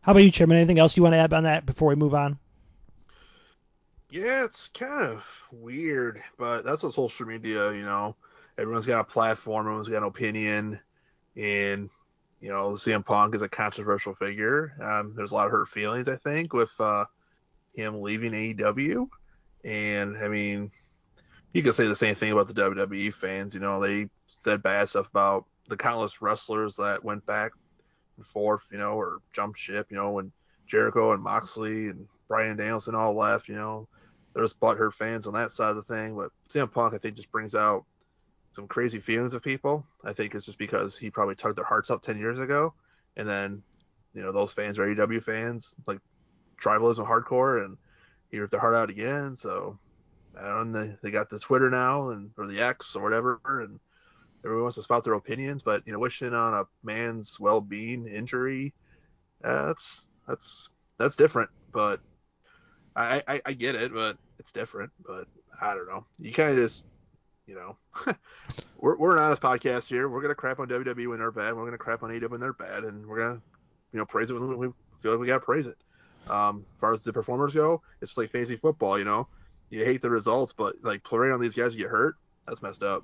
How 0.02 0.14
about 0.14 0.24
you, 0.24 0.32
Chairman? 0.32 0.58
Anything 0.58 0.80
else 0.80 0.96
you 0.96 1.04
want 1.04 1.14
to 1.14 1.18
add 1.18 1.34
on 1.34 1.44
that 1.44 1.66
before 1.66 1.90
we 1.90 1.96
move 1.96 2.16
on? 2.16 2.40
Yeah, 4.10 4.46
it's 4.46 4.70
kind 4.70 5.04
of 5.04 5.24
weird, 5.52 6.24
but 6.38 6.64
that's 6.64 6.82
what 6.82 6.94
social 6.94 7.28
media, 7.28 7.72
you 7.74 7.84
know, 7.84 8.16
everyone's 8.58 8.88
got 8.88 9.02
a 9.02 9.04
platform, 9.04 9.68
everyone's 9.68 9.90
got 9.90 9.98
an 9.98 10.06
opinion, 10.06 10.80
and 11.36 11.90
you 12.40 12.50
know, 12.50 12.72
CM 12.72 13.06
Punk 13.06 13.36
is 13.36 13.42
a 13.42 13.50
controversial 13.50 14.14
figure. 14.14 14.74
Um, 14.82 15.14
there's 15.16 15.32
a 15.32 15.36
lot 15.36 15.46
of 15.46 15.52
hurt 15.52 15.68
feelings, 15.68 16.08
I 16.08 16.16
think, 16.16 16.54
with 16.54 16.72
uh, 16.80 17.06
him 17.74 18.02
leaving 18.02 18.32
AEW, 18.32 19.10
and 19.64 20.18
I 20.18 20.28
mean, 20.28 20.72
you 21.54 21.64
could 21.64 21.76
say 21.76 21.88
the 21.88 21.96
same 21.96 22.16
thing 22.16 22.32
about 22.32 22.48
the 22.48 22.54
WWE 22.54 23.14
fans. 23.14 23.54
You 23.54 23.60
know, 23.60 23.82
they 23.82 24.10
said 24.28 24.64
bad 24.64 24.90
stuff 24.90 25.10
about 25.10 25.46
the 25.68 25.78
countless 25.78 26.22
wrestlers 26.22 26.76
that 26.78 27.04
went 27.04 27.26
back 27.26 27.52
and 28.18 28.26
forth, 28.26 28.68
you 28.72 28.78
know, 28.78 28.94
or 28.94 29.20
jumped 29.34 29.60
ship. 29.60 29.88
You 29.90 29.98
know, 29.98 30.12
when 30.12 30.32
Jericho 30.68 31.14
and 31.14 31.24
Moxley 31.24 31.88
and 31.88 32.08
Bryan 32.28 32.58
Danielson 32.58 32.96
all 32.96 33.14
left, 33.16 33.48
you 33.48 33.56
know, 33.56 33.88
there's 34.34 34.54
butthurt 34.54 34.94
fans 34.94 35.28
on 35.28 35.34
that 35.34 35.52
side 35.52 35.72
of 35.72 35.76
the 35.76 35.84
thing. 35.84 36.16
But 36.16 36.32
CM 36.50 36.72
Punk, 36.72 36.94
I 36.94 36.98
think, 36.98 37.16
just 37.16 37.32
brings 37.32 37.56
out 37.56 37.86
some 38.52 38.68
crazy 38.68 39.00
feelings 39.00 39.34
of 39.34 39.44
people. 39.44 39.86
I 40.04 40.14
think 40.14 40.36
it's 40.36 40.46
just 40.46 40.58
because 40.58 40.98
he 40.98 41.10
probably 41.10 41.36
tugged 41.36 41.58
their 41.58 41.66
hearts 41.66 41.92
out 41.92 42.04
10 42.04 42.18
years 42.18 42.40
ago. 42.40 42.74
And 43.18 43.28
then, 43.28 43.62
you 44.14 44.22
know, 44.22 44.32
those 44.32 44.54
fans 44.54 44.80
are 44.80 44.88
AEW 44.88 45.24
fans, 45.24 45.76
like 45.88 46.00
tribalism 46.62 47.08
hardcore, 47.08 47.66
and 47.66 47.78
he 48.32 48.40
ripped 48.40 48.52
their 48.52 48.60
heart 48.60 48.76
out 48.76 48.90
again. 48.90 49.36
So, 49.36 49.78
I 50.40 50.48
don't 50.48 50.72
know, 50.72 50.96
they, 51.02 51.12
got 51.12 51.30
the 51.30 51.40
Twitter 51.40 51.70
now 51.70 52.10
and 52.10 52.32
or 52.38 52.48
the 52.48 52.60
X 52.60 52.96
or 52.96 53.04
whatever, 53.04 53.40
and 53.46 53.80
everyone 54.44 54.64
wants 54.64 54.76
to 54.76 54.84
spout 54.84 55.04
their 55.04 55.14
opinions. 55.14 55.64
But, 55.64 55.86
you 55.86 55.94
know, 55.94 56.00
wishing 56.00 56.34
on 56.34 56.54
a 56.54 56.66
man's 56.84 57.40
well 57.40 57.62
being 57.62 58.08
injury, 58.08 58.74
uh, 59.44 59.68
that's, 59.68 60.08
that's, 60.28 60.70
that's 60.98 61.16
different. 61.16 61.50
But 61.72 62.02
I, 62.96 63.24
I, 63.28 63.42
I 63.46 63.54
get 63.54 63.76
it, 63.76 63.94
but 63.94 64.18
it's 64.38 64.52
different. 64.52 64.92
But 65.06 65.28
I 65.62 65.74
don't 65.74 65.88
know. 65.88 66.06
You 66.20 66.32
kind 66.32 66.52
of 66.52 66.58
just 66.58 66.84
you 67.50 67.56
know, 67.56 67.76
we're, 68.78 68.96
we're 68.96 69.18
an 69.18 69.24
honest 69.24 69.42
podcast 69.42 69.86
here. 69.86 70.08
We're 70.08 70.22
gonna 70.22 70.36
crap 70.36 70.60
on 70.60 70.68
WWE 70.68 71.10
when 71.10 71.18
they're 71.18 71.32
bad. 71.32 71.56
We're 71.56 71.66
gonna 71.66 71.80
crap 71.80 72.04
on 72.04 72.12
AEW 72.12 72.30
when 72.30 72.40
they're 72.40 72.54
bad, 72.54 72.84
and 72.84 73.06
we're 73.08 73.18
gonna, 73.18 73.42
you 73.92 73.98
know, 73.98 74.06
praise 74.06 74.30
it 74.30 74.36
when 74.36 74.56
we 74.56 74.68
feel 75.02 75.12
like 75.12 75.20
we 75.20 75.26
gotta 75.26 75.40
praise 75.40 75.66
it. 75.66 75.76
Um, 76.28 76.66
as 76.76 76.80
far 76.80 76.94
as 76.94 77.02
the 77.02 77.14
performers 77.14 77.54
go, 77.54 77.82
it's 78.02 78.18
like 78.18 78.32
fantasy 78.32 78.56
football. 78.58 78.98
You 78.98 79.06
know, 79.06 79.28
you 79.70 79.86
hate 79.86 80.02
the 80.02 80.10
results, 80.10 80.54
but 80.54 80.76
like 80.82 81.04
playing 81.04 81.34
on 81.34 81.40
these 81.40 81.56
guys 81.56 81.76
get 81.76 81.88
hurt, 81.88 82.16
that's 82.46 82.62
messed 82.62 82.84
up. 82.84 83.04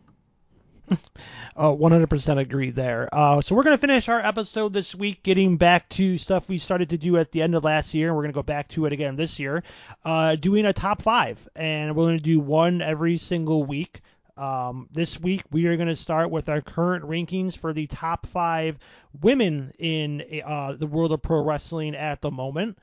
oh, 1.55 1.75
100% 1.77 2.37
agree 2.37 2.71
there. 2.71 3.09
Uh, 3.11 3.41
so 3.41 3.55
we're 3.55 3.63
going 3.63 3.77
to 3.77 3.81
finish 3.81 4.09
our 4.09 4.19
episode 4.19 4.73
this 4.73 4.93
week 4.93 5.23
getting 5.23 5.57
back 5.57 5.89
to 5.89 6.17
stuff 6.17 6.47
we 6.47 6.57
started 6.57 6.89
to 6.89 6.97
do 6.97 7.17
at 7.17 7.31
the 7.31 7.41
end 7.41 7.55
of 7.55 7.63
last 7.63 7.93
year. 7.93 8.07
And 8.07 8.15
we're 8.15 8.23
going 8.23 8.33
to 8.33 8.37
go 8.37 8.43
back 8.43 8.67
to 8.69 8.85
it 8.85 8.93
again 8.93 9.15
this 9.15 9.39
year, 9.39 9.63
uh, 10.03 10.35
doing 10.35 10.65
a 10.65 10.73
top 10.73 11.01
five. 11.01 11.47
And 11.55 11.95
we're 11.95 12.05
going 12.05 12.17
to 12.17 12.23
do 12.23 12.39
one 12.39 12.81
every 12.81 13.17
single 13.17 13.63
week. 13.63 14.01
Um, 14.37 14.89
this 14.91 15.19
week, 15.19 15.43
we 15.51 15.65
are 15.67 15.77
going 15.77 15.87
to 15.87 15.95
start 15.95 16.29
with 16.29 16.49
our 16.49 16.61
current 16.61 17.05
rankings 17.05 17.57
for 17.57 17.71
the 17.71 17.87
top 17.87 18.25
five 18.27 18.77
women 19.21 19.71
in 19.79 20.41
uh, 20.45 20.73
the 20.73 20.87
world 20.87 21.13
of 21.13 21.21
pro 21.21 21.41
wrestling 21.41 21.95
at 21.95 22.21
the 22.21 22.31
moment. 22.31 22.77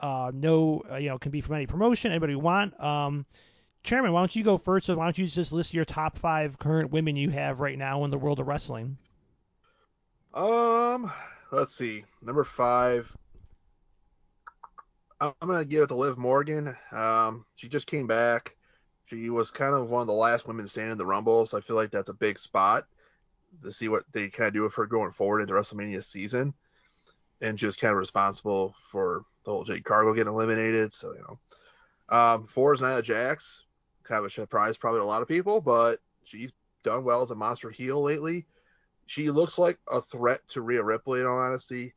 Uh, 0.00 0.30
no, 0.34 0.82
uh, 0.90 0.96
you 0.96 1.08
know, 1.08 1.18
can 1.18 1.30
be 1.30 1.40
from 1.40 1.54
any 1.56 1.66
promotion, 1.66 2.10
anybody 2.10 2.34
you 2.34 2.38
want. 2.38 2.78
Um, 2.82 3.24
Chairman, 3.82 4.12
why 4.12 4.20
don't 4.20 4.34
you 4.34 4.44
go 4.44 4.58
first? 4.58 4.86
So 4.86 4.96
why 4.96 5.04
don't 5.04 5.16
you 5.16 5.26
just 5.26 5.52
list 5.52 5.72
your 5.72 5.84
top 5.84 6.18
five 6.18 6.58
current 6.58 6.90
women 6.90 7.16
you 7.16 7.30
have 7.30 7.60
right 7.60 7.78
now 7.78 8.04
in 8.04 8.10
the 8.10 8.18
world 8.18 8.40
of 8.40 8.46
wrestling? 8.46 8.98
Um, 10.34 11.10
let's 11.50 11.74
see. 11.74 12.04
Number 12.20 12.44
five, 12.44 13.10
I'm 15.20 15.32
gonna 15.40 15.64
give 15.64 15.84
it 15.84 15.86
to 15.88 15.94
Liv 15.94 16.18
Morgan. 16.18 16.76
Um, 16.92 17.46
she 17.54 17.68
just 17.68 17.86
came 17.86 18.06
back. 18.06 18.56
She 19.06 19.30
was 19.30 19.50
kind 19.50 19.72
of 19.72 19.88
one 19.88 20.02
of 20.02 20.08
the 20.08 20.12
last 20.12 20.46
women 20.46 20.68
standing 20.68 20.92
in 20.92 20.98
the 20.98 21.06
Rumble, 21.06 21.46
so 21.46 21.56
I 21.56 21.60
feel 21.60 21.76
like 21.76 21.90
that's 21.90 22.10
a 22.10 22.14
big 22.14 22.38
spot 22.38 22.86
to 23.62 23.72
see 23.72 23.88
what 23.88 24.02
they 24.12 24.28
kind 24.28 24.48
of 24.48 24.54
do 24.54 24.62
with 24.62 24.74
her 24.74 24.84
going 24.84 25.12
forward 25.12 25.40
into 25.40 25.54
WrestleMania 25.54 26.04
season. 26.04 26.52
And 27.40 27.56
just 27.56 27.80
kind 27.80 27.92
of 27.92 27.98
responsible 27.98 28.74
for 28.90 29.24
the 29.46 29.52
whole 29.52 29.64
Jade 29.64 29.84
Cargill 29.84 30.12
getting 30.12 30.32
eliminated. 30.32 30.92
So, 30.92 31.14
you 31.14 31.20
know. 31.20 31.38
Um, 32.08 32.46
four 32.46 32.74
is 32.74 32.82
Nia 32.82 33.00
Jax. 33.00 33.62
Kind 34.04 34.18
of 34.18 34.26
a 34.26 34.30
surprise 34.30 34.76
probably 34.76 35.00
to 35.00 35.04
a 35.04 35.06
lot 35.06 35.22
of 35.22 35.28
people, 35.28 35.60
but 35.60 36.00
she's 36.24 36.52
done 36.84 37.04
well 37.04 37.22
as 37.22 37.30
a 37.30 37.34
monster 37.34 37.70
heel 37.70 38.02
lately. 38.02 38.46
She 39.06 39.30
looks 39.30 39.56
like 39.56 39.78
a 39.90 40.00
threat 40.00 40.40
to 40.48 40.60
Rhea 40.60 40.82
Ripley, 40.82 41.20
in 41.20 41.26
all 41.26 41.38
honesty. 41.38 41.94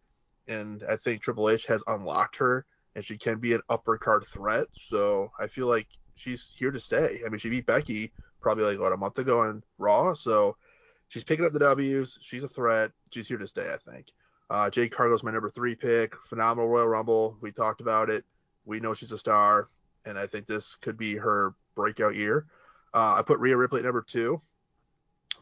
And 0.48 0.84
I 0.90 0.96
think 0.96 1.22
Triple 1.22 1.50
H 1.50 1.66
has 1.66 1.84
unlocked 1.88 2.38
her, 2.38 2.66
and 2.96 3.04
she 3.04 3.18
can 3.18 3.40
be 3.40 3.54
an 3.54 3.62
upper 3.70 3.98
card 3.98 4.26
threat. 4.28 4.68
So 4.74 5.32
I 5.40 5.48
feel 5.48 5.68
like 5.68 5.88
she's 6.16 6.54
here 6.56 6.72
to 6.72 6.80
stay. 6.80 7.22
I 7.26 7.30
mean, 7.30 7.40
she 7.40 7.50
beat 7.50 7.66
Becky 7.66 8.12
probably 8.42 8.64
like 8.64 8.80
what 8.80 8.94
a 8.94 8.98
month 8.98 9.20
ago 9.20 9.42
on 9.42 9.64
Raw, 9.78 10.14
so 10.14 10.56
she's 11.10 11.24
picking 11.24 11.46
up 11.46 11.54
the 11.54 11.60
W's. 11.60 12.18
She's 12.22 12.44
a 12.44 12.48
threat. 12.48 12.92
She's 13.12 13.28
here 13.28 13.38
to 13.38 13.48
stay, 13.48 13.72
I 13.72 13.92
think. 13.92 14.08
Uh, 14.50 14.70
Jade 14.70 14.92
Cargill's 14.92 15.24
my 15.24 15.32
number 15.32 15.50
three 15.50 15.76
pick. 15.76 16.16
Phenomenal 16.26 16.70
Royal 16.70 16.88
Rumble. 16.88 17.38
We 17.42 17.52
talked 17.52 17.82
about 17.82 18.10
it. 18.10 18.26
We 18.66 18.80
know 18.80 18.94
she's 18.94 19.12
a 19.12 19.18
star, 19.18 19.70
and 20.06 20.18
I 20.18 20.28
think 20.28 20.48
this 20.48 20.76
could 20.82 20.98
be 20.98 21.16
her 21.16 21.54
breakout 21.76 22.16
year. 22.16 22.48
Uh, 22.94 23.16
I 23.18 23.22
put 23.22 23.40
Rhea 23.40 23.56
Ripley 23.56 23.80
at 23.80 23.86
number 23.86 24.02
two. 24.02 24.42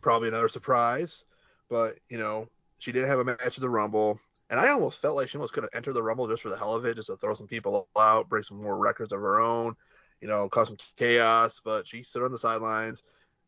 Probably 0.01 0.27
another 0.27 0.49
surprise, 0.49 1.25
but 1.69 1.97
you 2.09 2.17
know 2.17 2.47
she 2.79 2.91
did 2.91 3.07
have 3.07 3.19
a 3.19 3.23
match 3.23 3.39
at 3.41 3.59
the 3.59 3.69
Rumble, 3.69 4.19
and 4.49 4.59
I 4.59 4.69
almost 4.69 4.99
felt 4.99 5.15
like 5.15 5.29
she 5.29 5.37
was 5.37 5.51
going 5.51 5.67
to 5.67 5.75
enter 5.75 5.93
the 5.93 6.03
Rumble 6.03 6.27
just 6.27 6.43
for 6.43 6.49
the 6.49 6.57
hell 6.57 6.75
of 6.75 6.85
it, 6.85 6.95
just 6.95 7.07
to 7.07 7.17
throw 7.17 7.33
some 7.33 7.47
people 7.47 7.87
out, 7.97 8.29
break 8.29 8.43
some 8.43 8.61
more 8.61 8.77
records 8.77 9.11
of 9.11 9.19
her 9.19 9.39
own, 9.39 9.75
you 10.21 10.27
know, 10.27 10.47
cause 10.49 10.67
some 10.67 10.77
chaos. 10.97 11.61
But 11.63 11.87
she 11.87 12.03
stood 12.03 12.23
on 12.23 12.31
the 12.31 12.37
sidelines, 12.37 13.03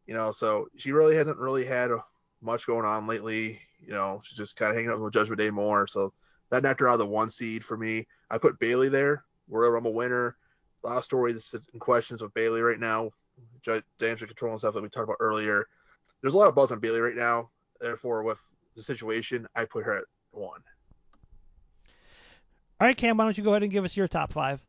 you 0.08 0.14
know, 0.14 0.32
so 0.32 0.68
she 0.78 0.92
really 0.92 1.16
hasn't 1.16 1.38
really 1.38 1.66
had 1.66 1.92
much 2.42 2.66
going 2.66 2.86
on 2.86 3.08
lately. 3.08 3.60
You 3.82 3.94
know, 3.94 4.22
she's 4.24 4.38
just 4.38 4.56
kind 4.56 4.70
of 4.70 4.76
hanging 4.76 4.92
out 4.92 5.00
with 5.00 5.14
Judgment 5.14 5.40
Day 5.40 5.50
more. 5.50 5.88
So 5.88 6.14
that 6.52 6.64
knocked 6.64 6.80
her 6.80 6.90
out 6.90 6.94
of 6.94 7.00
the 7.00 7.06
one 7.06 7.30
seed 7.30 7.64
for 7.64 7.78
me. 7.78 8.08
I 8.30 8.38
put 8.38 8.60
Bayley 8.60 8.90
there, 8.90 9.24
Royal 9.50 9.72
Rumble 9.72 9.94
winner. 9.94 10.36
A 10.84 10.88
lot 10.88 10.98
of 10.98 11.04
stories 11.04 11.54
and 11.74 11.82
questions 11.82 12.22
with 12.22 12.34
Bayley 12.34 12.62
right 12.62 12.80
now. 12.80 13.12
Damage 14.00 14.20
Control 14.20 14.52
and 14.52 14.60
stuff 14.60 14.74
that 14.74 14.84
we 14.84 14.90
talked 14.90 15.06
about 15.06 15.18
earlier. 15.20 15.66
There's 16.22 16.34
a 16.34 16.38
lot 16.38 16.50
of 16.50 16.56
buzz 16.56 16.72
on 16.72 16.80
Bayley 16.80 17.00
right 17.00 17.16
now. 17.16 17.50
Therefore, 17.80 18.24
with 18.24 18.40
the 18.76 18.84
situation, 18.84 19.48
I 19.56 19.66
put 19.66 19.86
her 19.86 19.98
at 19.98 20.04
one. 20.32 20.62
All 22.82 22.88
right, 22.88 22.98
Cam, 22.98 23.18
why 23.18 23.24
don't 23.26 23.38
you 23.38 23.44
go 23.44 23.52
ahead 23.52 23.64
and 23.64 23.72
give 23.72 23.86
us 23.86 23.96
your 23.96 24.08
top 24.08 24.32
five? 24.32 24.62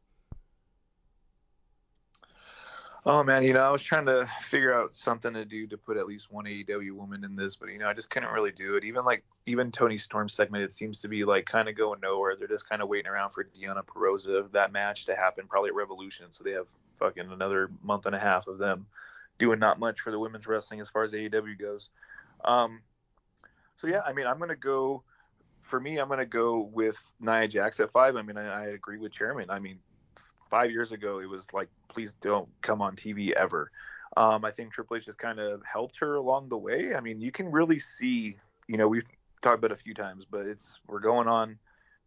Oh 3.07 3.25
man, 3.25 3.45
you 3.45 3.55
know, 3.55 3.61
I 3.61 3.71
was 3.71 3.83
trying 3.83 4.05
to 4.07 4.29
figure 4.43 4.75
out 4.75 4.95
something 4.95 5.33
to 5.33 5.47
do 5.47 5.67
to 5.69 5.79
put 5.79 5.97
at 5.97 6.07
least 6.07 6.31
one 6.31 6.45
AEW 6.45 6.93
woman 6.93 7.25
in 7.25 7.35
this, 7.35 7.57
but 7.57 7.71
you 7.71 7.79
know, 7.79 7.89
I 7.89 7.95
just 7.95 8.11
couldn't 8.11 8.31
really 8.31 8.53
do 8.53 8.77
it. 8.77 8.85
Even 8.85 9.07
like 9.07 9.25
even 9.47 9.73
Toni 9.73 9.97
Storm 9.97 10.29
segment, 10.29 10.65
it 10.65 10.73
seems 10.73 11.01
to 11.01 11.09
be 11.09 11.25
like 11.25 11.47
kind 11.47 11.69
of 11.69 11.77
going 11.77 12.01
nowhere. 12.01 12.37
They're 12.37 12.47
just 12.47 12.69
kind 12.69 12.83
of 12.83 12.89
waiting 12.89 13.11
around 13.11 13.31
for 13.31 13.45
Deonna 13.45 13.83
Purrazzo 13.85 14.53
that 14.53 14.73
match 14.73 15.07
to 15.07 15.17
happen, 15.17 15.47
probably 15.49 15.69
at 15.69 15.75
Revolution. 15.75 16.27
So 16.29 16.45
they 16.45 16.51
have 16.53 16.67
fucking 16.97 17.33
another 17.33 17.71
month 17.83 18.05
and 18.05 18.15
a 18.15 18.19
half 18.19 18.47
of 18.47 18.59
them 18.59 18.87
doing 19.39 19.59
not 19.59 19.79
much 19.79 20.01
for 20.01 20.11
the 20.11 20.19
women's 20.19 20.47
wrestling 20.47 20.83
as 20.83 20.91
far 20.91 21.03
as 21.03 21.13
AEW 21.13 21.59
goes. 21.59 21.89
Um, 22.45 22.83
so 23.77 23.87
yeah, 23.87 24.03
I 24.07 24.13
mean, 24.13 24.27
I'm 24.27 24.39
gonna 24.39 24.55
go. 24.55 25.03
For 25.63 25.81
me, 25.81 25.99
I'm 25.99 26.09
gonna 26.09 26.27
go 26.27 26.69
with 26.73 26.97
Nia 27.19 27.49
Jax 27.49 27.81
at 27.81 27.91
five. 27.93 28.17
I 28.17 28.23
mean, 28.23 28.37
I, 28.37 28.65
I 28.65 28.67
agree 28.67 28.99
with 28.99 29.13
Chairman. 29.13 29.49
I 29.49 29.59
mean, 29.59 29.79
five 30.51 30.71
years 30.71 30.93
ago, 30.93 31.21
it 31.21 31.29
was 31.29 31.51
like, 31.55 31.69
please 31.91 32.13
don't 32.21 32.49
come 32.63 32.81
on 32.81 32.97
TV 32.97 33.33
ever. 33.33 33.71
Um, 34.17 34.45
I 34.45 34.51
think 34.51 34.73
Triple 34.73 34.97
H 34.97 35.07
has 35.07 35.17
kind 35.17 35.39
of 35.39 35.63
helped 35.63 35.99
her 35.99 36.17
along 36.17 36.49
the 36.49 36.57
way. 36.57 36.95
I 36.95 37.01
mean, 37.01 37.21
you 37.21 37.31
can 37.31 37.51
really 37.51 37.79
see, 37.79 38.37
you 38.67 38.77
know, 38.77 38.89
we've 38.89 39.05
talked 39.43 39.59
about 39.59 39.73
a 39.73 39.77
few 39.77 39.95
times, 39.95 40.25
but 40.29 40.47
it's 40.47 40.79
we're 40.87 41.01
going 41.01 41.29
on, 41.29 41.59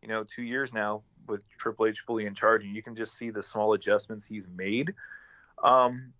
you 0.01 0.07
know, 0.07 0.23
two 0.23 0.43
years 0.43 0.73
now 0.73 1.03
with 1.27 1.41
Triple 1.57 1.85
H 1.85 2.01
fully 2.05 2.25
in 2.25 2.35
charge, 2.35 2.63
and 2.65 2.75
you 2.75 2.83
can 2.83 2.95
just 2.95 3.17
see 3.17 3.29
the 3.29 3.41
small 3.41 3.73
adjustments 3.73 4.25
he's 4.25 4.47
made 4.53 4.93
um, 5.63 6.11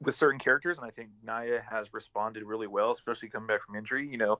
with 0.00 0.14
certain 0.14 0.40
characters. 0.40 0.78
And 0.78 0.86
I 0.86 0.90
think 0.90 1.10
Nia 1.22 1.62
has 1.68 1.92
responded 1.92 2.42
really 2.44 2.66
well, 2.66 2.90
especially 2.92 3.28
coming 3.28 3.46
back 3.46 3.62
from 3.64 3.76
injury. 3.76 4.08
You 4.08 4.18
know, 4.18 4.38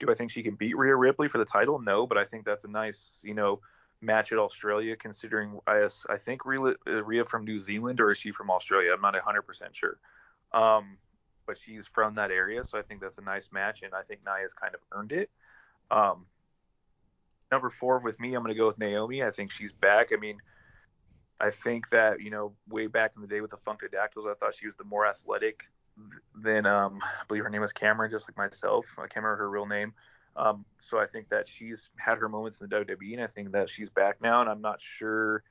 do 0.00 0.10
I 0.10 0.14
think 0.14 0.30
she 0.30 0.42
can 0.42 0.54
beat 0.54 0.76
Rhea 0.76 0.96
Ripley 0.96 1.28
for 1.28 1.38
the 1.38 1.44
title? 1.44 1.78
No, 1.78 2.06
but 2.06 2.16
I 2.16 2.24
think 2.24 2.44
that's 2.44 2.64
a 2.64 2.68
nice, 2.68 3.20
you 3.22 3.34
know, 3.34 3.60
match 4.00 4.32
at 4.32 4.38
Australia, 4.38 4.96
considering 4.96 5.58
I, 5.66 5.88
I 6.08 6.16
think 6.16 6.42
uh, 6.46 7.02
Rhea 7.04 7.24
from 7.24 7.44
New 7.44 7.58
Zealand 7.58 8.00
or 8.00 8.12
is 8.12 8.18
she 8.18 8.30
from 8.30 8.50
Australia? 8.50 8.92
I'm 8.92 9.00
not 9.00 9.14
100% 9.14 9.42
sure. 9.72 9.98
Um, 10.52 10.98
but 11.46 11.56
she's 11.58 11.86
from 11.86 12.14
that 12.16 12.30
area, 12.30 12.64
so 12.64 12.78
I 12.78 12.82
think 12.82 13.00
that's 13.00 13.18
a 13.18 13.22
nice 13.22 13.48
match, 13.52 13.82
and 13.82 13.94
I 13.94 14.02
think 14.02 14.20
Nia's 14.24 14.52
kind 14.52 14.74
of 14.74 14.80
earned 14.92 15.12
it. 15.12 15.30
Um, 15.90 16.26
number 17.52 17.70
four 17.70 18.00
with 18.00 18.18
me, 18.18 18.34
I'm 18.34 18.42
going 18.42 18.54
to 18.54 18.58
go 18.58 18.66
with 18.66 18.78
Naomi. 18.78 19.22
I 19.22 19.30
think 19.30 19.52
she's 19.52 19.72
back. 19.72 20.08
I 20.12 20.16
mean, 20.16 20.38
I 21.40 21.50
think 21.50 21.90
that 21.90 22.20
you 22.20 22.30
know, 22.30 22.52
way 22.68 22.86
back 22.86 23.12
in 23.14 23.22
the 23.22 23.28
day 23.28 23.40
with 23.40 23.50
the 23.50 23.58
Funkadactyls, 23.58 24.28
I 24.30 24.34
thought 24.34 24.54
she 24.58 24.66
was 24.66 24.76
the 24.76 24.84
more 24.84 25.06
athletic 25.06 25.64
than 26.34 26.66
um, 26.66 27.00
I 27.02 27.24
believe 27.28 27.44
her 27.44 27.50
name 27.50 27.62
was 27.62 27.72
Cameron, 27.72 28.10
just 28.10 28.28
like 28.28 28.36
myself. 28.36 28.86
I 28.98 29.02
can't 29.02 29.16
remember 29.16 29.36
her 29.36 29.50
real 29.50 29.66
name. 29.66 29.94
Um, 30.36 30.64
so 30.80 30.98
I 30.98 31.06
think 31.06 31.28
that 31.30 31.48
she's 31.48 31.88
had 31.96 32.18
her 32.18 32.28
moments 32.28 32.60
in 32.60 32.68
the 32.68 32.76
WWE, 32.76 33.14
and 33.14 33.22
I 33.22 33.26
think 33.26 33.52
that 33.52 33.70
she's 33.70 33.88
back 33.88 34.20
now. 34.20 34.40
And 34.40 34.50
I'm 34.50 34.60
not 34.60 34.80
sure 34.80 35.42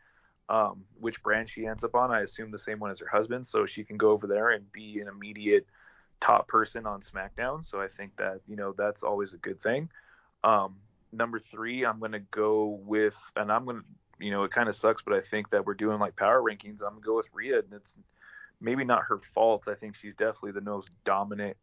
um, 0.47 0.83
which 0.99 1.21
brand 1.23 1.49
she 1.49 1.65
ends 1.65 1.83
up 1.83 1.95
on. 1.95 2.11
I 2.11 2.21
assume 2.21 2.51
the 2.51 2.59
same 2.59 2.79
one 2.79 2.91
as 2.91 2.99
her 2.99 3.07
husband, 3.07 3.47
so 3.47 3.65
she 3.65 3.83
can 3.83 3.97
go 3.97 4.11
over 4.11 4.27
there 4.27 4.51
and 4.51 4.71
be 4.71 4.99
an 4.99 5.07
immediate 5.07 5.65
top 6.21 6.47
person 6.47 6.85
on 6.85 7.01
SmackDown. 7.01 7.65
So 7.65 7.81
I 7.81 7.87
think 7.87 8.15
that 8.17 8.41
you 8.47 8.55
know 8.55 8.73
that's 8.77 9.03
always 9.03 9.33
a 9.33 9.37
good 9.37 9.61
thing. 9.61 9.89
Um, 10.43 10.75
number 11.11 11.39
three, 11.39 11.85
I'm 11.85 11.99
gonna 11.99 12.19
go 12.31 12.79
with, 12.85 13.15
and 13.35 13.51
I'm 13.51 13.65
gonna, 13.65 13.81
you 14.19 14.31
know, 14.31 14.43
it 14.43 14.51
kind 14.51 14.69
of 14.69 14.75
sucks, 14.75 15.01
but 15.01 15.15
I 15.15 15.21
think 15.21 15.49
that 15.49 15.65
we're 15.65 15.73
doing 15.73 15.99
like 15.99 16.15
power 16.15 16.41
rankings. 16.41 16.81
I'm 16.81 16.93
gonna 16.93 17.01
go 17.01 17.15
with 17.17 17.27
Rhea, 17.33 17.59
and 17.59 17.73
it's 17.73 17.95
maybe 18.61 18.83
not 18.83 19.03
her 19.03 19.19
fault. 19.33 19.63
I 19.67 19.73
think 19.73 19.95
she's 19.95 20.15
definitely 20.15 20.51
the 20.51 20.61
most 20.61 20.89
dominant 21.05 21.57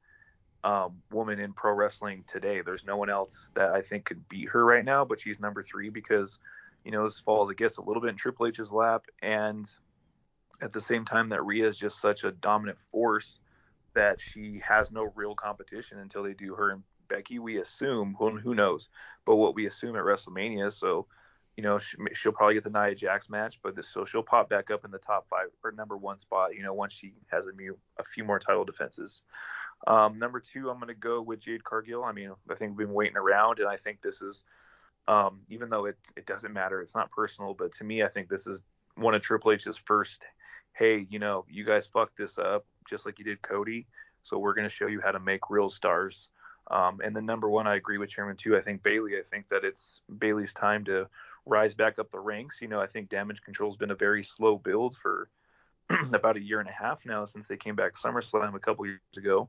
um, 0.64 1.02
woman 1.10 1.40
in 1.40 1.52
pro 1.52 1.72
wrestling 1.72 2.24
today. 2.26 2.62
There's 2.62 2.84
no 2.84 2.96
one 2.96 3.10
else 3.10 3.50
that 3.54 3.70
I 3.70 3.82
think 3.82 4.04
could 4.04 4.28
beat 4.28 4.48
her 4.50 4.64
right 4.64 4.84
now, 4.84 5.04
but 5.04 5.20
she's 5.20 5.40
number 5.40 5.62
three 5.62 5.90
because, 5.90 6.38
you 6.84 6.92
know, 6.92 7.04
this 7.04 7.18
falls, 7.18 7.50
I 7.50 7.54
guess, 7.54 7.78
a 7.78 7.82
little 7.82 8.00
bit 8.00 8.10
in 8.10 8.16
Triple 8.16 8.46
H's 8.46 8.70
lap. 8.70 9.06
And 9.22 9.70
at 10.60 10.72
the 10.72 10.80
same 10.80 11.04
time, 11.04 11.30
that 11.30 11.44
Rhea 11.44 11.66
is 11.66 11.78
just 11.78 12.00
such 12.00 12.24
a 12.24 12.30
dominant 12.30 12.78
force 12.90 13.40
that 13.94 14.20
she 14.20 14.62
has 14.66 14.90
no 14.90 15.12
real 15.14 15.34
competition 15.34 15.98
until 15.98 16.22
they 16.22 16.32
do 16.32 16.54
her 16.54 16.70
and 16.70 16.82
Becky. 17.08 17.38
We 17.38 17.58
assume, 17.58 18.16
well, 18.18 18.30
who 18.30 18.54
knows, 18.54 18.88
but 19.26 19.36
what 19.36 19.54
we 19.54 19.66
assume 19.66 19.96
at 19.96 20.02
WrestleMania. 20.02 20.72
So, 20.72 21.06
you 21.56 21.62
know, 21.62 21.78
she, 21.78 21.96
will 22.28 22.32
probably 22.32 22.54
get 22.54 22.64
the 22.64 22.70
Nia 22.70 22.94
Jax 22.94 23.28
match, 23.28 23.58
but 23.62 23.76
this, 23.76 23.88
so 23.92 24.04
she'll 24.06 24.22
pop 24.22 24.48
back 24.48 24.70
up 24.70 24.84
in 24.84 24.90
the 24.90 24.98
top 24.98 25.26
five 25.28 25.48
or 25.62 25.72
number 25.72 25.96
one 25.96 26.18
spot, 26.18 26.54
you 26.54 26.62
know, 26.62 26.72
once 26.72 26.94
she 26.94 27.12
has 27.30 27.46
a, 27.46 27.50
a 28.00 28.04
few 28.14 28.24
more 28.24 28.38
title 28.38 28.64
defenses. 28.64 29.20
Um, 29.86 30.18
number 30.18 30.40
two, 30.40 30.70
I'm 30.70 30.78
going 30.78 30.88
to 30.88 30.94
go 30.94 31.20
with 31.20 31.40
Jade 31.40 31.64
Cargill. 31.64 32.04
I 32.04 32.12
mean, 32.12 32.30
I 32.50 32.54
think 32.54 32.76
we've 32.76 32.86
been 32.86 32.94
waiting 32.94 33.16
around, 33.16 33.58
and 33.58 33.68
I 33.68 33.76
think 33.76 34.00
this 34.00 34.22
is, 34.22 34.44
um, 35.08 35.40
even 35.48 35.70
though 35.70 35.86
it, 35.86 35.96
it 36.16 36.26
doesn't 36.26 36.52
matter, 36.52 36.80
it's 36.80 36.94
not 36.94 37.10
personal, 37.10 37.54
but 37.54 37.72
to 37.74 37.84
me, 37.84 38.02
I 38.02 38.08
think 38.08 38.28
this 38.28 38.46
is 38.46 38.62
one 38.96 39.14
of 39.14 39.22
Triple 39.22 39.52
H's 39.52 39.76
first, 39.76 40.22
hey, 40.72 41.06
you 41.10 41.18
know, 41.18 41.44
you 41.48 41.64
guys 41.64 41.86
fucked 41.86 42.16
this 42.16 42.38
up 42.38 42.64
just 42.88 43.06
like 43.06 43.18
you 43.18 43.24
did 43.24 43.42
Cody, 43.42 43.86
so 44.22 44.38
we're 44.38 44.54
going 44.54 44.68
to 44.68 44.74
show 44.74 44.86
you 44.86 45.00
how 45.00 45.10
to 45.10 45.20
make 45.20 45.50
real 45.50 45.68
stars. 45.68 46.28
Um, 46.70 47.00
and 47.04 47.14
then 47.14 47.26
number 47.26 47.50
one, 47.50 47.66
I 47.66 47.74
agree 47.74 47.98
with 47.98 48.10
Chairman 48.10 48.36
two. 48.36 48.56
I 48.56 48.60
think 48.60 48.82
Bayley. 48.82 49.16
I 49.16 49.22
think 49.28 49.48
that 49.48 49.64
it's 49.64 50.00
Bayley's 50.18 50.52
time 50.52 50.84
to 50.84 51.08
rise 51.44 51.74
back 51.74 51.98
up 51.98 52.10
the 52.12 52.20
ranks. 52.20 52.60
You 52.62 52.68
know, 52.68 52.80
I 52.80 52.86
think 52.86 53.08
Damage 53.08 53.42
Control's 53.42 53.76
been 53.76 53.90
a 53.90 53.96
very 53.96 54.22
slow 54.22 54.58
build 54.58 54.96
for 54.96 55.28
about 56.12 56.36
a 56.36 56.42
year 56.42 56.60
and 56.60 56.68
a 56.68 56.72
half 56.72 57.04
now 57.04 57.26
since 57.26 57.48
they 57.48 57.56
came 57.56 57.74
back 57.74 57.96
SummerSlam 57.96 58.54
a 58.54 58.60
couple 58.60 58.86
years 58.86 59.00
ago. 59.16 59.48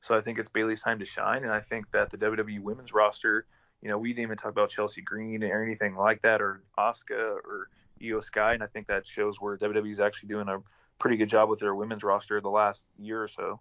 So 0.00 0.16
I 0.16 0.20
think 0.20 0.38
it's 0.38 0.48
Bayley's 0.48 0.82
time 0.82 0.98
to 1.00 1.06
shine, 1.06 1.42
and 1.42 1.52
I 1.52 1.60
think 1.60 1.90
that 1.92 2.10
the 2.10 2.18
WWE 2.18 2.60
Women's 2.60 2.92
roster, 2.92 3.46
you 3.82 3.88
know, 3.88 3.98
we 3.98 4.10
didn't 4.10 4.22
even 4.22 4.36
talk 4.36 4.50
about 4.50 4.70
Chelsea 4.70 5.02
Green 5.02 5.42
or 5.42 5.62
anything 5.62 5.96
like 5.96 6.22
that, 6.22 6.40
or 6.40 6.62
Asuka 6.78 7.36
or 7.44 7.68
Iyo 8.00 8.22
Sky, 8.22 8.54
and 8.54 8.62
I 8.62 8.66
think 8.66 8.86
that 8.86 9.06
shows 9.06 9.40
where 9.40 9.56
WWE 9.56 9.90
is 9.90 10.00
actually 10.00 10.28
doing 10.28 10.48
a 10.48 10.58
pretty 10.98 11.16
good 11.16 11.28
job 11.28 11.48
with 11.48 11.60
their 11.60 11.74
women's 11.74 12.04
roster 12.04 12.40
the 12.40 12.48
last 12.48 12.90
year 12.98 13.22
or 13.22 13.28
so. 13.28 13.60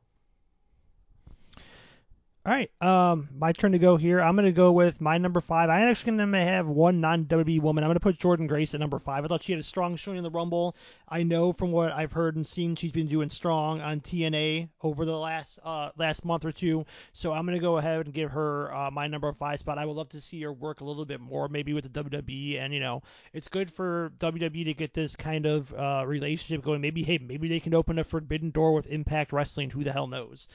All 2.47 2.53
right, 2.53 2.71
um, 2.79 3.27
my 3.37 3.51
turn 3.51 3.73
to 3.73 3.77
go 3.77 3.97
here. 3.97 4.21
I'm 4.21 4.37
going 4.37 4.45
to 4.45 4.53
go 4.53 4.71
with 4.71 5.01
my 5.01 5.17
number 5.17 5.41
five. 5.41 5.69
I'm 5.69 5.89
actually 5.89 6.15
going 6.15 6.31
to 6.31 6.37
have 6.39 6.65
one 6.65 7.01
non-WWE 7.01 7.59
woman. 7.59 7.83
I'm 7.83 7.89
going 7.89 7.95
to 7.95 7.99
put 7.99 8.17
Jordynne 8.19 8.47
Grace 8.47 8.73
at 8.73 8.79
number 8.79 8.99
five. 8.99 9.25
I 9.25 9.27
thought 9.27 9.43
she 9.43 9.51
had 9.51 9.59
a 9.59 9.63
strong 9.63 9.97
showing 9.97 10.15
in 10.15 10.23
the 10.23 10.29
Rumble. 10.29 10.73
I 11.09 11.23
know 11.23 11.51
from 11.51 11.73
what 11.73 11.91
I've 11.91 12.13
heard 12.13 12.37
and 12.37 12.47
seen, 12.47 12.77
she's 12.77 12.93
been 12.93 13.07
doing 13.07 13.29
strong 13.29 13.81
on 13.81 13.99
TNA 13.99 14.69
over 14.81 15.03
the 15.03 15.17
last 15.17 15.59
uh, 15.61 15.89
last 15.97 16.23
month 16.23 16.45
or 16.45 16.53
two. 16.53 16.85
So 17.11 17.33
I'm 17.33 17.45
going 17.45 17.57
to 17.57 17.61
go 17.61 17.79
ahead 17.79 18.05
and 18.05 18.13
give 18.13 18.31
her 18.31 18.73
uh, 18.73 18.91
my 18.91 19.07
number 19.07 19.33
five 19.33 19.59
spot. 19.59 19.77
I 19.77 19.85
would 19.85 19.97
love 19.97 20.07
to 20.09 20.21
see 20.21 20.41
her 20.43 20.53
work 20.53 20.79
a 20.79 20.85
little 20.85 21.03
bit 21.03 21.19
more, 21.19 21.49
maybe 21.49 21.73
with 21.73 21.91
the 21.91 22.01
WWE. 22.01 22.61
And 22.61 22.73
you 22.73 22.79
know, 22.79 23.03
it's 23.33 23.49
good 23.49 23.69
for 23.69 24.13
WWE 24.19 24.63
to 24.63 24.73
get 24.73 24.93
this 24.93 25.17
kind 25.17 25.45
of 25.45 25.73
uh, 25.73 26.05
relationship 26.07 26.63
going. 26.63 26.79
Maybe 26.79 27.03
hey, 27.03 27.17
maybe 27.17 27.49
they 27.49 27.59
can 27.59 27.73
open 27.73 27.99
a 27.99 28.05
forbidden 28.05 28.51
door 28.51 28.73
with 28.73 28.87
Impact 28.87 29.33
Wrestling. 29.33 29.69
Who 29.69 29.83
the 29.83 29.91
hell 29.91 30.07
knows? 30.07 30.47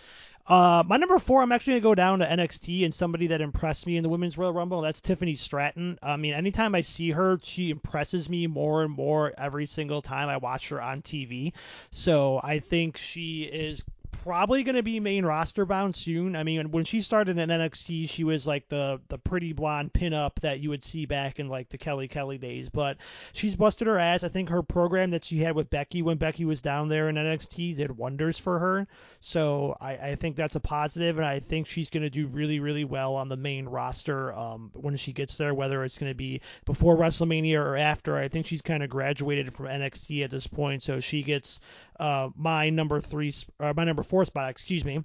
Uh, 0.47 0.83
my 0.87 0.97
number 0.97 1.19
four, 1.19 1.41
I'm 1.41 1.53
actually 1.53 1.75
gonna 1.75 1.83
go 1.83 1.95
down 1.95 2.19
to 2.19 2.27
NXT 2.27 2.85
and 2.85 2.93
somebody 2.93 3.29
that 3.29 3.41
impressed 3.41 3.87
me 3.87 3.97
in 3.97 4.03
the 4.03 4.09
Women's 4.09 4.37
Royal 4.37 4.53
Rumble. 4.53 4.81
That's 4.81 5.01
Tiffany 5.01 5.37
Stratton. 5.37 5.99
I 6.03 6.17
mean, 6.17 6.35
anytime 6.35 6.75
I 6.75 6.81
see 6.81 7.11
her, 7.11 7.39
she 7.43 7.71
impresses 7.71 8.29
me 8.29 8.47
more 8.49 8.83
and 8.83 8.93
more 8.93 9.33
every 9.39 9.67
single 9.67 10.03
time 10.03 10.29
I 10.29 10.39
watch 10.39 10.71
her 10.71 10.83
on 10.83 11.01
TV. 11.01 11.53
So 11.91 12.41
I 12.43 12.59
think 12.59 12.97
she 12.97 13.43
is 13.45 13.85
probably 14.23 14.63
going 14.63 14.77
to 14.77 14.83
be 14.85 15.01
main 15.01 15.25
roster 15.25 15.67
bound 15.67 15.97
soon. 15.97 16.37
I 16.37 16.45
mean, 16.45 16.71
when 16.71 16.85
she 16.85 17.01
started 17.01 17.39
in 17.39 17.49
NXT, 17.49 18.09
she 18.09 18.23
was 18.23 18.47
like 18.47 18.69
the 18.69 19.01
the 19.09 19.19
pretty 19.19 19.53
blonde 19.53 19.93
pinup 19.93 20.37
that 20.41 20.61
you 20.61 20.71
would 20.71 20.83
see 20.83 21.07
back 21.07 21.41
in 21.41 21.49
like 21.49 21.69
the 21.71 21.79
Kelly 21.79 22.07
Kelly 22.07 22.39
days. 22.39 22.69
But 22.69 22.99
she's 23.33 23.57
busted 23.57 23.89
her 23.89 23.99
ass. 23.99 24.23
I 24.23 24.29
think 24.29 24.49
her 24.51 24.63
program 24.63 25.11
that 25.11 25.25
she 25.25 25.39
had 25.39 25.57
with 25.57 25.71
Becky 25.71 26.03
when 26.03 26.19
Becky 26.19 26.45
was 26.45 26.61
down 26.61 26.89
there 26.89 27.09
in 27.09 27.17
NXT 27.17 27.77
did 27.77 27.97
wonders 27.97 28.39
for 28.39 28.59
her. 28.61 28.87
So 29.21 29.77
I, 29.81 29.95
I 29.95 30.15
think 30.15 30.37
that's 30.37 30.55
a 30.55 30.61
positive, 30.61 31.17
and 31.17 31.27
I 31.27 31.41
think 31.41 31.67
she's 31.67 31.91
going 31.91 32.05
to 32.05 32.11
do 32.11 32.29
really 32.29 32.61
really 32.61 32.85
well 32.85 33.17
on 33.17 33.29
the 33.29 33.37
main 33.37 33.67
roster 33.67 34.33
um, 34.35 34.71
when 34.75 34.97
she 34.97 35.13
gets 35.13 35.37
there. 35.37 35.53
Whether 35.53 35.83
it's 35.83 35.99
going 35.99 36.13
to 36.13 36.17
be 36.17 36.43
before 36.65 36.97
WrestleMania 36.97 37.59
or 37.59 37.77
after, 37.77 38.17
I 38.17 38.29
think 38.29 38.47
she's 38.47 38.63
kind 38.63 38.85
of 38.85 38.91
graduated 38.91 39.53
from 39.53 39.67
NXT 39.67 40.23
at 40.23 40.31
this 40.31 40.47
point, 40.47 40.85
so 40.85 41.01
she 41.01 41.25
gets 41.25 41.61
uh, 42.03 42.31
my 42.35 42.69
number 42.69 43.01
three, 43.01 43.33
or 43.61 43.73
my 43.75 43.85
number 43.85 44.03
four 44.03 44.25
spot, 44.25 44.51
excuse 44.51 44.85
me. 44.85 45.05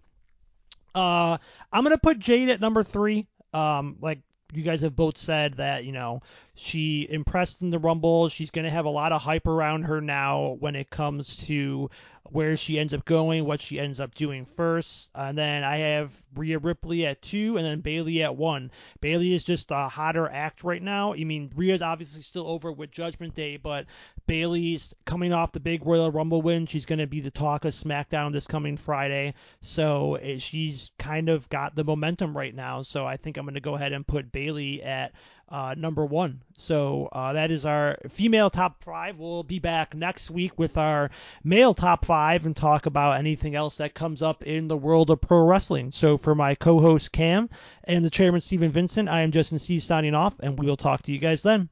Uh, 0.96 1.38
I'm 1.72 1.84
gonna 1.84 2.00
put 2.00 2.18
Jade 2.18 2.50
at 2.50 2.60
number 2.60 2.84
three. 2.84 3.28
Um, 3.54 3.98
like 4.02 4.22
you 4.52 4.64
guys 4.64 4.82
have 4.82 4.96
both 4.96 5.16
said 5.16 5.54
that 5.56 5.84
you 5.84 5.92
know 5.92 6.22
she 6.56 7.08
impressed 7.08 7.62
in 7.62 7.70
the 7.70 7.78
Rumble. 7.78 8.30
She's 8.30 8.50
to 8.64 8.72
have 8.72 8.86
a 8.86 8.90
lot 8.90 9.12
of 9.12 9.22
hype 9.22 9.46
around 9.46 9.84
her 9.84 10.02
now 10.02 10.58
when 10.60 10.76
it 10.76 10.90
comes 10.90 11.46
to 11.48 11.92
where 12.32 12.58
she 12.58 12.80
ends 12.80 12.94
up 12.94 13.06
going, 13.06 13.46
what 13.46 13.62
she 13.62 13.80
ends 13.80 14.00
up 14.00 14.14
doing 14.16 14.46
first. 14.46 15.12
And 15.16 15.38
then 15.38 15.64
I 15.64 15.78
have 15.78 16.12
Rhea 16.36 16.60
Ripley 16.60 17.06
at 17.06 17.22
two, 17.22 17.58
and 17.58 17.66
then 17.66 17.82
Bayley 17.82 18.24
at 18.24 18.36
one. 18.36 18.72
Bayley 19.02 19.34
is 19.34 19.44
just 19.44 19.72
a 19.72 19.88
hotter 19.88 20.28
act 20.28 20.64
right 20.64 20.82
now. 20.82 21.14
I 21.14 21.24
mean, 21.24 21.52
Rhea's 21.56 21.82
obviously 21.82 22.22
still 22.22 22.48
over 22.48 22.72
with 22.72 22.92
Judgment 22.92 23.34
Day, 23.36 23.58
but 23.58 23.86
Bayley's 24.28 24.94
coming 25.06 25.34
off 25.34 25.52
the 25.52 25.60
big 25.60 25.86
Royal 25.86 26.12
Rumble 26.12 26.42
win. 26.42 26.66
She's 26.66 26.86
going 26.86 27.00
to 27.00 27.08
be 27.08 27.22
the 27.22 27.32
talk 27.32 27.66
of 27.66 27.72
SmackDown 27.72 28.32
this 28.32 28.48
coming 28.48 28.78
Friday. 28.78 29.34
So 29.62 30.16
eh, 30.16 30.38
she's 30.38 30.92
kind 31.00 31.30
of 31.30 31.48
got 31.50 31.76
the 31.76 31.84
momentum 31.84 32.36
right 32.36 32.54
now. 32.54 32.82
So 32.82 33.06
I 33.06 33.18
think 33.18 33.38
I'm 33.38 33.46
going 33.46 33.56
to 33.56 33.62
go 33.62 33.76
ahead 33.76 33.94
and 33.94 34.06
put 34.06 34.32
Bayley 34.32 34.84
at 34.84 35.14
uh, 35.50 35.76
number 35.78 36.06
one. 36.06 36.42
So 36.58 37.10
uh, 37.12 37.34
that 37.34 37.52
is 37.52 37.66
our 37.66 37.98
female 38.10 38.50
top 38.50 38.84
five. 38.84 39.18
We'll 39.18 39.44
be 39.44 39.60
back 39.60 39.96
next 39.96 40.30
week 40.30 40.58
with 40.58 40.78
our 40.78 41.10
male 41.44 41.74
top 41.74 42.06
five 42.06 42.46
and 42.46 42.56
talk 42.56 42.86
about 42.86 43.20
anything 43.20 43.56
else 43.56 43.78
that 43.78 43.94
comes 43.94 44.22
up 44.22 44.44
in 44.44 44.68
the 44.68 44.78
world 44.78 45.10
of 45.10 45.22
pro 45.22 45.46
wrestling. 45.46 45.92
So 45.92 46.18
for 46.18 46.36
my 46.36 46.56
co-host 46.56 47.12
Cam 47.12 47.50
and 47.84 48.04
the 48.04 48.10
chairman 48.10 48.42
Steven 48.42 48.72
Vincent, 48.72 49.10
I 49.10 49.22
am 49.22 49.32
Justin 49.32 49.60
C 49.60 49.80
signing 49.80 50.16
off, 50.16 50.36
and 50.40 50.58
we 50.60 50.66
will 50.66 50.78
talk 50.78 51.04
to 51.04 51.12
you 51.12 51.20
guys 51.20 51.44
then. 51.44 51.70